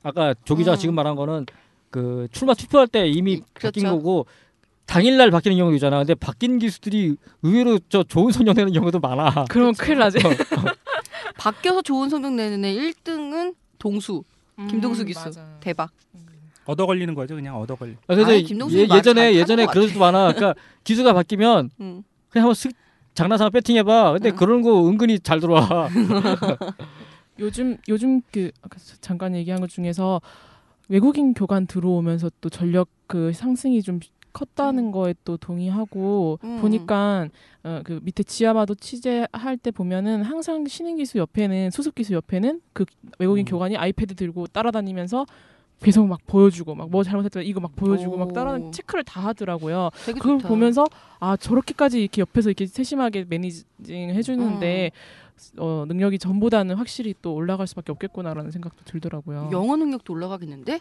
[0.03, 0.79] 아까 조 기자 가 음.
[0.79, 1.45] 지금 말한 거는
[1.91, 3.97] 그 출마 투표할 때 이미 이- 바뀐 그렇죠.
[3.97, 4.27] 거고
[4.87, 5.99] 당일날 바뀌는 경우도 있잖아.
[5.99, 9.45] 근데 바뀐 기수들이 의외로 저 좋은 성적 내는 경우도 많아.
[9.51, 10.19] 그러면 큰일 나지.
[11.37, 14.25] 바뀌어서 좋은 성적 내는 애 1등은 동수
[14.69, 15.47] 김동수 음, 기수 맞아.
[15.61, 15.91] 대박.
[16.65, 17.93] 얻어 걸리는 거죠, 그냥 얻어 걸리.
[18.09, 20.33] 아, 그래서 김동수 예, 말 예전에 잘 예전에 타는 것 그럴 수도 많아.
[20.33, 22.03] 그러니까 기수가 바뀌면 음.
[22.29, 22.73] 그냥 한번 쓱
[23.15, 24.13] 장난삼아 배팅 해봐.
[24.13, 24.37] 근데 음.
[24.37, 25.89] 그런 거 은근히 잘 들어와.
[27.39, 28.51] 요즘 요즘 그
[29.01, 30.21] 잠깐 얘기한 것 중에서
[30.89, 34.01] 외국인 교관 들어오면서 또 전력 그 상승이 좀
[34.33, 36.61] 컸다는 거에 또 동의하고 음.
[36.61, 37.29] 보니까
[37.65, 42.85] 어, 그 밑에 지하마도 취재할 때 보면은 항상 신인 기수 옆에는 수습 기수 옆에는 그
[43.19, 43.51] 외국인 음.
[43.51, 45.27] 교관이 아이패드 들고 따라다니면서
[45.81, 48.71] 계속 막 보여주고 막 뭐 잘못했다 이거 막 보여주고 막 따라 오.
[48.73, 49.91] 체크를 다 하더라고요.
[50.07, 50.49] 그걸 좋다.
[50.49, 50.85] 보면서
[51.21, 55.28] 아 저렇게까지 이렇게 옆에서 이렇게 세심하게 매니징 해주는데 음.
[55.59, 59.51] 어, 능력이 전보다는 확실히 또 올라갈 수밖에 없겠구나라는 생각도 들더라고요.
[59.53, 60.81] 영어 능력도 올라가겠는데?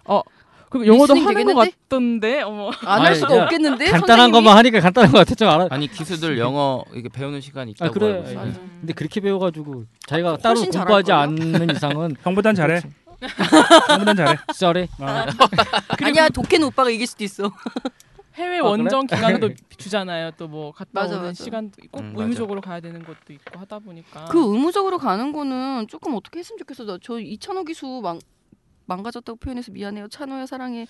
[0.69, 1.71] 그 영어도 하는 것 되겠는데?
[1.87, 2.41] 같던데.
[2.41, 2.69] 어머.
[2.83, 3.85] 안할 아니, 수가 그냥 없겠는데?
[3.85, 4.31] 간단한 선생님이?
[4.33, 5.67] 것만 하니까 간단한 것 같아 좀 알아.
[5.69, 8.13] 아니 기수들 영어 이게 배우는 시간이 있다고 아 그래.
[8.17, 8.53] 알고 있어요.
[8.81, 11.11] 근데 그렇게 배워가지고 자기가 따로 훨씬 공부하지?
[11.13, 12.81] 않는 이상은 형보단 잘해.
[13.87, 14.35] 형보단 잘해.
[14.53, 14.87] 썰이.
[14.99, 15.25] 어.
[16.03, 17.49] 아니야 독해는 오빠가 이길 수도 있어.
[18.37, 18.69] 해외 아, 그래?
[18.69, 20.31] 원정 기간도 주잖아요.
[20.31, 21.43] 또 뭐 갔다 맞아, 오는 맞아.
[21.43, 22.23] 시간 꼭 음, 맞아.
[22.23, 26.85] 의무적으로 가야 되는 것도 있고 하다 보니까 그 의무적으로 가는 거는 조금 어떻게 했으면 좋겠어.
[26.85, 28.19] 나 저 이찬호 기수 망
[28.85, 30.07] 망가졌다고 표현해서 미안해요.
[30.07, 30.87] 찬호야 사랑해.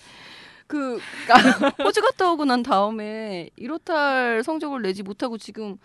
[0.66, 0.98] 그
[1.82, 5.76] 호주 갔다 오고 난 다음에 이렇다 성적을 내지 못하고 지금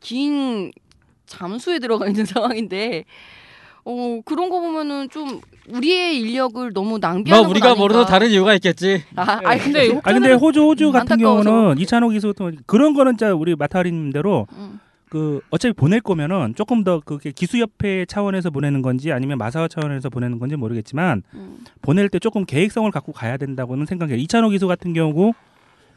[0.00, 0.70] 긴
[1.24, 3.04] 잠수에 들어가 있는 상황인데
[3.88, 7.80] 어 그런 거 보면은 좀 우리의 인력을 너무 뭐 낭비하는 건 우리가 아닌가.
[7.80, 9.04] 모르는 다른 이유가 있겠지.
[9.14, 11.48] 아, 아니 근데 아 근데 호주 호주 같은 안타까워서.
[11.48, 14.80] 경우는 이찬호 기수 같은 경우 그런 거는 진짜 우리 마타리님대로 음.
[15.08, 20.40] 그 어차피 보낼 거면은 조금 더 그게 기수협회 차원에서 보내는 건지 아니면 마사와 차원에서 보내는
[20.40, 21.58] 건지 모르겠지만 음.
[21.80, 24.16] 보낼 때 조금 계획성을 갖고 가야 된다고는 생각해요.
[24.16, 25.32] 이찬호 기수 같은 경우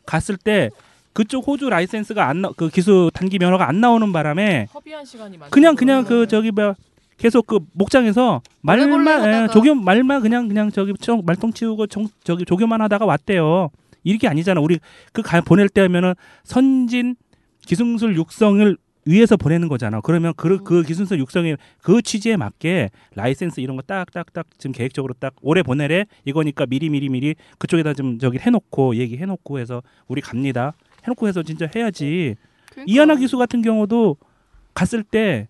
[0.06, 0.70] 갔을 때
[1.14, 5.50] 그쪽 호주 라이센스가 안 나, 그 기수 단기 면허가 안 나오는 바람에 허비한 시간이 많죠.
[5.50, 6.76] 그냥 그냥 그 저기 뭐
[7.20, 9.48] 계속 그 목장에서 말만 몰래 예.
[9.52, 13.70] 조교 말만 그냥 그냥 저기 청- 말똥 치우고 정, 저기 조교만 하다가 왔대요.
[14.04, 14.62] 이게 아니잖아.
[14.62, 14.80] 우리
[15.12, 16.14] 그 가, 보낼 때 하면은
[16.46, 17.16] 선진
[17.66, 20.00] 기승술 육성을 위해서 보내는 거잖아.
[20.02, 25.34] 그러면 그, 그 기승술 육성의 그 취지에 맞게 라이센스 이런 거 딱딱딱 지금 계획적으로 딱
[25.42, 30.74] 올해 보내래 이거니까 미리 미리 미리 그쪽에다 좀 저기 해놓고 얘기해놓고 해서 우리 갑니다.
[31.04, 32.36] 해놓고 해서 진짜 해야지.
[32.72, 32.86] 그러니까.
[32.92, 34.16] 이하나 기수 같은 경우도
[34.74, 35.48] 갔을 때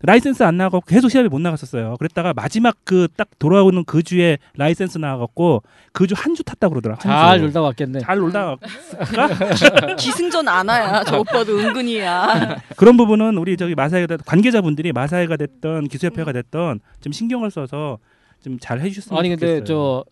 [0.00, 1.96] 라이센스 안 나가고 계속 시합에 못 나갔었어요.
[1.98, 6.96] 그랬다가 마지막 그 딱 돌아오는 그 주에 라이센스 나가고 그 주 한 주 탔다 그러더라.
[7.00, 7.44] 한 잘 주.
[7.46, 7.98] 놀다 왔겠네.
[8.00, 8.56] 잘 놀다
[9.98, 12.58] 기승전 안아야 저 오빠도 은근히야.
[12.76, 17.98] 그런 부분은 우리 저기 마사회가 됐- 관계자분들이 마사회가 됐던 기수협회가 됐던 좀 신경을 써서
[18.42, 19.64] 좀 잘 해주셨으면 아니 근데 좋겠어요.
[19.64, 20.04] 저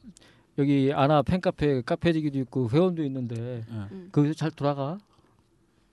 [0.59, 4.09] 여기 아나 팬카페 카페지기도 있고 회원도 있는데 음.
[4.11, 4.99] 거기서 잘 돌아가?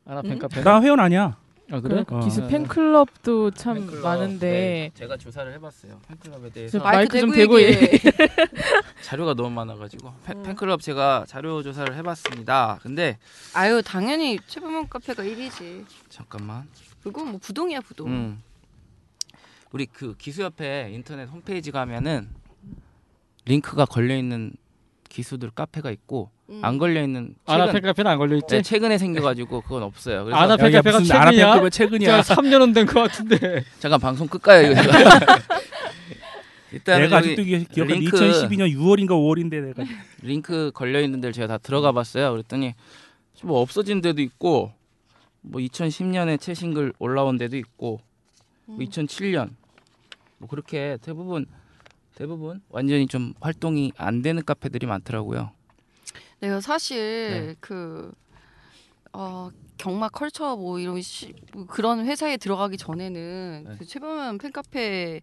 [0.05, 0.29] 아나 음?
[0.29, 0.63] 팬카페.
[0.63, 1.37] 나 회원 아니야.
[1.73, 2.03] 아 그래?
[2.07, 2.19] 그 어.
[2.19, 2.49] 기수 네.
[2.49, 5.99] 팬클럽도 참 팬클럽, 많은데 네, 제가 조사를 해봤어요.
[6.07, 7.99] 팬클럽에 대해서 저 마이크 좀 대고 얘기해.
[9.01, 12.77] 자료가 너무 많아가지고 팬, 팬클럽 제가 자료 조사를 해봤습니다.
[12.83, 13.17] 근데
[13.55, 15.83] 아유 당연히 최범용 카페가 1위지.
[16.09, 16.69] 잠깐만.
[17.01, 18.07] 그건 뭐 부동이야 부동.
[18.07, 18.43] 음.
[19.71, 22.29] 우리 그 기수협회 인터넷 홈페이지 가면은
[23.45, 24.53] 링크가 걸려 있는
[25.13, 26.59] 기수들 카페가 있고 음.
[26.63, 28.47] 안 걸려 있는 아나 최근, 팬카페는 안 걸려 있지?
[28.55, 30.23] 네, 최근에 생겨가지고 그건 없어요.
[30.25, 31.69] 그래서 아나 팬카페가 무슨 아나 최근이야?
[31.69, 32.21] 최근이야.
[32.21, 33.63] 3년은 된 것 같은데.
[33.79, 34.81] 잠깐 방송 끌까요 이거?
[36.71, 37.93] 일단 내가 아직도 기- 기억해.
[37.93, 39.83] 링크 2012년 6월인가 5월인데 내가
[40.23, 42.31] 링크 걸려 있는 데를 제가 다 들어가 봤어요.
[42.31, 42.73] 그랬더니
[43.43, 44.71] 뭐 없어진 데도 있고
[45.41, 47.99] 뭐 2010년에 최신글 올라온 데도 있고
[48.65, 49.51] 뭐 2007년
[50.39, 51.45] 뭐 그렇게 대부분
[52.15, 55.51] 대부분 완전히 좀 활동이 안 되는 카페들이 많더라고요.
[56.39, 57.55] 내가 사실 네.
[57.59, 58.11] 그
[59.13, 63.75] 어, 경마 컬처 뭐 이런 시, 뭐 그런 회사에 들어가기 전에는 네.
[63.77, 65.21] 그 최범현 팬카페를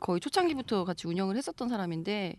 [0.00, 2.36] 거의 초창기부터 같이 운영을 했었던 사람인데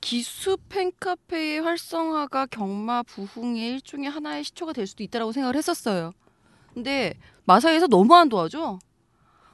[0.00, 6.12] 기수 팬카페의 활성화가 경마 부흥의 일종의 하나의 시초가 될 수도 있다라고 생각을 했었어요.
[6.72, 8.78] 근데 마사에서 너무 안 도와줘.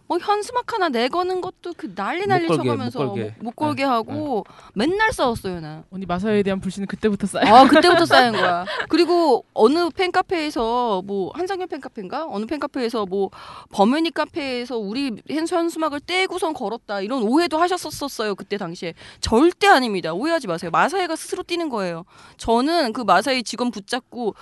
[0.09, 3.25] 뭐 현수막 하나 내거는 것도 그 난리 난리 못 걸게, 쳐가면서 못 걸게.
[3.39, 4.45] 못, 못 걸게 네, 하고
[4.75, 5.85] 맨날 싸웠어요 나.
[5.91, 7.55] 언니 마사회에 대한 불신은 그때부터 쌓여.
[7.55, 8.65] 아 그때부터 쌓인 거야.
[8.89, 13.31] 그리고 어느 팬카페에서 뭐 한상현 팬카페인가 어느 팬카페에서 뭐
[13.71, 20.13] 범현이 카페에서 우리 현수 현수막을 떼고선 걸었다 이런 오해도 하셨었어요 그때 당시에 절대 아닙니다.
[20.13, 20.71] 오해하지 마세요.
[20.71, 22.05] 마사회가 스스로 뛰는 거예요.
[22.37, 24.35] 저는 그 마사회 직원 붙잡고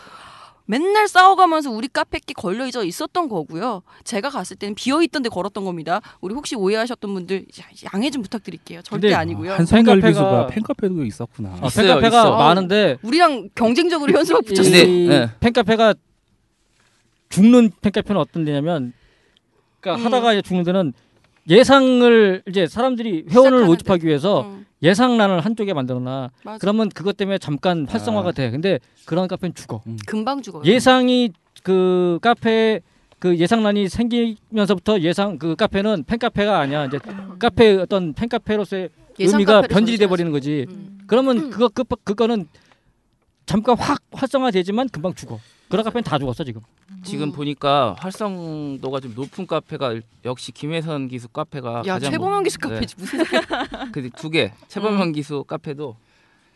[0.67, 3.83] 맨날 싸워가면서 우리 카페끼 걸려 있었던 거고요.
[4.05, 6.01] 제가 갔을 때는 비어 있던 데 걸었던 겁니다.
[6.23, 8.81] 우리 혹시 오해하셨던 분들 야- 양해 좀 부탁드릴게요.
[8.83, 9.53] 절대 근데 아니고요.
[9.53, 11.59] 한성열 기수가 팬카페도 있었구나.
[11.61, 12.37] 아, 있어요, 팬카페가 있어.
[12.39, 14.63] 많은데 우리랑 경쟁적으로 현수막 붙였어.
[14.63, 15.31] 근데, 이 네.
[15.41, 15.95] 팬카페가
[17.29, 18.93] 죽는 팬카페는 어떤 데냐면
[19.81, 20.07] 그러니까 음.
[20.07, 20.93] 하다가 이제 죽는 데는
[21.49, 23.67] 예상을 이제 사람들이 회원을.
[23.67, 26.31] 모집하기 위해서 음, 예상란을 한쪽에 만들어놔.
[26.45, 26.59] 맞아.
[26.59, 28.51] 그러면 그것 때문에 잠깐 활성화가 돼.
[28.51, 29.83] 근데 그런 카페는 죽어.
[30.07, 30.63] 금방 죽어요.
[30.65, 31.31] 예상이
[31.63, 32.81] 그 카페
[33.19, 36.87] 그 예상란이 생기면서부터 예상 그 카페는 팬카페가 아니야.
[36.87, 36.99] 이제
[37.39, 40.07] 카페 어떤 팬카페로서의 의미가 변질이 돼.
[40.07, 40.67] 버리는 거지.
[40.69, 40.99] 음.
[41.07, 42.47] 그러면 그거 그 그거는
[43.47, 45.39] 잠깐 확 활성화되지만 금방 죽어.
[45.69, 46.61] 그런 카페는 다 죽었어 지금.
[47.03, 47.33] 지금 음.
[47.33, 52.69] 보니까 활성도가 좀 높은 카페가 역시 김혜선 기수 카페가 야 가장 최범현 기수 네.
[52.69, 53.43] 카페지 무슨 소리야?
[53.93, 54.53] 그두 개.
[54.69, 55.97] 최범현 기수 카페도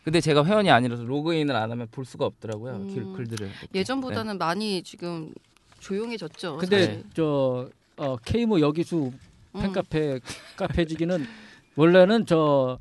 [0.04, 2.76] 근데 제가 회원이 아니라서 로그인을 안 하면 볼 수가 없더라고요.
[2.76, 2.94] 음.
[2.94, 3.46] 글, 글들을.
[3.46, 3.78] 이렇게.
[3.78, 5.32] 예전보다는 많이 지금
[5.80, 6.56] 조용해졌죠.
[6.58, 7.04] 근데 사실.
[7.14, 9.12] 저 어, K모 여기수
[9.54, 9.60] 음.
[9.60, 10.20] 팬카페
[10.56, 11.26] 카페지기는
[11.76, 12.78] 원래는 저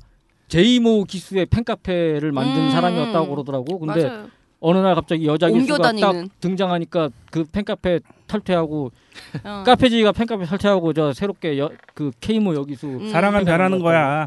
[0.48, 2.70] 제이모 기수의 팬카페를 만든 음.
[2.70, 3.78] 사람이었다고 그러더라고.
[3.78, 4.30] 근데 맞아요.
[4.60, 5.92] 어느 날 갑자기 여자 기수가.
[6.00, 8.90] 딱 등장하니까 그 팬카페 탈퇴하고
[9.44, 9.62] 어.
[9.64, 13.08] 카페지가 팬카페 탈퇴하고 저 새롭게 여, 그 케이모 여기수 음.
[13.10, 14.26] 사랑은 변하는 거야.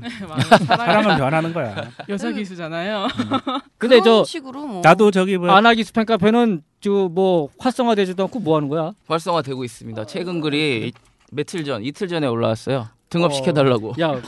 [0.67, 1.89] 사랑은 변하는 거야.
[2.09, 3.07] 여자 기수잖아요.
[3.77, 4.82] 근데 그런 저 식으로 뭐.
[4.84, 8.93] 나도 저기 뭐 아나기수 팬카페는 저뭐 활성화되지도 않고 뭐 하는 거야?
[9.07, 10.05] 활성화되고 있습니다.
[10.05, 10.91] 최근 글이 이-
[11.34, 12.88] 며칠 전, 이틀 전에 올라왔어요.
[13.09, 13.34] 등업 어.
[13.36, 13.93] 시켜달라고.
[13.99, 14.19] 야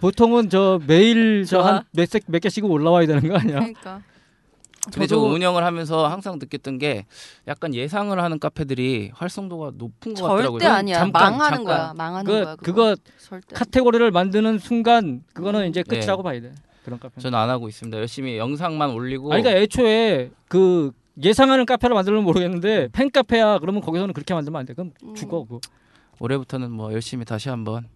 [0.00, 1.62] 보통은 저 매일 좋아.
[1.62, 3.54] 저한 몇몇 개씩 올라와야 되는 거 아니야?
[3.60, 4.00] 그러니까
[4.92, 7.06] 근데 저 운영을 하면서 항상 느꼈던 게
[7.48, 10.58] 약간 예상을 하는 카페들이 활성도가 높은 것 같더라고요.
[10.58, 10.98] 절대 아니야.
[10.98, 11.64] 잠깐, 망하는 잠깐.
[11.64, 11.94] 거야.
[11.96, 12.56] 망하는 그 거야.
[12.56, 13.54] 그거 절대.
[13.54, 15.96] 카테고리를 만드는 순간 그거는 이제 네.
[16.00, 16.52] 끝이라고 봐야 돼.
[16.84, 17.20] 그런 카페.
[17.20, 17.96] 저는 안 하고 있습니다.
[17.98, 24.12] 열심히 영상만 올리고 아니 그러니까 애초에 그 예상하는 카페를 만들면 모르겠는데 팬 카페야 그러면 거기서는
[24.12, 24.74] 그렇게 만들면 안 돼.
[24.74, 25.14] 그럼 음.
[25.14, 25.60] 죽어 그거.
[26.18, 27.86] 올해부터는 뭐 열심히 다시 한번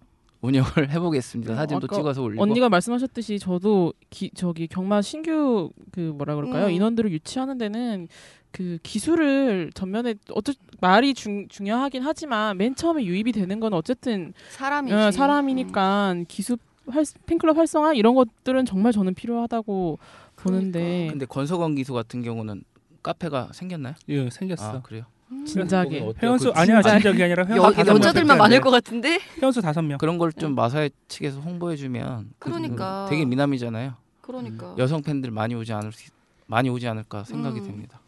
[0.41, 1.55] 운영을 해보겠습니다.
[1.57, 2.43] 사진도 아까 찍어서 올리고.
[2.43, 6.71] 언니가 말씀하셨듯이 저도 기, 저기 경마 신규 그 뭐라 그럴까요 음.
[6.71, 8.09] 인원들을 유치하는 데는
[8.51, 14.95] 그 기술을 전면에 어쩌 말이 중, 중요하긴 하지만 맨 처음에 유입이 되는 건 어쨌든 사람이지.
[14.95, 16.57] 어, 사람이니까 기수
[16.89, 19.99] 활, 팬클럽 활성화 이런 것들은 정말 저는 필요하다고
[20.37, 22.63] 보는데 근데 권석원 기수 같은 경우는
[23.03, 23.95] 카페가 생겼나요?
[24.09, 24.65] 예, 생겼어.
[24.71, 25.05] 아 그래요?
[25.47, 26.13] 진작에 어때요?
[26.23, 28.61] 회원수 그 아니야 진짜- 진작이 아니라 여, 회원수 여자들만 많을 돼.
[28.63, 29.19] 것 같은데.
[29.41, 29.99] 회원수 다섯 명.
[29.99, 33.07] 그런 걸 좀 마사회 측에서 홍보해주면 그- 그러니까.
[33.11, 33.95] 되게 미남이잖아요.
[34.21, 34.75] 그러니까.
[34.79, 36.11] 여성 팬들 많이 오지 않을 수-
[36.47, 37.65] 많이 오지 않을까 생각이 음.
[37.67, 38.01] 됩니다.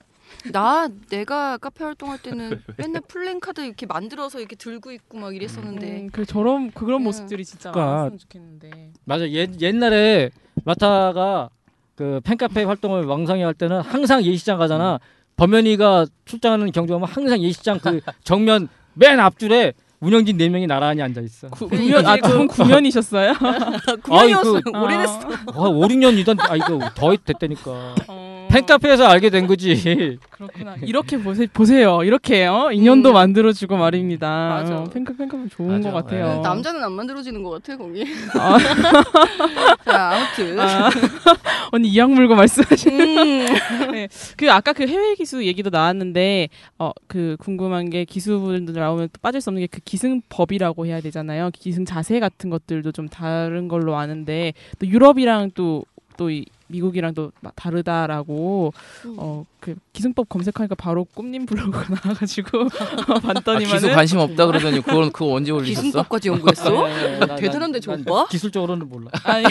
[0.53, 6.01] 나 내가 카페 활동할 때는 맨날 플랜 카드 이렇게 만들어서 이렇게 들고 있고 막 이랬었는데.
[6.03, 7.05] 음, 그 저런 그런 음.
[7.05, 9.29] 모습들이 진짜 그러니까 많았으면 좋겠는데 맞아.
[9.31, 10.31] 옛 옛날에
[10.65, 11.51] 마타가
[11.97, 15.01] 그 팬카페 활동을 왕성히 할 때는 항상 예시장 가잖아.
[15.41, 21.49] 범현이가 출장하는 경주하면 항상 예시장 그 정면 맨 앞줄에 운영진 네 명이 나란히 앉아 있어.
[21.49, 23.33] 구, 구면 아두분 구면이셨어요?
[24.05, 24.61] 구면이었어요.
[24.61, 25.21] 그- 오래됐어.
[25.55, 27.95] 아, 5, 6년 이던 아 이거 더 됐다니까.
[28.09, 30.19] 어, 팬카페에서 알게 된 거지.
[30.31, 30.77] 그렇구나.
[30.83, 32.03] 이렇게 보세, 보세요.
[32.03, 32.71] 이렇게 어?
[32.73, 33.15] 인연도 음.
[33.15, 34.29] 만들어주고 말입니다.
[34.29, 34.79] 맞아.
[34.79, 35.91] 어, 팬클 팬클 좋은 맞아.
[35.91, 36.35] 것 같아요.
[36.37, 36.41] 네.
[36.41, 38.05] 남자는 안 만들어지는 것 같아 거기.
[38.35, 38.59] 아.
[39.85, 40.59] 자 아무튼.
[40.61, 40.91] 아,
[41.73, 43.01] 언니 이악 물고 말씀하시는.
[43.19, 43.93] 음.
[43.93, 44.09] 네.
[44.37, 46.49] 그 아까 그 해외 기수 얘기도 나왔는데
[46.79, 51.51] 어 그 궁금한 게 기수분들 나오면 또 빠질 수 없는 게 그 기승법이라고 해야 되잖아요.
[51.53, 57.51] 기승 자세 같은 것들도 좀 다른 걸로 아는데 또 유럽이랑 또또 이 미국이랑 또 마-
[57.55, 58.73] 다르다라고
[59.07, 59.15] 음.
[59.19, 62.63] 어그 기승법 검색하니까 바로 꿈님 블로그가 나와가지고
[63.15, 65.83] 아, 봤더니만은 기수 관심 없다 그러더니 그건 그거 언제 올리셨어?
[65.83, 66.87] 기승법까지 연구했어?
[66.89, 68.27] 네, 나- 나- 대단한데 난 저거 봐?
[68.31, 69.11] 기술적으로는 몰라.
[69.25, 69.45] 아니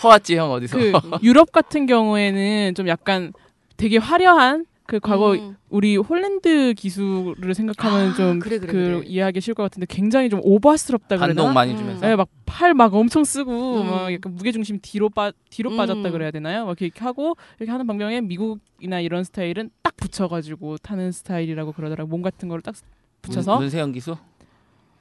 [0.00, 0.76] 퍼왔지 형 어디서?
[0.78, 0.92] 그
[1.22, 3.32] 유럽 같은 경우에는 좀 약간
[3.76, 5.54] 되게 화려한 그 과거 음.
[5.68, 9.02] 우리 홀랜드 기술을 생각하면 아, 좀 그래, 그래, 그 그래.
[9.04, 11.52] 이해하기 쉬울 것 같은데 굉장히 좀 오버스럽다 그래야 반동?
[11.52, 11.76] 많이 음.
[11.76, 12.06] 주면서.
[12.06, 13.86] 네, 막팔 막 엄청 쓰고 음.
[13.86, 15.76] 막 약간 무게 중심 뒤로 빠 뒤로 음.
[15.76, 16.64] 빠졌다 그래야 되나요?
[16.64, 22.22] 막 이렇게 하고 이렇게 하는 방향에 미국이나 이런 스타일은 딱 붙여가지고 타는 스타일이라고 그러더라고 몸
[22.22, 22.74] 같은 거를 딱
[23.20, 24.16] 붙여서 문세영 기수?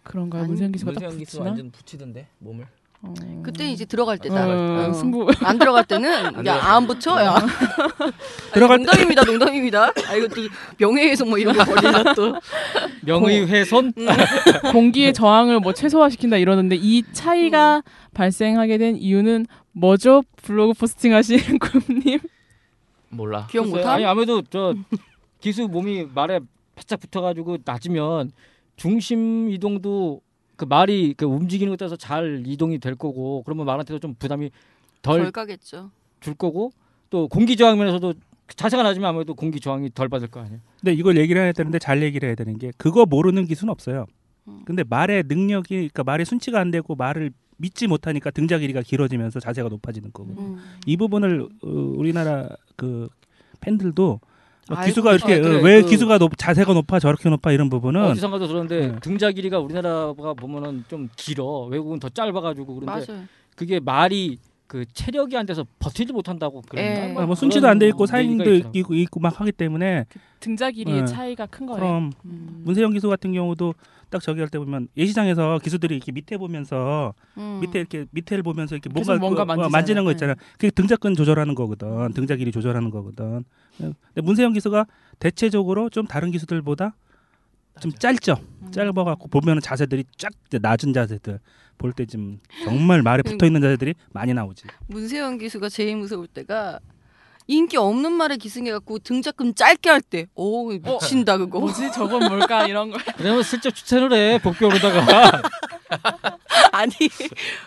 [0.03, 0.47] 그런가요?
[0.47, 1.45] 문세영 기수가 딱 문세영 기수 붙이나?
[1.45, 2.67] 완전 붙이던데 몸을.
[3.01, 3.13] 어.
[3.43, 4.47] 그때 이제 들어갈 때다.
[4.47, 4.93] 어, 어.
[4.93, 7.35] 승부 안 들어갈 때는 안 야안 붙여 야.
[8.53, 9.91] 들어갈 아니, 농담입니다 농담입니다.
[10.07, 10.41] 아 이거 또
[10.77, 12.35] 명예훼손 뭐 이런 거 걸리나 또.
[13.03, 13.93] 명의훼손?
[14.73, 17.83] 공기의 저항을 뭐 최소화시킨다 이러는데 이 차이가
[18.13, 20.23] 발생하게 된 이유는 뭐죠?
[20.41, 22.19] 블로그 포스팅 하시는 굽님
[23.09, 23.47] 몰라.
[23.49, 23.67] 기억.
[23.67, 23.89] 못함?
[23.89, 24.73] 아니 아무래도 저
[25.39, 26.39] 기수 몸이 말에
[26.75, 28.31] 바짝 붙어가지고 낮으면
[28.75, 30.21] 중심 이동도
[30.57, 34.51] 그 말이 그 움직이는 것에 따라서 잘 이동이 될 거고 그러면 말한테도 좀 부담이
[35.01, 35.91] 덜덜 가겠죠.
[36.19, 36.71] 줄 거고
[37.09, 38.15] 또 공기 저항 면에서도
[38.55, 40.59] 자세가 낮으면 아무래도 공기 저항이 덜 받을 거 아니에요.
[40.81, 44.05] 근데 이걸 얘기를 해야 되는데 잘 얘기를 해야 되는 게 그거 모르는 기수는 없어요.
[44.47, 44.63] 음.
[44.65, 49.69] 근데 말의 능력이 그러니까 말의 순치가 안 되고 말을 믿지 못하니까 등자 길이가 길어지면서 자세가
[49.69, 50.57] 높아지는 거고 음.
[50.85, 53.09] 이 부분을 어, 우리나라 그
[53.59, 54.19] 팬들도
[54.85, 55.35] 기수가 이렇게.
[55.35, 58.95] 어, 그래, 왜 그- 기수가 높, 자세가 높아 저렇게 높아 이런 부분은 어디선가도 들었는데 네.
[59.01, 63.23] 등자 길이가 우리나라가 보면은 좀 길어 외국은 더 짧아가지고 그런데 맞아요.
[63.55, 64.37] 그게 말이
[64.67, 66.95] 그 체력이 안 돼서 버티지 못한다고 예.
[66.95, 67.25] 그런가?
[67.25, 68.43] 뭐 순치도 안 돼 있고 사인도.
[68.73, 70.05] 있고, 있고 막 하기 때문에
[70.41, 71.05] 등자 길이의 네.
[71.05, 71.79] 차이가 큰 거예요.
[71.79, 72.61] 그럼 음.
[72.65, 73.73] 문세영 기수 같은 경우도
[74.09, 77.59] 딱 저기 할 때 보면 예시장에서 기수들이 이렇게 밑에 보면서 음.
[77.61, 79.69] 밑에 이렇게 밑에를 보면서 이렇게 뭔가, 뭔가 그, 어, 만지잖아요.
[79.69, 80.13] 만지는 거 네.
[80.15, 80.35] 있잖아.
[80.53, 82.11] 그게 등자근 조절하는 거거든.
[82.13, 83.45] 등자 길이 조절하는 거거든.
[83.77, 84.85] 근데 문세영 기수가
[85.19, 86.95] 대체적으로 좀 다른 기수들보다
[87.79, 88.37] 좀 짧죠.
[88.63, 88.71] 음.
[88.71, 91.39] 짧아갖고 보면은 자세들이 쫙 낮은 자세들
[91.77, 94.63] 볼 때 좀 정말 말에 붙어 있는 자세들이 많이 나오지.
[94.87, 96.79] 문세영 기수가 제일 무서울 때가
[97.47, 101.59] 인기 없는 말에 기승해갖고 등짝금 짧게 할 때, 오 미친다 그거.
[101.59, 102.97] 뭐지 저건 뭘까 이런 거.
[103.17, 105.41] 그러면 슬쩍 추천을 해 복병으로다가
[106.73, 106.91] 아니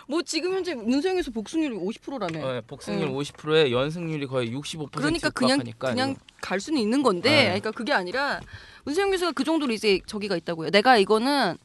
[0.07, 2.45] 뭐 지금 현재 문서영에서 복승률이 50%라며.
[2.45, 3.15] 어, 복승률 응.
[3.15, 6.19] 50%에 연승률이 거의 65% 그러니까 그냥 그냥 이거.
[6.41, 7.43] 갈 수는 있는 건데, 네.
[7.45, 8.39] 그러니까 그게 아니라
[8.83, 10.69] 문세영 교수가 그 정도로 이제 저기가 있다고요.
[10.69, 11.57] 내가 이거는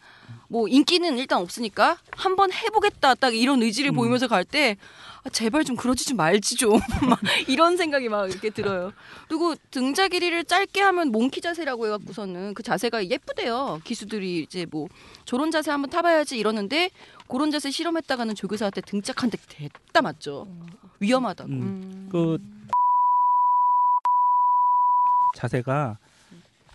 [0.49, 3.97] 뭐 인기는 일단 없으니까 한번 해보겠다 딱 이런 의지를 음.
[3.97, 4.77] 보이면서 갈 때
[5.27, 6.79] 아, 제발 좀 그러지 좀 말지 좀
[7.11, 8.93] 막 이런 생각이 막 이렇게 들어요.
[9.29, 13.81] 그리고 등자 길이를 짧게 하면 몽키 자세라고 해갖고서는 그 자세가 예쁘대요.
[13.85, 14.89] 기수들이 이제 뭐
[15.25, 16.91] 저런 자세 한번 타봐야지 이러는데
[17.29, 20.47] 그런 자세 실험했다가는 조교사한테 등짝한테 됐다 맞죠.
[21.01, 21.51] 위험하다고.
[21.51, 22.09] 음.
[22.11, 22.39] 그
[25.37, 25.99] 자세가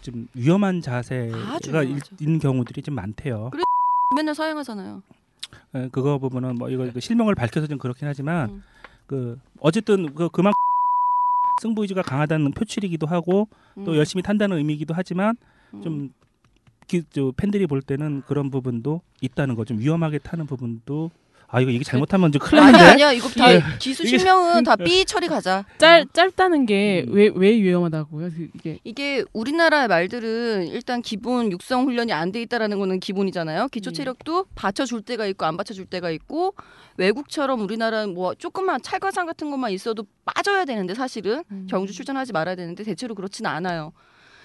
[0.01, 1.99] 좀 위험한 자세가 일-.
[2.19, 3.49] 있는 경우들이 좀 많대요.
[3.51, 3.63] 그래.
[4.13, 5.03] 맨날 사용하잖아요.
[5.75, 8.63] 예, 그거 부분은 뭐 이거 그 실명을 밝혀서 좀 그렇긴 하지만 음.
[9.07, 10.53] 그 어쨌든 그 그만
[11.61, 13.47] 승부 의지가 강하다는 표출이기도 하고
[13.85, 13.95] 또 음.
[13.95, 15.35] 열심히 탄다는 의미이기도 하지만
[15.73, 15.81] 음.
[15.81, 16.13] 좀
[16.87, 21.11] 기, 저 팬들이 볼 때는 그런 부분도 있다는 거 좀 위험하게 타는 부분도
[21.53, 23.61] 아 이거 얘기 잘못하면 좀 큰일 아니 났는데 아니야 이거 다 예.
[23.77, 25.65] 기수 이게- 실명은 다 삐 처리 가자.
[25.77, 28.29] 짧 짧다는 게 왜 왜 위험하다고요?
[28.29, 33.67] 그- 이게 이게 우리나라 말들은 일단 기본 육성 훈련이 안 돼 있다라는 거는 기본이잖아요.
[33.67, 33.93] 기초 음.
[33.93, 36.53] 체력도 받쳐줄 때가 있고 안 받쳐줄 때가 있고
[36.95, 41.67] 외국처럼 우리나라는 뭐 조금만 찰과상 같은 것만 있어도 빠져야 되는데 사실은 음.
[41.69, 43.91] 경주 출전하지 말아야 되는데 대체로 그렇지는 않아요.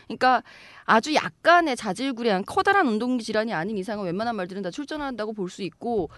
[0.09, 0.43] 그러니까
[0.85, 6.11] 아주 약간의 자질구레한 커다란 운동 질환이 아닌 이상은 웬만한 말들은 다 출전한다고 볼 수 있고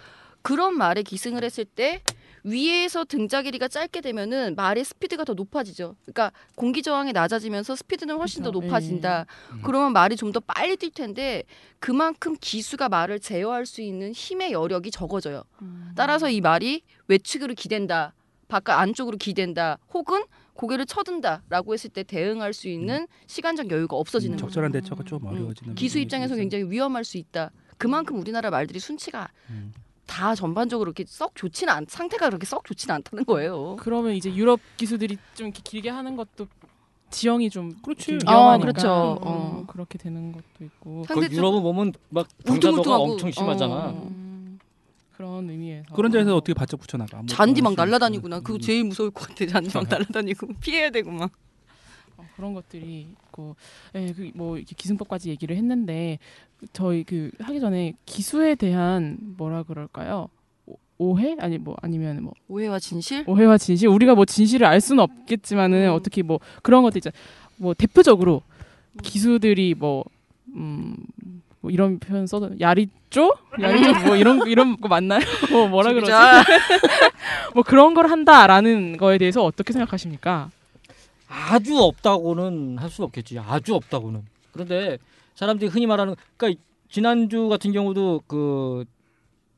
[0.49, 2.01] 그런 말에 기승을 했을 때
[2.43, 5.95] 위에서 등자 길이가 짧게 되면은 말의 스피드가 더 높아지죠.
[6.07, 8.67] 그러니까 공기 저항이 낮아지면서 스피드는 훨씬 더 그렇죠.
[8.67, 9.27] 높아진다.
[9.53, 9.61] 음.
[9.63, 11.43] 그러면 말이 좀 더 빨리 뛸 텐데
[11.81, 15.43] 그만큼 기수가 말을 제어할 수 있는 힘의 여력이 적어져요.
[15.61, 15.93] 음.
[15.95, 18.15] 따라서 이 말이 외측으로 기댄다,
[18.49, 20.25] 바깥 안쪽으로 기댄다, 혹은
[20.55, 24.47] 고개를 쳐든다라고 했을 때 대응할 수 있는 시간적 여유가 없어지는 거죠.
[24.47, 24.49] 음.
[24.49, 25.29] 적절한 대처가 좀 음.
[25.29, 26.37] 어려워지는 기수 부분이 입장에서.
[26.37, 27.51] 굉장히 위험할 수 있다.
[27.77, 29.73] 그만큼 우리나라 말들이 순치가 음.
[30.09, 33.77] 다 전반적으로 이렇게 썩 좋지는 않 상태가 그렇게 썩 좋지는 않다는 거예요.
[33.79, 36.49] 그러면 이제 유럽 기수들이 좀 이렇게 길게 하는 것도
[37.11, 38.19] 지형이 좀 그렇지.
[38.27, 39.19] 아, 위험하니까 그렇죠.
[39.23, 39.65] 음, 어.
[39.69, 43.05] 그렇게 되는 것도 있고 그 유럽은 보면 막 울퉁불퉁하고.
[43.05, 43.75] 엄청 심하잖아.
[43.75, 44.09] 어.
[44.11, 44.59] 음,
[45.17, 47.19] 그런 의미에서 그런 데서 어떻게 바짝 붙여나가?
[47.19, 48.41] 뭐 잔디 막 날라다니구나.
[48.41, 48.61] 그거 음.
[48.61, 49.47] 제일 무서울 것 같아.
[49.47, 51.31] 잔디 막 날라다니고 피해야 되고 막.
[52.39, 53.57] 어, 그런 것들이 있고,
[53.95, 56.19] 예, 그 뭐 이렇게 기승법까지 얘기를 했는데
[56.73, 60.29] 저희 그 하기 전에 기수에 대한 뭐라 그럴까요?
[60.67, 63.25] 오- 오해 아니 뭐 아니면 뭐 오해와 진실?
[63.27, 65.93] 오해와 진실 우리가 뭐 진실을 알 수는 없겠지만은 음.
[65.95, 67.15] 어떻게 뭐 그런 것도 있잖아.
[67.57, 68.43] 뭐 대표적으로
[69.03, 70.05] 기수들이 뭐
[70.55, 70.97] 음.
[71.61, 73.33] 뭐 이런 표현 써도 야리쪼?
[73.61, 75.21] 야리쪼 뭐 이런 이런 거 맞나요?
[75.51, 76.13] 뭐 뭐라 그러지?
[77.55, 80.51] 뭐 그런 걸 한다라는 거에 대해서 어떻게 생각하십니까?
[81.29, 83.39] 아주 없다고는 할 수 없겠지.
[83.39, 84.25] 아주 없다고는.
[84.53, 84.99] 그런데
[85.35, 86.61] 사람들이 흔히 말하는 그러니까
[86.91, 88.85] 지난주 같은 경우도 그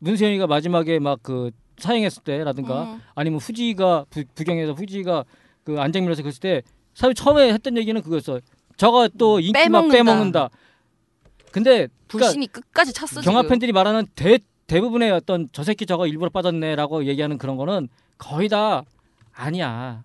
[0.01, 3.01] 문세영이가 마지막에 막 그 사행했을 때라든가 음.
[3.15, 5.25] 아니면 후지가 부, 부경에서 후지가
[5.65, 6.63] 그 안장밀어서 그랬을 때
[6.95, 8.39] 사실 처음에 했던 얘기는 그거였어.
[8.77, 9.97] 저가 또 인기만 빼먹는다.
[9.97, 10.51] 빼먹는다.
[11.53, 13.23] 근데 그러니까 불신이 끝까지 찼어.
[13.23, 13.49] 경합.
[13.49, 18.85] 팬들이 말하는 대 대부분의 어떤 저 새끼 저거 일부러 빠졌네라고 얘기하는 그런 거는 거의 다
[19.33, 20.05] 아니야.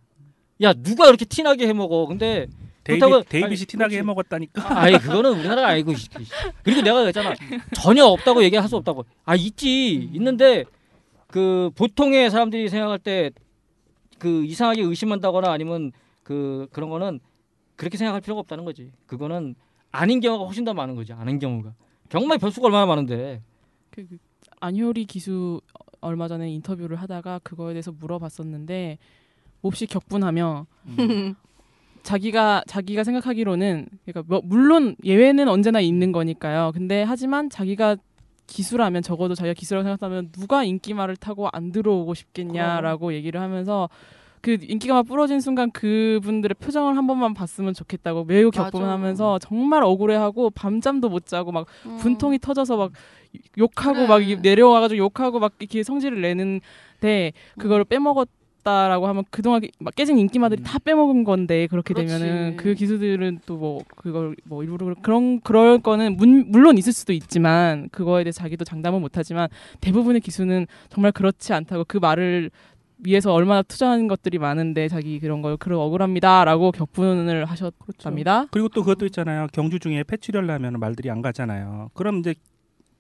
[0.62, 2.06] 야 누가 그렇게 티나게 해먹어.
[2.08, 2.48] 근데
[2.84, 3.98] 데이비, 그렇다고- 데이빗이 아니, 티나게 그렇지.
[3.98, 4.80] 해먹었다니까.
[4.80, 6.26] 아니 그거는 우리나라가 아니고 이 새끼.
[6.64, 7.34] 그리고 내가 그랬잖아
[7.76, 10.64] 전혀 없다고 얘기할 수 없다고 아 있지 있는데
[11.28, 13.32] 그 보통의 사람들이 생각할 때
[14.18, 15.92] 그 이상하게 의심한다거나 아니면
[16.24, 17.20] 그 그런 거는
[17.76, 19.56] 그렇게 생각할 필요가 없다는 거지 그거는
[19.92, 21.74] 아닌 경우가 훨씬 더 많은 거지 아닌 경우가
[22.08, 23.42] 경우만 변수가 얼마나 많은데
[23.92, 24.18] 그, 그
[24.62, 25.60] 안효리 기수
[26.00, 28.98] 얼마 전에 인터뷰를 하다가 그거에 대해서 물어봤었는데
[29.66, 30.68] 몹시 격분하며
[32.04, 36.72] 자기가 자기가 생각하기로는 그러니까 뭐 물론 예외는 언제나 있는 거니까요.
[36.76, 37.96] 근데 하지만 자기가
[38.46, 43.90] 기수라면 적어도 자기가 기수라고 생각하면 누가 인기말을 타고 안 들어오고 싶겠냐라고 얘기를 하면서
[44.42, 48.52] 그 인기가 막 부러진 순간 그분들의 표정을 한 번만 봤으면 좋겠다고 매우.
[48.52, 51.98] 격분하면서 정말 억울해하고 밤잠도 못 자고 막 음.
[51.98, 52.92] 분통이 터져서 막
[53.58, 54.08] 욕하고 그래.
[54.08, 58.30] 막 이- 내려와가지고 욕하고 막 이렇게 성질을 내는데 그거를 빼먹었
[58.66, 62.18] 다라고 하면 그동안 막 깨진 인기마들이 다 빼먹은 건데 그렇게 그렇지.
[62.18, 67.14] 되면은 그 기수들은 또 뭐 그걸 뭐 일부러 그런 그럴 거는 문, 물론 있을 수도
[67.14, 69.48] 있지만 그거에 대해서 자기도 장담은 못하지만
[69.82, 72.50] 대부분의 기수는 정말 그렇지 않다고 그 말을
[73.00, 78.48] 위해서 얼마나 투자한 것들이 많은데 자기 그런 걸 그런 억울합니다라고 격분을 하셨답니다.
[78.52, 79.48] 그리고 또 그것도 있잖아요.
[79.54, 81.92] 경주 중에 패치리얼 나면 말들이 안 가잖아요.
[81.94, 82.34] 그럼 이제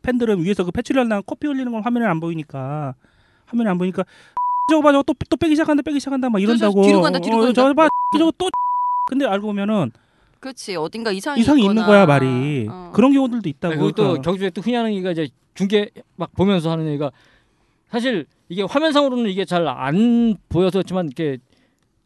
[0.04, 2.94] 팬들은 위에서 그 패치리얼 나 코피 흘리는 건 화면에 안 보이니까
[3.46, 4.04] 화면에 안 보니까
[4.68, 6.82] 저거 봐 저거 또, 또 빼기 시작한다 빼기 시작한다 막 이런다고.
[6.84, 7.54] 뒤로 간다, 뒤로 어, 간다.
[7.54, 7.88] 저거 봐
[8.18, 8.50] 저거 또
[9.08, 9.92] 근데 알고 보면은
[10.40, 11.86] 그렇지 어딘가 이상이 이상이 있는.
[11.86, 12.68] 거야 말이.
[12.70, 12.92] 어.
[12.94, 13.76] 그런 경우들도 있다고.
[13.76, 14.22] 그리고 또 그러니까.
[14.24, 17.12] 경주에 또 흔히 하는 얘기가 이제 중계 막 보면서 하는 얘기가
[17.92, 21.38] 사실 이게 화면상으로는 이게 잘 안 보여서 그렇지만 이렇게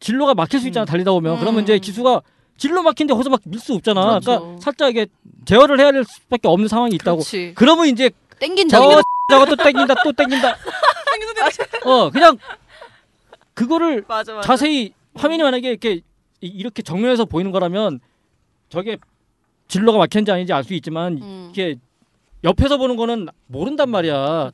[0.00, 2.22] 진로가 막힐 수 있잖아 달리다 보면 그러면 이제 기수가
[2.56, 4.20] 진로 막힌데 거기서 막 밀 수 없잖아.
[4.20, 4.26] 그렇죠.
[4.40, 5.06] 그러니까 살짝 이게
[5.46, 7.18] 제어를 해야 될 수밖에 없는 상황이 있다고.
[7.18, 7.52] 그렇지.
[7.54, 8.10] 그러면 이제
[8.40, 8.76] 땡긴다.
[8.78, 10.56] 저 저거 또 땡긴다 또 땡긴다.
[11.86, 12.36] 어 그냥
[13.54, 14.46] 그거를 맞아, 맞아.
[14.46, 16.02] 자세히 화면이 만약에 이렇게 이-
[16.46, 18.00] 이렇게 정면에서 보이는 거라면
[18.68, 18.96] 저게
[19.68, 21.48] 진로가 막혔는지 아닌지 알 수 있지만 음.
[21.50, 21.76] 이게
[22.42, 24.50] 옆에서 보는 거는 모른단 말이야.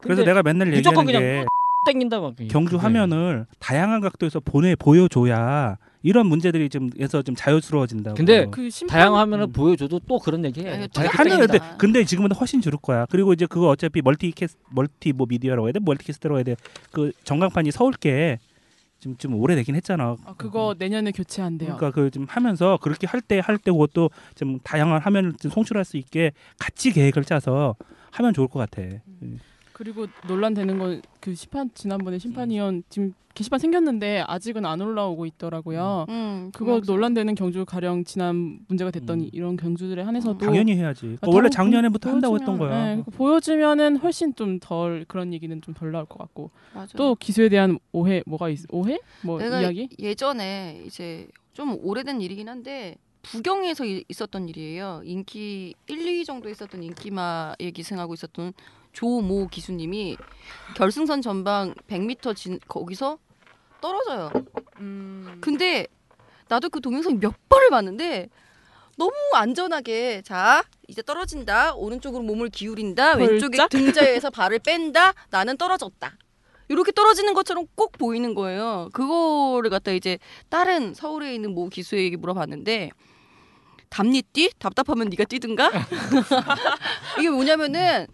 [0.00, 1.46] 그래서 내가 맨날 무조건 얘기하는 그냥 게
[1.92, 2.34] 땡긴다 막.
[2.50, 8.14] 경주 화면을 다양한 각도에서 보내 보여줘야 이런 문제들이 좀에서 좀 자유스러워진다고.
[8.14, 10.64] 근데 그 다양하면은 보여줘도 또 그런 얘기해.
[10.76, 13.06] 네, 아니, 하는 근데 근데 지금은 훨씬 줄을 거야.
[13.10, 16.56] 그리고 이제 그거 어차피 multicas- multi 뭐 미디어라고 해야 돼, multicast라고 해야 돼.
[16.92, 18.38] 그 전광판이 서울게
[19.00, 20.16] 지금 좀 오래되긴 했잖아.
[20.26, 21.76] 아, 그거 내년에 교체한대요.
[21.76, 25.86] 그러니까 그 좀 하면서 그렇게 할 때 할 때 그것도 좀 다양한 화면을 좀 송출할
[25.86, 27.76] 수 있게 같이 계획을 짜서
[28.12, 28.82] 하면 좋을 것 같아.
[29.74, 36.04] 그리고 논란되는 건 그 심판 지난번에 심판위원 지금 게시판 생겼는데 아직은 안 올라오고 있더라고요.
[36.08, 36.94] 음, 그거 동영상.
[36.94, 41.16] 논란되는 경주 가령 지난 문제가 됐던 이런 경주들에 한해서도 당연히 해야지.
[41.22, 42.94] 아, 원래 다 작년에부터 한다고 보여주면- 했던 거야.
[42.96, 46.88] 네, 보여주면은 훨씬 좀 덜 그런 얘기는 좀 덜 나올 것 같고 맞아요.
[46.96, 52.48] 또 기수에 대한 오해 뭐가 있 오해 뭐 내가 이야기 예전에 이제 좀 오래된 일이긴
[52.48, 55.00] 한데 부경에서 이- 있었던 일이에요.
[55.04, 58.52] 인기 1, 2위 정도 있었던 인기마에 기승하고 있었던
[58.94, 60.16] 조모 기수님이
[60.76, 63.18] 결승선 전방 100m 진 거기서
[63.80, 64.30] 떨어져요.
[64.78, 65.38] 음.
[65.42, 65.86] 근데
[66.48, 68.30] 나도 그 동영상 몇 번을 봤는데
[68.96, 71.74] 너무 안전하게 자 이제 떨어진다.
[71.74, 73.16] 오른쪽으로 몸을 기울인다.
[73.16, 73.66] 왼쪽에?
[73.68, 75.12] 등자에서 발을 뺀다.
[75.30, 76.12] 나는 떨어졌다.
[76.68, 78.88] 이렇게 떨어지는 것처럼 꼭 보이는 거예요.
[78.94, 80.18] 그거를 갖다 이제
[80.48, 82.90] 다른 서울에 있는 모 기수에게 물어봤는데
[83.90, 84.52] 답니띠?
[84.58, 85.70] 답답하면 네가 뛰든가?
[87.18, 88.06] 이게 뭐냐면은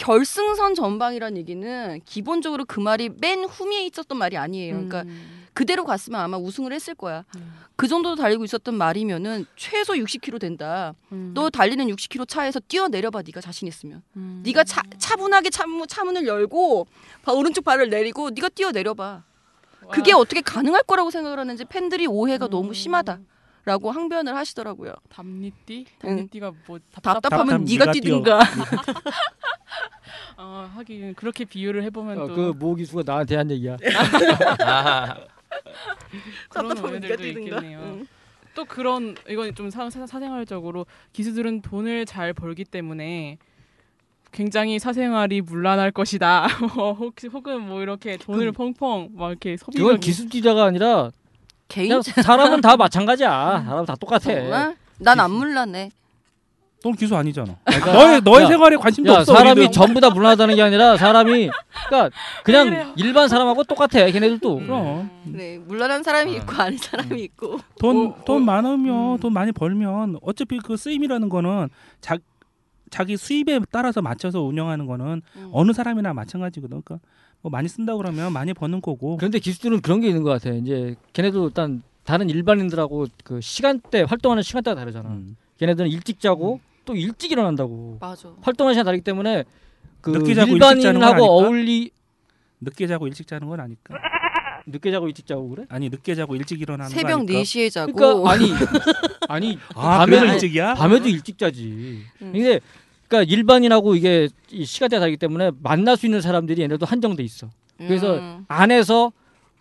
[0.00, 5.04] 결승선 전방이란 얘기는 기본적으로 그 말이 맨 후미에 있었던 말이 아니에요 그러니까
[5.52, 7.24] 그대로 갔으면 아마 우승을 했을 거야.
[7.76, 10.94] 그 정도 달리고 있었던 말이면은 최소 60km 된다.
[11.34, 13.22] 너 달리는 60km 차에서 뛰어 내려봐.
[13.26, 14.02] 네가 자신 있으면.
[14.14, 16.86] 네가 차, 차분하게 차문, 차문을 열고
[17.22, 19.24] 바, 오른쪽 발을 내리고 네가 뛰어 내려봐.
[19.90, 23.18] 그게 어떻게 가능할 거라고 생각을 하는지 팬들이 오해가 너무 심하다
[23.64, 24.94] 라고 항변을 하시더라고요.
[25.10, 26.16] 답니띠 응.
[26.16, 28.40] 답니띠가 뭐 답답하면 네가 뛰든가.
[30.42, 33.76] 어, 하긴 그렇게 비유를 해보면 어, 또 그 모 기수가 나한테 한 얘기야.
[36.48, 37.26] 그런 오해들도.
[37.26, 37.78] 있겠네요.
[37.82, 38.06] 응.
[38.54, 43.38] 또 그런 이건 좀 사, 사, 사생활적으로 기수들은 돈을 잘 벌기 때문에
[44.32, 46.46] 굉장히 사생활이 문란할 것이다.
[46.74, 51.10] 뭐 혹시 혹은 뭐 이렇게 돈을 펑펑 막 이렇게 소비 그건 기수지자가 아니라
[51.68, 53.62] 개인 사람은 다 마찬가지야.
[53.64, 54.20] 사람 다 똑같아.
[54.20, 54.76] 정말?
[54.98, 55.90] 난안 물라네.
[56.82, 57.56] 넌 기수 아니잖아.
[57.64, 59.34] 그러니까- 너의 너의 야, 생활에 관심도 야, 없어.
[59.34, 59.72] 사람이 우리는.
[59.72, 61.50] 전부 다 불안하다는 게 아니라 사람이
[61.88, 64.06] 그러니까 그냥 일반 사람하고 똑같아.
[64.06, 64.56] 걔네들도.
[64.60, 67.58] 그럼 네, 물란한 사람이 있고 아닌 사람이 있고.
[67.78, 69.18] 돈돈 어, 많으면 음.
[69.18, 71.68] 돈 많이 벌면 어차피 그 쓰임이라는 거는
[72.00, 72.16] 자
[72.88, 75.50] 자기 수입에 따라서 맞춰서 운영하는 거는 음.
[75.52, 76.80] 어느 사람이나 마찬가지거든.
[76.82, 77.06] 그러니까
[77.42, 79.18] 뭐 많이 쓴다 그러면 많이 버는 거고.
[79.18, 80.54] 그런데 기수들은 그런 게 있는 것 같아.
[80.54, 85.10] 이제 걔네도 일단 다른 일반인들하고 그 시간대 활동하는 시간대가 다르잖아.
[85.10, 85.36] 음.
[85.58, 86.58] 걔네들은 일찍 자고
[86.90, 87.98] 또 일찍 일어난다고.
[88.00, 88.32] 맞아.
[88.42, 89.44] 활동하는 시간 다르기 때문에
[90.00, 91.24] 그 늦게 자고 일찍 자는 건 일반인하고 아닐까?
[91.24, 91.90] 어울리
[92.60, 93.94] 늦게 자고 일찍 자는 건 아니까.
[94.66, 95.64] 늦게 자고 일찍 자고 그래?
[95.68, 97.32] 아니 늦게 자고 일찍 일어나는 거 새벽 아닐까?
[97.32, 97.92] 4시에 자고.
[97.92, 98.50] 그러니까 아니
[99.28, 100.74] 아니 아, 그래도 일찍이야?
[100.74, 102.04] 밤에도 일찍 자지.
[102.22, 102.32] 음.
[102.32, 102.60] 근데
[103.08, 107.48] 그러니까 일반인하고 이게 이 시간대가 다르기 때문에 만날 수 있는 사람들이 얘네도 한정돼 있어.
[107.78, 108.44] 그래서 음.
[108.48, 109.12] 안에서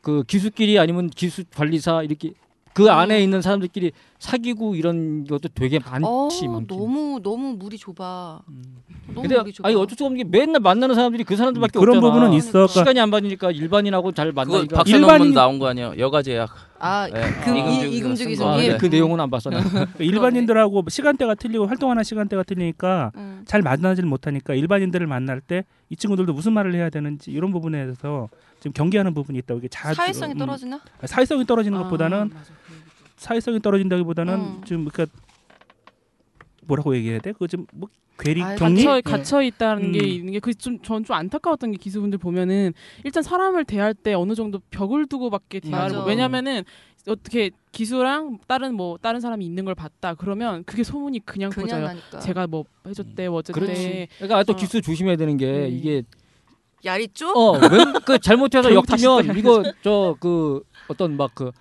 [0.01, 2.33] 그 기수끼리 아니면 기수 관리사 이렇게
[2.73, 2.89] 그 음.
[2.89, 6.61] 안에 있는 사람들끼리 사귀고 이런 것도 되게 많지 어.
[6.67, 8.41] 너무 너무 물이 좁아.
[9.07, 9.67] 너무 근데 물이 좁아.
[9.67, 12.13] 아니 어쩔 수 없는 게 맨날 만나는 사람들이 그 사람들밖에 그런 없잖아.
[12.13, 12.51] 부분은 있어.
[12.51, 15.93] 그러니까 시간이 안 맞으니까 일반인하고 잘 그거 만나니까 박사 논문 나온 거 아니야?
[15.97, 16.49] 여가 제 약.
[16.81, 17.21] 아, 네.
[17.43, 18.37] 그 이금주 이- 이금주?
[18.37, 18.49] 거.
[18.53, 18.77] 아, 네.
[18.77, 19.49] 그 내용은 안 봤어.
[19.49, 19.59] 나.
[19.99, 23.41] 일반인들하고 시간대가 틀리고 활동하는 시간대가 틀리니까 음.
[23.45, 28.29] 잘 만나질 못하니까 일반인들을 만날 때 이 친구들도 무슨 말을 해야 되는지 이런 부분에 대해서
[28.59, 30.81] 좀 경계하는 부분이 있다고 이게 자주 사회성이 음, 떨어지나?
[31.05, 32.31] 사회성이 떨어지는 아, 것보다는
[33.17, 34.61] 사회성이 떨어진다기보다는 음.
[34.65, 35.17] 좀 그러니까
[36.65, 37.31] 뭐라고 얘기해야 돼?
[37.33, 40.05] 그좀뭐 괴리 아이, 격리 갇혀 갇혀 있다는 게 음.
[40.05, 42.73] 있는 게 그 좀 전 좀 안타까웠던 게 기수분들 보면은
[43.05, 45.99] 일단 사람을 대할 때 어느 정도 벽을 두고밖에 대화를 맞아.
[45.99, 46.63] 못- 왜냐면은
[47.07, 51.85] 어떻게 기수랑 다른 뭐 다른 사람이 있는 걸 봤다 그러면 그게 소문이 그냥, 그냥 퍼져요.
[51.87, 52.19] 나니까.
[52.19, 54.07] 제가 뭐 해줬대 뭐 어쨌대.
[54.17, 54.55] 그러니까 또 어.
[54.55, 55.69] 기수 조심해야 되는 게 네.
[55.69, 56.03] 이게
[56.85, 57.35] 야리 쪽?
[57.35, 61.51] 어그 잘못해서 교육 다시 엮이면 또 이거 저 그 어떤 막그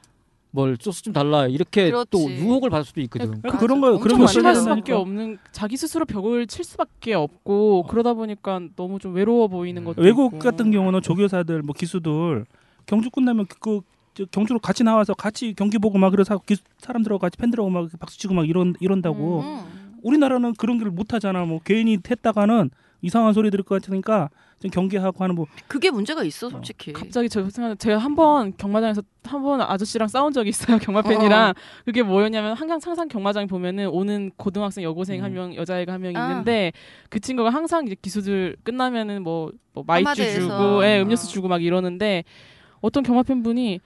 [0.50, 2.10] 뭘 소스 좀 달라 이렇게 그렇지.
[2.10, 3.26] 또 유혹을 받을 수도 있거든.
[3.42, 8.14] 그러니까 그런 거 그런 거 그래서 수밖에 없는 자기 스스로 벽을 칠 수밖에 없고 그러다
[8.14, 10.38] 보니까 너무 좀 외로워 보이는 것도 외국 있고.
[10.38, 12.46] 같은 경우는 조교사들 뭐 기수들
[12.86, 13.80] 경주 끝나면 그,
[14.14, 18.18] 저 경주로 같이 나와서 같이 경기 보고 막 그래서 기- 사람들하고 같이 팬들하고 막 박수
[18.18, 19.98] 치고 막 이런 이런다고 음.
[20.02, 22.70] 우리나라는 그런 걸 못 하잖아 뭐 괜히 했다가는
[23.00, 24.28] 이상한 소리 들을 것 같으니까
[24.60, 26.92] 좀 경계하고 하는 뭐 그게 문제가 있어 솔직히.
[26.92, 31.54] 갑자기 저 생각 제가 한 번 경마장에서 한 번 아저씨랑 싸운 적이 있어요 경마 팬이랑
[31.84, 35.24] 그게 뭐였냐면 항상 항상 경마장 보면은 오는 고등학생 여고생 음.
[35.24, 36.28] 한명 여자애가 한명 아.
[36.30, 36.72] 있는데
[37.08, 40.14] 그 친구가 항상 이제 기수들 끝나면은 뭐, 뭐 마이쮸.
[40.40, 41.30] 주고 예, 음료수 어.
[41.30, 42.24] 주고 막 이러는데
[42.80, 43.80] 어떤 경마 팬 분이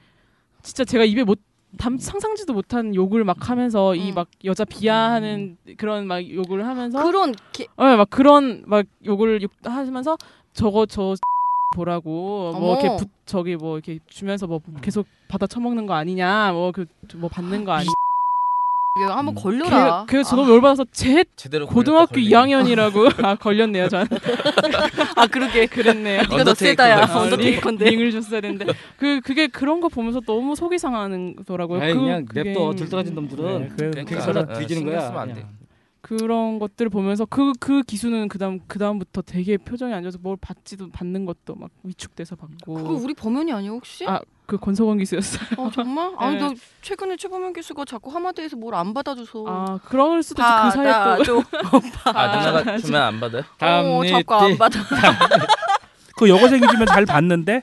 [0.62, 1.38] 진짜 제가 입에 못
[1.78, 4.14] 담, 상상지도 못한 욕을 막 하면서 이 음.
[4.14, 9.50] 막 여자 비하하는 그런 막 욕을 하면서 그런 게, 어, 막 그런 막 욕을 욕
[9.64, 10.16] 하면서
[10.52, 11.14] 저거 저
[11.74, 12.80] 보라고 뭐 어머.
[12.80, 17.64] 이렇게 부, 저기 뭐 이렇게 주면서 뭐 계속 받아 처먹는 거 아니냐 뭐 그뭐 받는
[17.64, 17.88] 거 아니
[18.94, 19.34] 이게 한번 음.
[19.42, 20.04] 걸려라.
[20.06, 22.30] 그래서 저도 열받아서 제 제대로 고등학교 걸렸다, 걸리네.
[22.30, 24.06] 2학년이라고 아 걸렸네요 저는
[25.16, 26.54] 아 그러게 그랬네요 네가 더 언더테이커인데.
[26.66, 26.96] 세다야.
[26.98, 27.84] 아, 링- 언더테이커인데.
[27.90, 28.66] 링을 줬어야 되는데
[28.98, 33.68] 그 그게 그런 거 보면서 너무 속이 상하는더라고요 아이, 그, 그냥 냅둬 들떠가진 놈들은 네,
[33.74, 35.26] 그래, 그러니까 그게 살아 어, 뒤지는 거야.
[36.18, 41.54] 그런 것들을 보면서 그그 기수는 그다음 그다음부터 되게 표정이 안 좋아서 뭘 받지도 받는 것도
[41.54, 44.06] 막 위축돼서 받고 그거 우리 범연이 아니야 혹시?
[44.06, 45.42] 아, 그 권석원 기수였어요.
[45.56, 46.12] 어 정말?
[46.18, 46.40] 아니 네.
[46.40, 51.24] 너 최근에 최범현 교수가 자꾸 하마대에서 뭘 안 받아줘서 아 그럴 수도 있지 그 사이에
[51.24, 51.42] 또.
[52.12, 53.42] 아 누나가 주면 안 받아요?
[53.60, 54.80] 어, 자꾸 안 받아.
[56.16, 57.62] 그 여고생이지만 잘 봤는데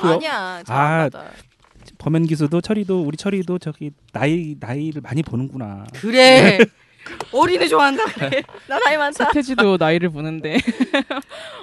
[0.00, 0.62] 그 여- 아니야.
[0.64, 1.30] 잘 아, 안 받아.
[1.98, 6.58] 범현 기수도 철이도 우리 철이도 저기 나이 나이를 많이 보는구나 그래.
[7.32, 8.42] 어린애 좋아한다 그래.
[8.68, 9.24] 나 나이 많다.
[9.26, 10.58] 서태지도 나이를 보는데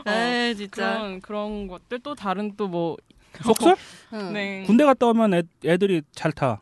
[0.08, 0.94] 에 진짜.
[0.94, 2.98] 그런 그런 것들 또 다른 또 뭐
[3.44, 3.76] 속설
[4.14, 4.34] 응.
[4.34, 4.64] 네.
[4.68, 6.62] 군대 갔다 오면 애, 애들이 잘 타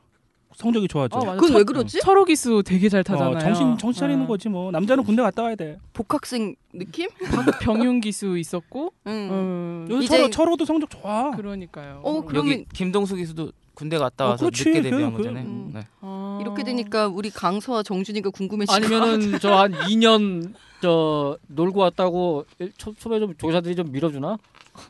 [0.59, 1.21] 성적이 좋아져 어.
[1.35, 1.99] 그건 철- 왜 그러지?
[2.01, 3.37] 철호 기수 되게 잘 타잖아요.
[3.37, 4.27] 어, 정신 정신 차리는 어.
[4.27, 7.07] 거지 뭐 남자는 군대 갔다 와야 돼 복학생 느낌?
[7.61, 9.87] 병윤 기수 있었고 응.
[9.89, 12.01] 음, 이제- 철호 철호도 성적 좋아 그러니까요.
[12.03, 14.65] 어, 그러면 여기 김동수 기수도 군대 갔다 어, 와서 그렇지.
[14.65, 15.45] 늦게 데뷔한 그- 거잖아요.
[15.45, 15.71] 음.
[15.73, 15.81] 네.
[16.01, 16.39] 아.
[16.41, 22.93] 이렇게 되니까 우리 강서와 정준이가 궁금해지고 아니면은 저 한 2년 저 놀고 왔다고 일- 초,
[22.95, 24.37] 초에 좀 조교사들이 좀 밀어주나?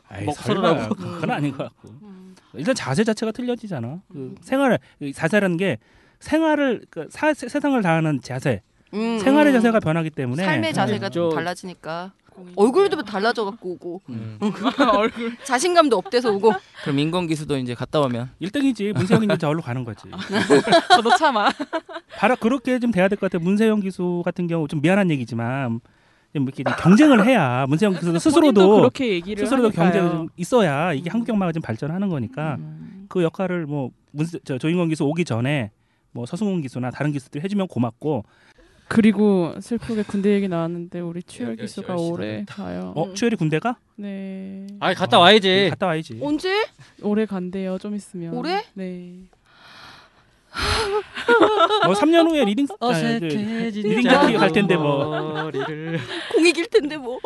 [0.08, 0.94] 아이, 먹 설마 썰으라고.
[0.96, 2.29] 그건 아닌 것 같고 음.
[2.54, 4.00] 일단 자세 자체가 틀려지잖아.
[4.12, 5.78] 그 생활을 이 자세라는 게
[6.20, 8.62] 생활을 그 사, 세- 세상을 대하는 자세.
[8.92, 9.58] 음, 생활의 음.
[9.58, 12.12] 자세가 변하기 때문에 삶의 자세가 네, 저- 달라지니까.
[12.56, 14.00] 얼굴도 달라져 갖고 오고.
[14.08, 14.38] 음.
[14.96, 15.36] 얼굴.
[15.44, 16.52] 자신감도 up돼서 오고.
[16.84, 18.30] 그럼 인건 기수도 이제 갔다 오면?
[18.40, 18.94] 1등이지.
[18.94, 20.04] 문세영이 이제 저걸로 가는 거지.
[20.88, 21.50] 저도 참아.
[22.16, 25.80] 바로 그렇게 좀 돼야 될 것 같아 문세영 기수 같은 경우 좀 미안한 얘기지만
[26.32, 29.84] 좀 이렇게 좀 경쟁을 해야 문세영 본인도 스스로도 그렇게 얘기를 스스로도 하니까요.
[29.92, 33.06] 경쟁이 좀 있어야 이게 한국 경마가 좀 발전하는 거니까 음.
[33.08, 35.70] 그 역할을 뭐 문세, 저 조인권 기수 오기 전에
[36.12, 38.24] 뭐 서승훈 기수나 다른 기수들이 해주면 고맙고
[38.88, 42.92] 그리고 슬프게 군대 얘기 나왔는데 우리 추열 열시- 기수가 올해 가요.
[42.96, 44.66] 어 추열이 군대가 네.
[44.80, 45.68] 아 갔다 와야지.
[45.70, 46.48] 갔다 와야지 언제?
[47.02, 47.78] 올해 간대요.
[47.78, 48.34] 좀 있으면.
[48.34, 48.62] 올해?
[48.74, 49.14] 네.
[51.86, 55.50] 뭐 3년 후에 leading 아, 그, 어색해진 leading 파티 갈 텐데 뭐.
[56.32, 57.18] 공익일 텐데 뭐.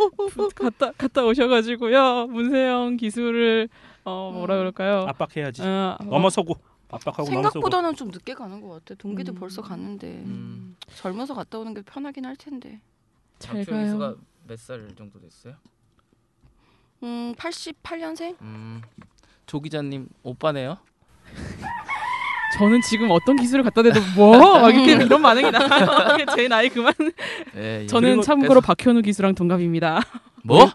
[0.54, 2.26] 갔다 갔다 오셔가지고요.
[2.28, 3.68] 문세영 기수를
[4.04, 5.06] 어 뭐라 그럴까요?
[5.08, 6.54] 압박해야지 어, 넘어서고
[6.90, 8.94] 압박하고 넘어서고 생각보다는 좀 늦게 가는 것 같아.
[8.94, 9.36] 동기들 음.
[9.36, 10.76] 벌써 갔는데 음.
[10.94, 12.80] 젊어서 갔다 오는 게 편하긴 할 텐데.
[13.38, 14.16] 기수가 가요.
[14.46, 15.54] 몇살 정도 됐어요?
[17.02, 18.36] 음, 88년생?
[18.40, 18.82] 음.
[19.46, 20.78] 조 기자님 오빠네요.
[22.58, 25.68] 저는 지금 어떤 기술을 갖다 대도 뭐 막 이렇게 이런 반응이 나요.
[26.36, 26.92] 제 나이 그만.
[27.56, 30.00] 예, 저는 그리고 참고로 박현우 기수랑 동갑입니다.
[30.44, 30.70] 뭐?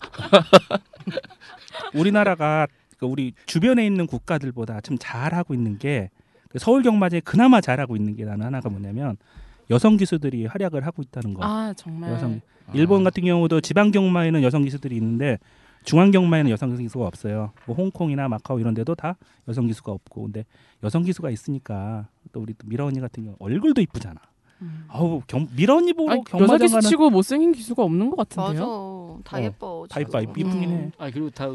[1.94, 8.16] 우리나라가 그 우리 주변에 있는 국가들보다 좀 잘하고 있는 게그 서울 경마제 그나마 잘하고 있는
[8.16, 9.18] 게 나는 하나가 뭐냐면
[9.70, 11.42] 여성 기수들이 활약을 하고 있다는 거.
[11.44, 12.12] 아 정말.
[12.12, 12.42] 여성
[12.74, 15.40] 일본 같은 경우도 지방 경마에는 여성 기수들이 있는데
[15.84, 17.52] 중앙 경마에는 여성 기수가 없어요.
[17.66, 19.16] 뭐 홍콩이나 마카오 이런 데도 다
[19.48, 20.46] 여성 기수가 없고 근데
[20.84, 24.20] 여성 기수가 있으니까 또 우리 또 미라 언니 같은 경우 얼굴도 이쁘잖아.
[24.62, 24.86] 음.
[24.90, 28.18] 아우 경, 미라 언니 보고 아니, 여자 경마장 기수 가는 치고 못생긴 기수가 없는 것
[28.18, 28.42] 맞아.
[28.42, 29.20] 같은데요.
[29.24, 29.86] 다 어, 예뻐.
[29.90, 30.22] 다 지금.
[30.22, 30.76] 이쁘긴 해.
[30.76, 30.92] 음.
[30.98, 31.50] 아 그리고 다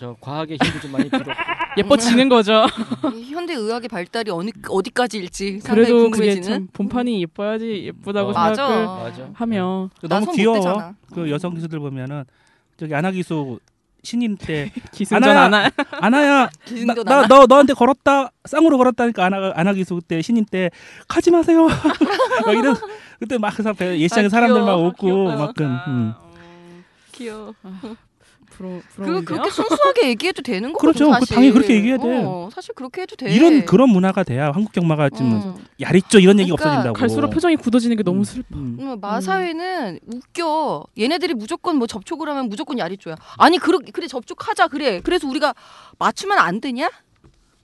[0.00, 1.22] 저 과학의 힘도 좀 많이 필요.
[1.76, 2.64] 예뻐지는 거죠.
[3.14, 6.42] 이 현대 의학의 발달이 어느 어디까지일지 상당히 그래도 그게 궁금해지는.
[6.42, 9.02] 참 본판이 예뻐야지 예쁘다고 어, 생각을 맞아.
[9.10, 9.30] 맞아.
[9.34, 10.94] 하면 너무 귀여워.
[11.12, 12.24] 그 여성 기수들 보면은
[12.80, 13.60] 저기 아나 기수
[14.02, 14.72] 신인 때
[16.00, 17.28] 아나야 기승도 나 나나.
[17.28, 20.70] 너 너한테 걸었다 쌍으로 걸었다니까 아나 아나 기수 때 신인 때
[21.06, 21.68] 가지 마세요.
[22.46, 22.74] 막 이런
[23.18, 24.76] 그때 막 그래서 예시장에 아, 사람들 막.
[24.76, 25.24] 웃고.
[25.24, 26.14] 막그 음.
[27.12, 27.54] 귀여워.
[28.60, 29.24] 부러 그 부러운데요.
[29.24, 31.06] 그렇게 순수하게 얘기해도 되는 거거든 그렇죠.
[31.06, 31.34] 그 사실.
[31.34, 32.22] 당연히 그렇게 얘기해야 돼.
[32.24, 33.30] 어, 사실 그렇게 해도 돼.
[33.34, 35.66] 이런 그런 문화가 돼야 한국 경마가 좀 음.
[35.80, 36.94] 야리죠 이런 얘기 그러니까 없어진다고.
[36.98, 38.56] 갈수록 표정이 굳어지는 게 너무 슬퍼.
[38.58, 38.76] 음.
[38.80, 40.84] 음, 마사회는 웃겨.
[40.98, 43.16] 얘네들이 무조건 뭐 접촉을 하면 무조건 야리줘야.
[43.38, 45.00] 아니 그러, 그래 접촉하자 그래.
[45.02, 45.54] 그래서 우리가
[45.98, 46.90] 맞추면 안 되냐?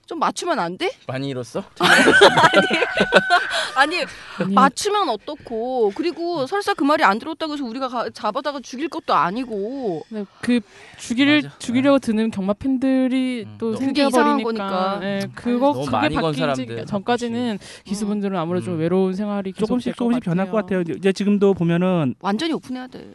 [0.07, 0.89] 좀 맞추면 안 돼?
[1.05, 1.63] 많이 잃었어?
[3.75, 3.97] 아니
[4.39, 9.13] 아니, 맞추면 어떻고 그리고 설사 그 말이 안 들었다고 해서 우리가 가, 잡아다가 죽일 것도
[9.13, 10.61] 아니고 네, 그
[10.97, 11.57] 죽일 맞아.
[11.59, 14.67] 죽이려고 드는 경마 팬들이 음, 또 너무 그게 이상한 생겨버리니까.
[14.67, 14.99] 거니까.
[15.07, 16.85] 예, 그거 너무 그게 사람들.
[16.85, 18.79] 전까지는 기수분들은 아무래도 좀 음.
[18.79, 20.81] 외로운 생활이 조금씩 조금씩 변할 것 같아요.
[20.81, 23.11] 이제 지금도 보면은 완전히 오픈해야 돼.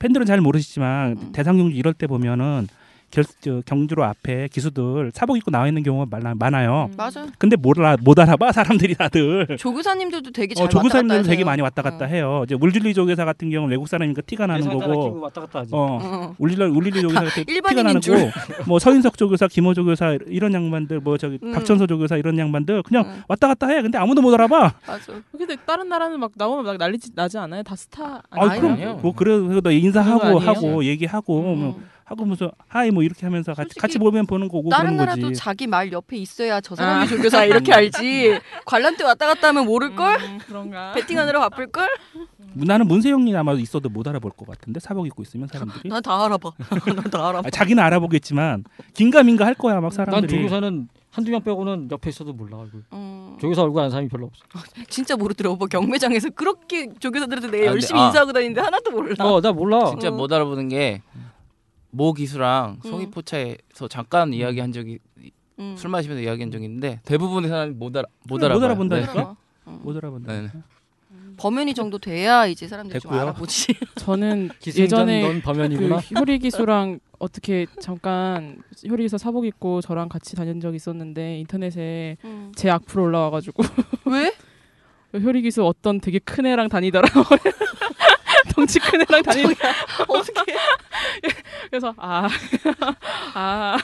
[0.00, 1.32] 팬들은 잘 모르시지만 음.
[1.32, 2.66] 대상경주 이럴 때 보면은
[3.16, 6.90] 결, 저, 경주로 앞에 기수들 사복 입고 나와 있는 경우가 많아, 많아요.
[6.92, 6.94] 음.
[6.98, 7.26] 맞아.
[7.38, 9.56] 근데 못, 알아, 못 알아봐 사람들이 다들.
[9.58, 11.44] 조교사님들도 되게 잘 어, 조교사님들도 왔다 갔다 되게.
[11.44, 12.08] 많이 왔다 갔다 어.
[12.08, 12.42] 해요.
[12.44, 15.20] 이제 울질리 조교사 같은 경우 는 외국 사람이니까 티가 나는 하나 끼고 거고.
[15.20, 15.70] 왔다 갔다 하지.
[15.72, 15.98] 어.
[16.02, 16.34] 어.
[16.38, 18.16] 울릴리 울릴리 조교사 같은 티가 나는 줄.
[18.18, 18.30] 거고.
[18.66, 21.52] 뭐 서인석 조교사, 김호 조교사 이런 양반들 뭐 저기 음.
[21.52, 23.80] 박천서 조교사 이런 양반들 그냥 응, 왔다 갔다 해.
[23.80, 24.74] 근데 아무도 못 알아봐.
[24.86, 25.12] 맞아.
[25.32, 27.62] 근데 다른 나라는 막 나오면 막 난리 나지 않아요?
[27.62, 28.60] 다 스타 아, 아니에요?
[28.60, 28.94] 그럼 아니에요.
[28.96, 30.50] 뭐 그래 그래도 그런 인사하고 거 아니에요?
[30.50, 31.95] 하고 얘기하고 뭐 음.
[32.08, 35.34] 하고 무슨 hi 뭐 이렇게 하면서 같이 같이 보면 보는 거고 다른 그런 나라도 거지.
[35.40, 37.06] 자기 말 옆에 있어야 저 사람이 아.
[37.08, 38.38] 조교사 이렇게 알지.
[38.64, 40.14] 관람 때 왔다 갔다 하면 모를 걸.
[40.20, 40.92] 음, 그런가?
[40.92, 41.88] 배팅하느라 바쁠 걸.
[42.54, 45.88] 나는 문세영이 아마 있어도 못 알아볼 것 같은데 사복 입고 있으면 사람들이.
[45.88, 46.50] 난 다 알아봐.
[46.94, 47.48] 난 다 알아봐.
[47.48, 48.62] 아, 자기는 알아보겠지만
[48.94, 50.28] 긴가민가 할 거야 막난 사람들이.
[50.42, 52.84] 조교사는 한두 명 빼고는 옆에 있어도 몰라 얼굴.
[52.92, 54.44] 음, 조교사 얼굴 아는 사람이 별로 없어.
[54.88, 55.56] 진짜 모르더라고.
[55.56, 58.06] 뭐 경매장에서 그렇게 조교사들한테 내가 아, 열심히 아.
[58.06, 59.14] 인사하고 다니는데 하나도 몰라.
[59.24, 59.86] 어, 나 몰라.
[59.90, 60.12] 진짜 어.
[60.12, 61.02] 못 알아보는 게
[61.96, 62.90] 모 기수랑 음.
[62.90, 64.98] 송이포차에서 잠깐 이야기한 적이
[65.58, 65.74] 음.
[65.78, 68.62] 술 마시면서 이야기한 적이 있는데 대부분의 사람이 못 알아 못 그래, 못.
[68.62, 69.12] 알아본다니까?
[69.14, 69.18] 네.
[69.20, 69.36] 알아.
[69.68, 69.80] 음.
[69.82, 70.32] 못 알아본다.
[70.42, 70.48] 네.
[71.38, 73.22] 범연이 정도 돼야 이제 사람들이 좀 됐고요.
[73.22, 73.74] 알아보지.
[73.96, 75.96] 저는 예전에 넌그 범연이구나.
[76.18, 82.52] 효리 기수랑 어떻게 잠깐 효리 기수 사복 입고 저랑 같이 다닌 적이 있었는데 인터넷에 음.
[82.54, 83.62] 제 악플 올라와가지고
[84.06, 84.34] 왜?
[85.22, 87.22] 효리 기수 어떤 되게 큰 애랑 다니더라고.
[88.54, 89.54] 덩치 큰 애랑 다니는
[90.08, 90.54] 어떻게?
[91.70, 92.28] 그래서 아,
[93.34, 93.76] 아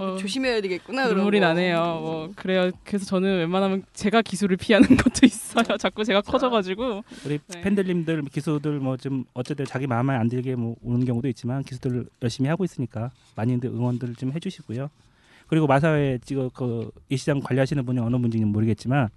[0.00, 0.16] 어.
[0.16, 1.08] 조심해야 되겠구나.
[1.08, 1.46] 눈물이 거.
[1.46, 1.76] 나네요.
[2.00, 2.70] 뭐 그래요.
[2.84, 5.76] 그래서 저는 웬만하면 제가 기술을 피하는 것도 있어요.
[5.76, 7.60] 자꾸 제가 커져가지고 우리 네.
[7.60, 12.48] 팬들님들 기수들 뭐 좀 어쨌든 자기 마음에 안 들게 뭐 오는 경우도 있지만 기수들 열심히
[12.48, 14.88] 하고 있으니까 많이들 응원들 좀 해주시고요.
[15.46, 19.08] 그리고 마사회 지금 그 예시장 관리하시는 분이 어느 분인지는 모르겠지만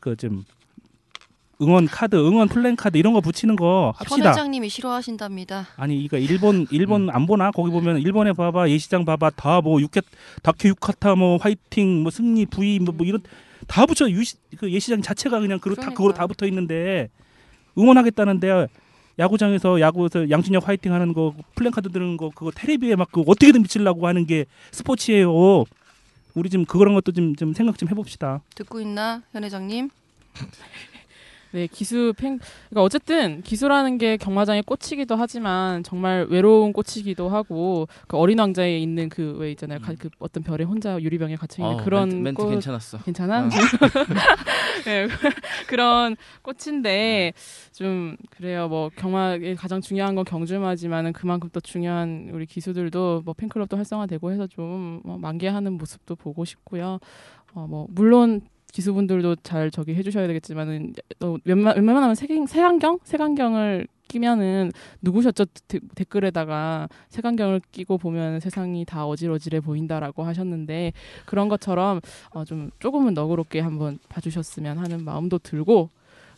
[0.00, 0.44] 그 좀
[1.62, 4.30] 응원 카드, 응원 플랜 카드 이런 거 붙이는 거현 합시다.
[4.30, 5.68] 회장님이 싫어하신답니다.
[5.76, 10.00] 아니 이거 일본 일본 안 보나 거기 보면 일본에 봐봐 예시장 봐봐 다 뭐 육회
[10.42, 13.22] 다케 유타카 뭐 화이팅 뭐 승리 V 뭐, 뭐 이런
[13.68, 16.26] 다 붙여 유시 그 예시장 자체가 그냥 그로 다 그거로 다.
[16.26, 17.08] 붙어 있는데
[17.78, 18.66] 응원하겠다는데
[19.18, 24.06] 야구장에서 야구에서 양준혁 화이팅 하는 거 플랜카드 드는 거 그거 테레비에 막 그 어떻게든 비치려고
[24.08, 25.64] 하는 게 스포츠예요.
[26.34, 28.40] 우리 좀 그런 것도 좀 좀 생각 좀 해봅시다.
[28.54, 29.90] 듣고 있나 현 회장님?
[31.52, 32.38] 네 기수 팬
[32.70, 39.08] 그러니까 어쨌든 기수라는 게 경마장의 꽃이기도 하지만 정말 외로운 꽃이기도 하고 그 어린 왕자에 있는
[39.08, 42.42] 그 왜 있잖아요 가- 그 어떤 별에 혼자 유리병에 갇혀 있는 어, 그런 멘트, 멘트
[42.42, 42.98] 꽃 괜찮았어.
[42.98, 43.46] 괜찮아?
[43.46, 43.48] 어.
[44.84, 45.06] 네,
[45.68, 47.32] 그런 꽃인데
[47.72, 48.68] 좀 그래요.
[48.68, 54.46] 뭐 경마의 가장 중요한 건 경주마지만은 그만큼 또 중요한 우리 기수들도 뭐 팬클럽도 활성화되고 해서
[54.46, 56.98] 좀뭐 만개하는 모습도 보고 싶고요.
[57.54, 58.40] 어 뭐 물론
[58.72, 62.98] 기수분들도 잘 저기 해주셔야 되겠지만은 어, 웬만 웬만하면 색인 색안경?
[63.04, 65.44] 색안경을 끼면은 누구셨죠?
[65.68, 70.92] 데- 댓글에다가 색안경을 끼고 보면 세상이 다 어질어질해 보인다라고 하셨는데
[71.26, 72.00] 그런 것처럼
[72.30, 75.88] 어, 좀 조금은 너그럽게 한번 봐주셨으면 하는 마음도 들고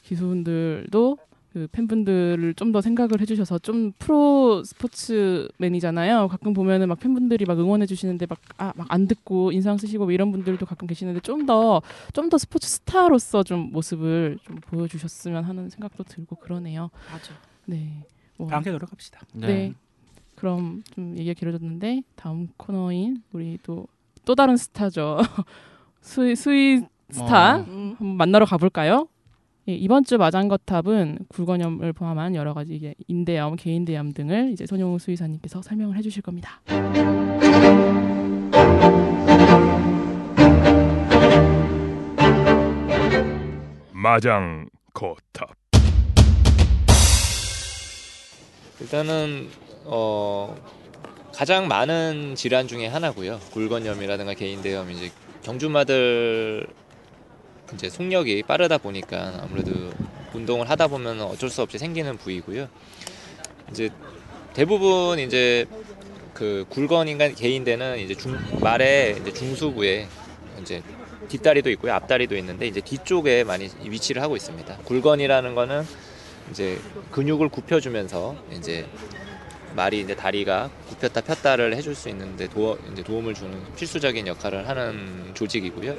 [0.02, 1.18] 기수분들도
[1.54, 6.26] 그 팬분들을 좀 더 생각을 해주셔서 좀 프로 스포츠맨이잖아요.
[6.28, 10.12] 가끔 보면은 막 팬분들이 막 응원해 주시는데 막 아 막 안 듣고 인상 쓰시고 뭐
[10.12, 11.80] 이런 분들도 가끔 계시는데 좀 더
[12.12, 16.90] 좀 더 스포츠 스타로서 좀 모습을 좀 보여주셨으면 하는 생각도 들고 그러네요.
[17.12, 17.32] 맞아.
[17.66, 18.04] 네.
[18.36, 19.20] 뭐, 함께 노력합시다.
[19.34, 19.72] 네.
[20.34, 23.86] 그럼 좀 얘기가 길어졌는데 다음 코너인 우리 또
[24.24, 25.18] 또 다른 스타죠.
[26.00, 27.64] 수위 수위 스타 어.
[27.68, 27.94] 음.
[27.98, 29.06] 한번 만나러 가볼까요?
[29.66, 35.62] 예, 이번 주 마장거탑은 굴건염을 포함한 여러 가지 이게 인대염, 개인대염 등을 이제 손용우 수의사님께서
[35.62, 36.60] 설명을 해주실 겁니다.
[43.90, 45.48] 마장 거탑
[48.82, 49.48] 일단은
[49.86, 50.54] 어
[51.34, 53.40] 가장 많은 질환 중에 하나고요.
[53.52, 55.10] 굴건염이라든가 개인대염 이제
[55.42, 56.66] 경주마들
[57.74, 59.92] 이제 속력이 빠르다 보니까 아무래도
[60.32, 62.68] 운동을 하다 보면 어쩔 수 없이 생기는 부위고요.
[63.70, 63.90] 이제
[64.52, 65.66] 대부분 이제
[66.32, 70.08] 그 굴건인간 개인대는 이제 중 말의 이제 중수부에
[70.60, 70.82] 이제
[71.28, 74.78] 뒷다리도 있고요, 앞다리도 있는데 이제 뒤쪽에 많이 위치를 하고 있습니다.
[74.84, 75.84] 굴건이라는 거는
[76.50, 76.78] 이제
[77.10, 78.86] 근육을 굽혀주면서 이제
[79.74, 85.32] 말이 이제 다리가 굽혔다 폈다를 해줄 수 있는데 도, 이제 도움을 주는 필수적인 역할을 하는
[85.34, 85.96] 조직이고요.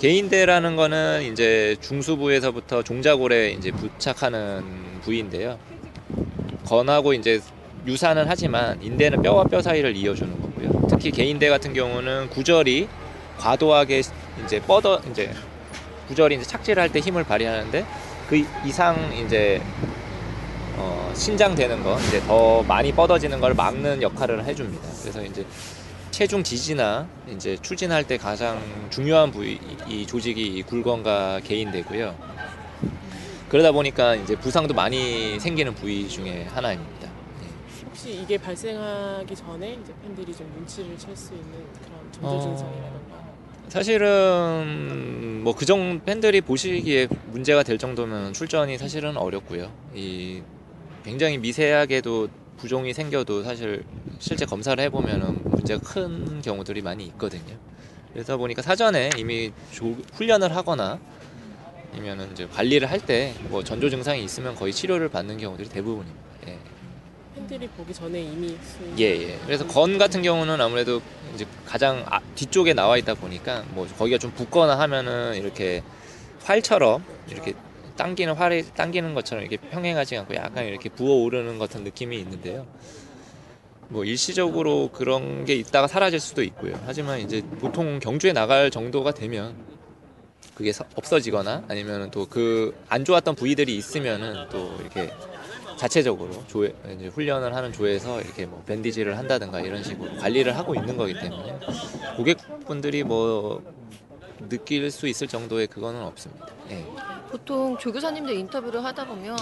[0.00, 4.64] 개인대라는 거는 이제 중수부에서부터 종자골에 이제 부착하는
[5.02, 5.58] 부위인데요.
[6.64, 7.38] 건하고 이제
[7.86, 10.86] 유사는 하지만 인대는 뼈와 뼈 사이를 이어주는 거고요.
[10.88, 12.88] 특히 개인대 같은 경우는 구절이
[13.36, 14.00] 과도하게
[14.42, 15.34] 이제 뻗어 이제
[16.08, 17.84] 구절이 이제 착지를 할 때 힘을 발휘하는데
[18.30, 19.60] 그 이상 이제
[20.78, 24.88] 어, 신장되는 거 이제 더 많이 뻗어지는 걸 막는 역할을 해줍니다.
[25.02, 25.44] 그래서 이제
[26.20, 28.60] 체중 지지나 이제 추진할 때 가장
[28.90, 32.14] 중요한 부위 이 조직이 이 굴건과 개인대고요.
[33.48, 37.08] 그러다 보니까 이제 부상도 많이 생기는 부위 중에 하나입니다.
[37.86, 41.52] 혹시 이게 발생하기 전에 이제 팬들이 좀 눈치를 챌 수 있는
[42.20, 42.38] 그런 어.
[42.38, 43.24] 증상이라던가
[43.68, 49.72] 사실은 뭐 그정 팬들이 보시기에 문제가 될 정도면 출전이 사실은 어렵고요.
[49.94, 50.42] 이
[51.02, 52.28] 굉장히 미세하게도
[52.60, 53.84] 부종이 생겨도 사실
[54.18, 57.56] 실제 검사를 해보면은 문제가 큰 경우들이 많이 있거든요.
[58.12, 60.98] 그래서 보니까 사전에 이미 조- 훈련을 하거나
[61.92, 66.18] 아니면은 이제 관리를 할 때 뭐 전조 증상이 있으면 거의 치료를 받는 경우들이 대부분입니다.
[66.48, 66.58] 예.
[67.34, 69.38] 팬들이 보기 전에 이미 수- 예, 예.
[69.46, 71.00] 그래서 건 같은 경우는 아무래도
[71.34, 75.82] 이제 가장 아- 뒤쪽에 나와 있다 보니까 뭐 거기가 좀 붓거나 하면은 이렇게
[76.44, 77.54] 활처럼 이렇게
[78.00, 82.66] 당기는 활이 당기는 것처럼 이렇게 평행하지 않고 약간 이렇게 부어오르는 것 같은 느낌이 있는데요.
[83.88, 86.80] 뭐 일시적으로 그런 게 있다가 사라질 수도 있고요.
[86.86, 89.54] 하지만 이제 보통 경주에 나갈 정도가 되면
[90.54, 95.10] 그게 서- 없어지거나 아니면 또 그 안 좋았던 부위들이 있으면은 또 이렇게
[95.76, 100.96] 자체적으로 조에 이제 훈련을 하는 조에서 이렇게 뭐 밴디지를 한다든가 이런 식으로 관리를 하고 있는
[100.96, 101.58] 거기 때문에
[102.16, 103.62] 고객분들이 뭐
[104.48, 106.46] 느낄 수 있을 정도의 그거는 없습니다.
[106.70, 106.84] 예.
[107.30, 109.36] 보통 조교사님들 인터뷰를 하다 보면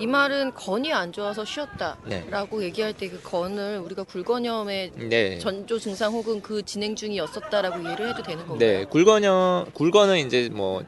[0.00, 1.52] 이 말은 건이 안 좋아서 네.
[1.52, 5.38] 쉬었다라고 얘기할 때 그 건을 우리가 굴건염의 네.
[5.38, 8.58] 전조 증상 혹은 그 진행 중이었었다라고 이해를 해도 되는 건가요?
[8.58, 10.84] 네, 굴건형 굴건은 이제 뭐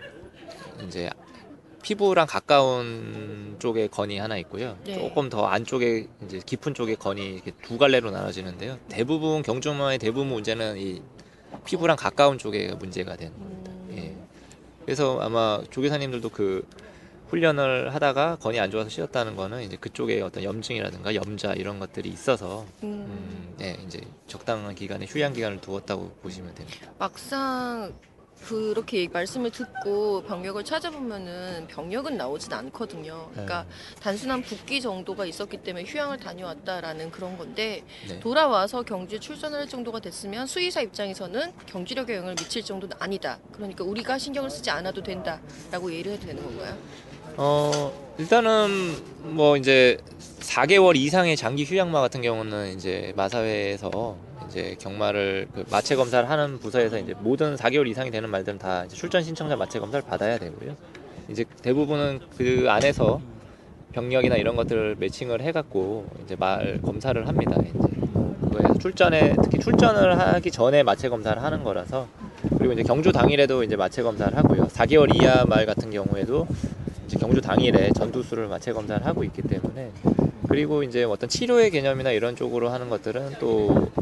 [0.87, 1.09] 이제
[1.83, 4.77] 피부랑 가까운 쪽에 건이 하나 있고요.
[4.85, 4.93] 네.
[4.95, 8.79] 조금 더 안쪽에 이제 깊은 쪽에 건이 이렇게 두 갈래로 나눠지는데요.
[8.89, 11.01] 대부분 경주마의 대부분 문제는 이
[11.65, 13.70] 피부랑 가까운 쪽에 문제가 되는 겁니다.
[14.91, 14.95] 예.
[14.95, 16.67] 그래서 아마 조교사님들도 그
[17.29, 22.67] 훈련을 하다가 건이 안 좋아서 쉬었다는 거는 이제 그쪽에 어떤 염증이라든가 염자 이런 것들이 있어서
[22.83, 26.91] 음, 네, 이제 적당한 기간에 휴양 기간을 두었다고 보시면 됩니다.
[26.99, 27.95] 막상
[28.47, 33.29] 그렇게 말씀을 듣고 병력을 찾아보면은 병력은 나오진 않거든요.
[33.33, 34.01] 그러니까 네.
[34.01, 38.21] 단순한 붓기 정도가 있었기 때문에 휴양을 다녀왔다라는 그런 건데 네.
[38.21, 43.39] 돌아와서 경주에 출전을 할 정도가 됐으면 수의사 입장에서는 경주력에 영향을 미칠 정도는 아니다.
[43.53, 46.77] 그러니까 우리가 신경을 쓰지 않아도 된다라고 이해를 해도 되는 건가요?
[47.37, 49.97] 어 일단은 뭐 이제
[50.41, 56.99] 4개월 이상의 장기 휴양마 같은 경우는 이제 마사회에서 이제 경마를 그 마체 검사를 하는 부서에서
[56.99, 60.77] 이제 모든 4개월 이상이 되는 말들은 다 출전 신청자 마체 검사를 받아야 되고요.
[61.29, 63.21] 이제 대부분은 그 안에서
[63.93, 67.57] 병력이나 이런 것들을 매칭을 해갖고 이제 말 검사를 합니다.
[67.63, 67.73] 이제
[68.41, 72.09] 그거에서 출전에 특히 출전을 하기 전에 마체 검사를 하는 거라서
[72.59, 74.67] 그리고 이제 경주 당일에도 이제 마체 검사를 하고요.
[74.67, 76.49] 4개월 이하 말 같은 경우에도
[77.07, 79.93] 이제 경주 당일에 전투수를 마체 검사를 하고 있기 때문에
[80.49, 84.00] 그리고 이제 어떤 치료의 개념이나 이런 쪽으로 하는 것들은 또그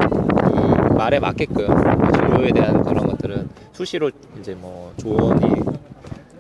[0.98, 1.68] 말에 맞게끔
[2.12, 4.10] 진료에 대한 그런 것들은 수시로
[4.40, 5.62] 이제 뭐 조언이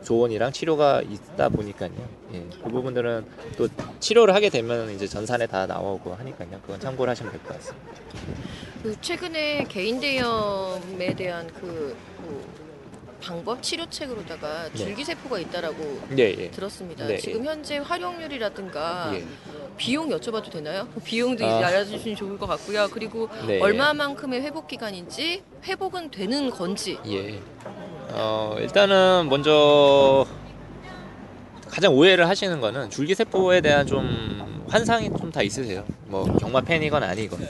[0.02, 1.92] 조언이랑 치료가 있다 보니까요.
[2.34, 3.24] 예, 그 부분들은
[3.56, 3.68] 또
[4.00, 6.48] 치료를 하게 되면 이제 전산에 다 나오고 하니까요.
[6.62, 7.86] 그건 참고를 하시면 될 것 같습니다.
[8.82, 12.42] 그 최근에 개인 대염에 대한 그 뭐
[13.20, 14.74] 방법 치료책으로다가 네.
[14.78, 16.50] 줄기세포가 있다라고 네, 예.
[16.50, 17.06] 들었습니다.
[17.06, 19.24] 네, 지금 현재 활용률이라든가 예.
[19.76, 20.88] 비용 여쭤봐도 되나요?
[21.04, 21.56] 비용도 아.
[21.56, 22.88] 이제 알려주시면 좋을 것 같고요.
[22.92, 23.60] 그리고 네.
[23.60, 27.40] 얼마만큼의 회복 기간인지 회복은 되는 건지 예.
[28.10, 30.26] 어, 일단은 먼저
[31.68, 35.84] 가장 오해를 하시는 거는 줄기세포에 대한 좀 환상이 좀 다 있으세요.
[36.06, 37.46] 뭐 경마 팬이건 아니건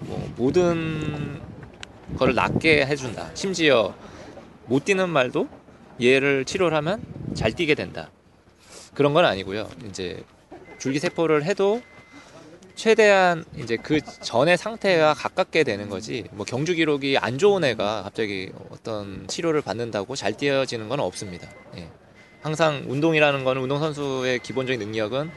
[0.00, 1.40] 뭐 모든
[2.18, 3.30] 거를 낫게 해준다.
[3.34, 3.94] 심지어
[4.66, 5.48] 못 뛰는 말도
[6.02, 7.02] 얘를 치료를 하면
[7.34, 8.10] 잘 뛰게 된다.
[8.94, 9.68] 그런 건 아니고요.
[9.88, 10.22] 이제
[10.78, 11.82] 줄기세포를 해도
[12.74, 18.52] 최대한 이제 그 전의 상태와 가깝게 되는 거지 뭐 경주 기록이 안 좋은 애가 갑자기
[18.70, 21.48] 어떤 치료를 받는다고 잘 뛰어지는 건 없습니다.
[21.76, 21.88] 예.
[22.42, 25.30] 항상 운동이라는 거는 운동 선수의 기본적인 능력은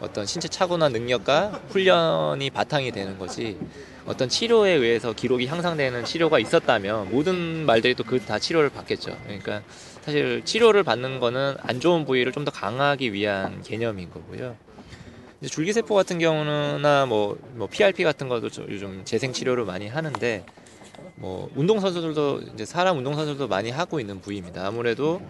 [0.00, 3.58] 어떤 신체 차고나 능력과 훈련이 바탕이 되는 거지
[4.06, 9.16] 어떤 치료에 의해서 기록이 향상되는 치료가 있었다면 모든 말들이 또 그 다 치료를 받겠죠.
[9.24, 9.62] 그러니까
[10.02, 14.56] 사실 치료를 받는 거는 안 좋은 부위를 좀 더 강화하기 위한 개념인 거고요.
[15.40, 20.44] 이제 줄기세포 같은 경우나 뭐, 뭐 PRP 같은 것도 좀 요즘 재생 치료를 많이 하는데
[21.16, 24.66] 뭐 운동 선수들도 이제 사람 운동 선수들도 많이 하고 있는 부위입니다.
[24.66, 25.20] 아무래도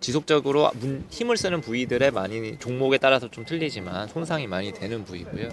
[0.00, 5.48] 지속적으로 문- 힘을 쓰는 부위들의 많이 종목에 따라서 좀 틀리지만 손상이 많이 되는 부위고요.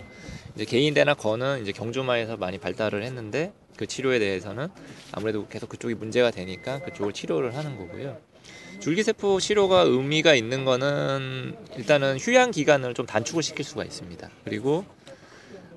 [0.55, 4.67] 이제 개인대나 건은 이제 경주마에서 많이 발달을 했는데 그 치료에 대해서는
[5.11, 8.17] 아무래도 계속 그쪽이 문제가 되니까 그쪽을 치료를 하는 거고요.
[8.80, 14.30] 줄기세포 치료가 의미가 있는 거는 일단은 휴양 기간을 좀 단축을 시킬 수가 있습니다.
[14.43, 14.85] 그리고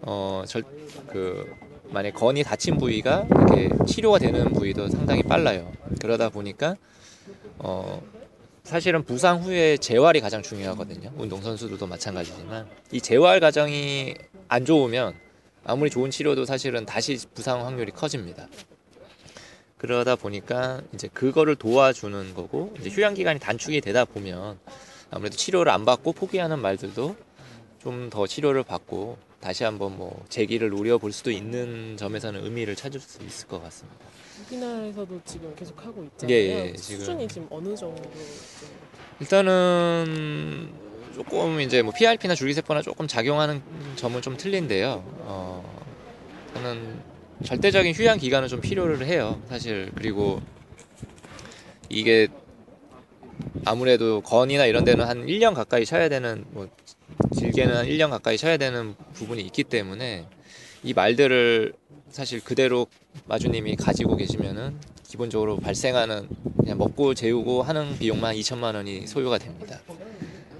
[0.02, 1.54] 어절그
[1.88, 5.72] 만약 건이 다친 부위가 이렇게 치료가 되는 부위도 상당히 빨라요.
[6.00, 6.76] 그러다 보니까
[7.58, 8.02] 어
[8.64, 11.12] 사실은 부상 후에 재활이 가장 중요하거든요.
[11.16, 14.14] 운동 선수들도 마찬가지지만 이 재활 과정이
[14.48, 15.14] 안 좋으면
[15.64, 18.48] 아무리 좋은 치료도 사실은 다시 부상 확률이 커집니다.
[19.78, 24.58] 그러다 보니까 이제 그거를 도와주는 거고 이제 휴양 기간이 단축이 되다 보면
[25.10, 27.16] 아무래도 치료를 안 받고 포기하는 말들도
[27.82, 33.22] 좀 더 치료를 받고 다시 한번 뭐 재기를 노려볼 수도 있는 점에서는 의미를 찾을 수
[33.22, 33.96] 있을 것 같습니다.
[34.48, 36.36] 우리나라에서도 지금 계속 하고 있잖아요.
[36.36, 36.76] 예, 예.
[36.76, 38.12] 수준이 지금 어느 정도 좀
[39.20, 40.72] 일단은
[41.16, 43.62] 조금 이제 뭐 PRP나 줄기세포나 조금 작용하는
[43.96, 45.02] 점은 좀 틀린데요.
[45.20, 45.82] 어,
[46.52, 47.00] 저는
[47.42, 49.40] 절대적인 휴양 기간은 좀 필요를 해요.
[49.48, 50.42] 사실 그리고
[51.88, 52.28] 이게
[53.64, 56.68] 아무래도 건이나 이런 데는 한 1년 가까이 쳐야 되는 뭐
[57.38, 60.26] 길게는 한 1년 가까이 쳐야 되는 부분이 있기 때문에
[60.82, 61.72] 이 말들을
[62.10, 62.88] 사실 그대로
[63.24, 64.78] 마주님이 가지고 계시면은
[65.08, 66.28] 기본적으로 발생하는
[66.58, 69.80] 그냥 먹고 재우고 하는 비용만 2천만 원이 소요가 됩니다.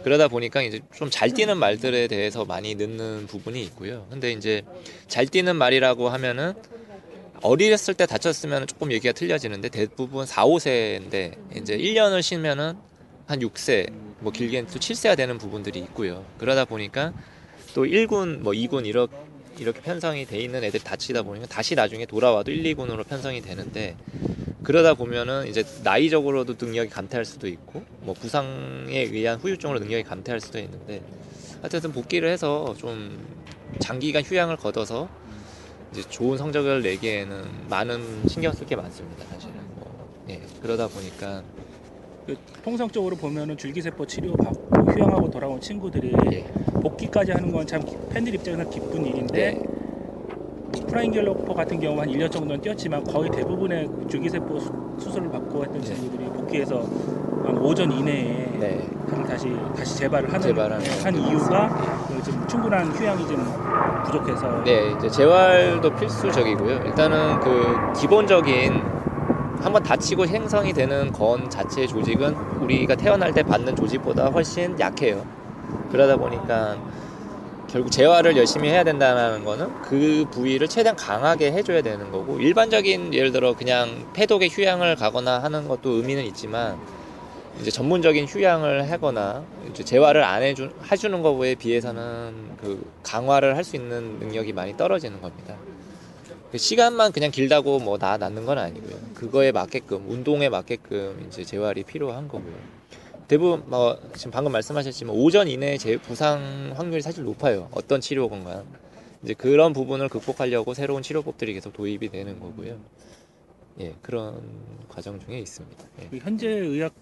[0.07, 4.07] 그러다 보니까 이제 좀 잘 뛰는 말들에 대해서 많이 넣는 부분이 있고요.
[4.09, 4.63] 근데 이제
[5.09, 6.53] 잘 뛰는 말이라고 하면은
[7.43, 12.75] 어렸을 때 다쳤으면 조금 얘기가 틀려지는데 대부분 4, 5세인데 이제 1년을 쉬면은
[13.27, 16.25] 한 6세, 뭐 길게는 또 7세가 되는 부분들이 있고요.
[16.39, 17.13] 그러다 보니까
[17.75, 19.13] 또 1군, 뭐 2군 이렇게
[19.59, 23.97] 이렇게 편성이 돼 있는 애들이 다치다 보니까 다시 나중에 돌아와도 1, 2군으로 편성이 되는데
[24.63, 30.59] 그러다 보면은 이제 나이적으로도 능력이 감퇴할 수도 있고 뭐 부상에 의한 후유증으로 능력이 감퇴할 수도
[30.59, 31.03] 있는데
[31.63, 33.25] 하여튼 복귀를 해서 좀
[33.79, 35.09] 장기간 휴양을 거둬서
[35.93, 41.43] 이제 좋은 성적을 내기에는 많은 신경 쓸 게 많습니다 사실은 뭐, 예 그러다 보니까
[42.27, 46.45] 그 통상적으로 보면은 줄기세포 치료 받고 휴양하고 돌아온 친구들이 예.
[46.81, 49.63] 복귀까지 하는 건 참 팬들 입장에서 기쁜 일인데 네.
[50.87, 55.81] 프라인 갤러퍼 같은 경우 한 1년 정도는 뛰었지만 거의 대부분의 줄기세포 수- 수술을 받고 했던
[55.83, 55.95] 네.
[55.95, 56.87] 친구들이 복귀해서
[57.43, 58.91] 한 오전 이내에 네.
[59.27, 61.71] 다시 다시 재발을 하는 재발하는 네, 한 이유가
[62.09, 63.39] 그좀 충분한 휴양이 좀
[64.05, 66.79] 부족해서 네, 이제 재활도 필수적이고요.
[66.85, 68.85] 일단은 그 기본적인
[69.59, 75.25] 한번 다치고 생성이 되는 건 자체의 조직은 우리가 태어날 때 받는 조직보다 훨씬 약해요.
[75.91, 76.77] 그러다 보니까
[77.69, 83.33] 결국 재활을 열심히 해야 된다는 거는 그 부위를 최대한 강하게 해줘야 되는 거고 일반적인 예를
[83.33, 86.79] 들어 그냥 폐독에 휴양을 가거나 하는 것도 의미는 있지만
[87.61, 93.77] 이제 전문적인 휴양을 하거나 이제 재활을 안 해주, 해주는 거에 비해서는 그 강화를 할 수
[93.77, 95.57] 있는 능력이 많이 떨어지는 겁니다.
[96.53, 98.97] 그 시간만 그냥 길다고 뭐 나 낫는 건 아니고요.
[99.15, 102.76] 그거에 맞게끔 운동에 맞게끔 이제 재활이 필요한 거고요.
[103.29, 107.69] 대부분 뭐 지금 방금 말씀하셨지만 오전 이내에 재 부상 확률이 사실 높아요.
[107.73, 108.65] 어떤 치료건가
[109.23, 112.79] 이제 그런 부분을 극복하려고 새로운 치료법들이 계속 도입이 되는 거고요.
[113.81, 114.41] 예 그런
[114.89, 115.85] 과정 중에 있습니다.
[116.03, 116.09] 예.
[116.09, 116.95] 그 현재 의학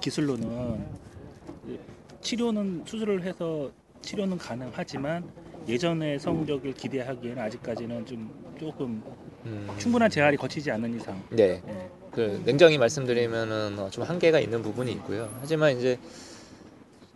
[0.00, 0.84] 기술로는
[1.64, 1.80] 그
[2.20, 3.70] 치료는 수술을 해서
[4.02, 5.30] 치료는 가능하지만
[5.66, 9.02] 예전의 성적을 기대하기에는 아직까지는 좀 조금
[9.46, 9.68] 음.
[9.78, 11.62] 충분한 재활이 거치지 않는 이상 네.
[11.66, 11.90] 예.
[12.12, 15.28] 그 냉정히 말씀드리면은 어, 좀 한계가 있는 부분이 있고요.
[15.40, 15.98] 하지만 이제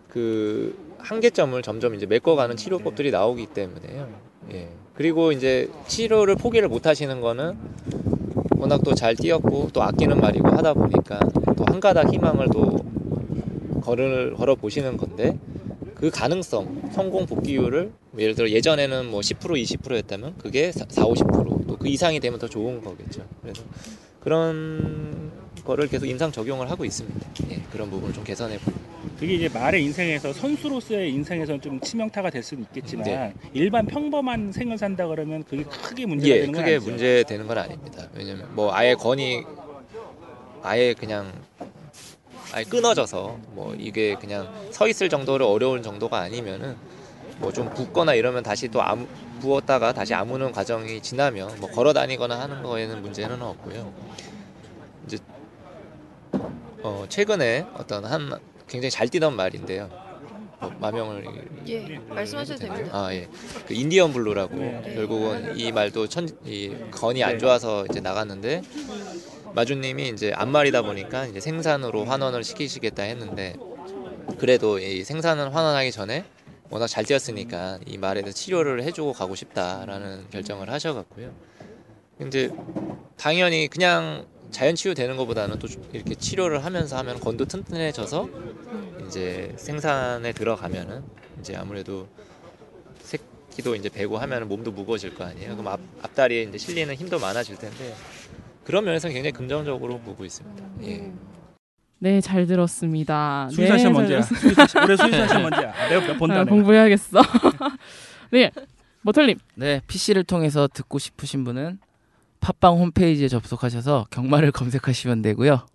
[0.08, 4.08] 그 한계점을 점점 이제 메꿔가는 치료법들이 나오기 때문에요.
[4.52, 4.68] 예.
[4.94, 7.56] 그리고 이제 치료를 포기를 못 하시는 거는
[8.56, 11.18] 워낙 또 잘 뛰었고 또 아끼는 말이고 하다 보니까
[11.56, 12.84] 또 한 가닥 희망을 또
[13.82, 15.38] 걸을 걸어 보시는 건데
[15.94, 22.20] 그 가능성, 성공 복귀율을 예를 들어 예전에는 뭐 10% 20%였다면 그게 4, 50%또 그 이상이
[22.20, 23.24] 되면 더 좋은 거겠죠.
[23.42, 23.62] 그래서
[24.24, 25.30] 그런
[25.64, 27.28] 거를 계속 임상 적용을 하고 있습니다.
[27.50, 28.76] 예, 그런 부분을 좀 개선해 보고.
[29.18, 33.34] 그게 이제 말의 인생에서 선수로서의 인생에서는 좀 치명타가 될 수는 있겠지만 네.
[33.52, 36.90] 일반 평범한 생을 산다 그러면 그게 크게 문제가 예, 되는 건 크게 아니죠.
[36.90, 38.08] 문제 되는 건 아닙니다.
[38.14, 39.44] 왜냐면 뭐 아예 건이
[40.62, 41.30] 아예 그냥
[42.52, 46.76] 아예 끊어져서 뭐 이게 그냥 서 있을 정도로 어려운 정도가 아니면은
[47.38, 49.06] 뭐 좀 붓거나 이러면 다시 또 아무,
[49.40, 53.92] 부었다가 다시 아무는 과정이 지나면 뭐 걸어 다니거나 하는 거에는 문제는 없고요.
[55.06, 55.18] 이제
[56.82, 58.32] 어 최근에 어떤 한
[58.68, 59.90] 굉장히 잘 뛰던 말인데요.
[60.60, 61.24] 뭐 마명을
[61.68, 62.90] 예, 말씀하셔도 됩니다.
[62.92, 63.28] 아 예.
[63.66, 64.92] 그 인디언 블루라고 네.
[64.94, 68.62] 결국은 이 말도 천, 이 건이 안 좋아서 이제 나갔는데
[69.54, 73.54] 마주님이 이제 암말이다 보니까 이제 생산으로 환원을 시키시겠다 했는데
[74.38, 76.24] 그래도 이 생산을 환원하기 전에
[76.74, 81.32] 워낙 잘 뛰었으니까 이 말에 대해서 치료를 해주고 가고 싶다라는 결정을 하셔갖고요.
[82.18, 82.50] 근데
[83.16, 88.28] 당연히 그냥 자연 치유되는 것보다는 또 이렇게 치료를 하면서 하면 건도 튼튼해져서
[89.06, 91.04] 이제 생산에 들어가면은
[91.38, 92.08] 이제 아무래도
[93.04, 95.52] 새끼도 이제 배고 하면은 몸도 무거워질 거 아니에요.
[95.52, 97.94] 그럼 앞, 앞다리에 이제 실리는 힘도 많아질 텐데
[98.64, 100.64] 그런 면에서 굉장히 긍정적으로 보고 있습니다.
[100.88, 101.12] 예.
[101.98, 103.48] 네, 잘 들었습니다.
[103.50, 104.20] 수의사 네, 시험 언제야?
[104.20, 105.72] 수의사- 올해 수의사 시험 언제야?
[105.74, 106.50] 아, 내가 몇 본다, 아, 내가.
[106.50, 107.20] 공부해야겠어.
[108.30, 108.50] 네,
[109.02, 109.38] 머털님.
[109.54, 111.78] 네, PC를 통해서 듣고 싶으신 분은
[112.40, 115.66] 팟빵 홈페이지에 접속하셔서 경마를 검색하시면 되고요.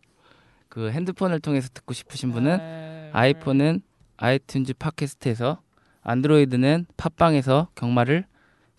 [0.67, 3.81] 그 핸드폰을 통해서 듣고 싶으신 분은 아이폰은
[4.17, 5.61] 아이튠즈 팟캐스트에서
[6.03, 8.25] 안드로이드는 팟빵에서 경마를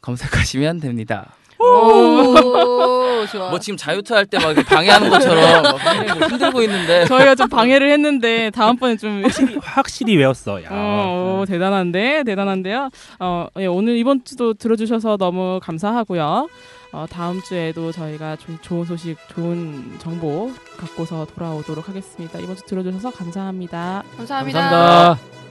[0.02, 1.34] 검색하시면 됩니다.
[1.60, 3.50] 오, 좋아.
[3.50, 7.48] 뭐 지금 자유투 할 때 막 방해하는 것처럼 막 굉장히 뭐 힘들고 있는데 저희가 좀
[7.48, 9.22] 방해를 했는데 다음번에 좀
[9.62, 10.62] 확실히 외웠어.
[10.62, 10.68] 야.
[10.70, 12.90] 어, 오, 대단한데 대단한데요.
[13.18, 16.48] 어, 예, 오늘 이번 주도 들어주셔서 너무 감사하고요.
[16.92, 22.38] 어, 다음 주에도 저희가 좀 좋은 소식, 좋은 정보 갖고서 돌아오도록 하겠습니다.
[22.40, 24.02] 이번 주 들어주셔서 감사합니다.
[24.16, 24.60] 감사합니다.
[24.60, 25.49] 감사합니다.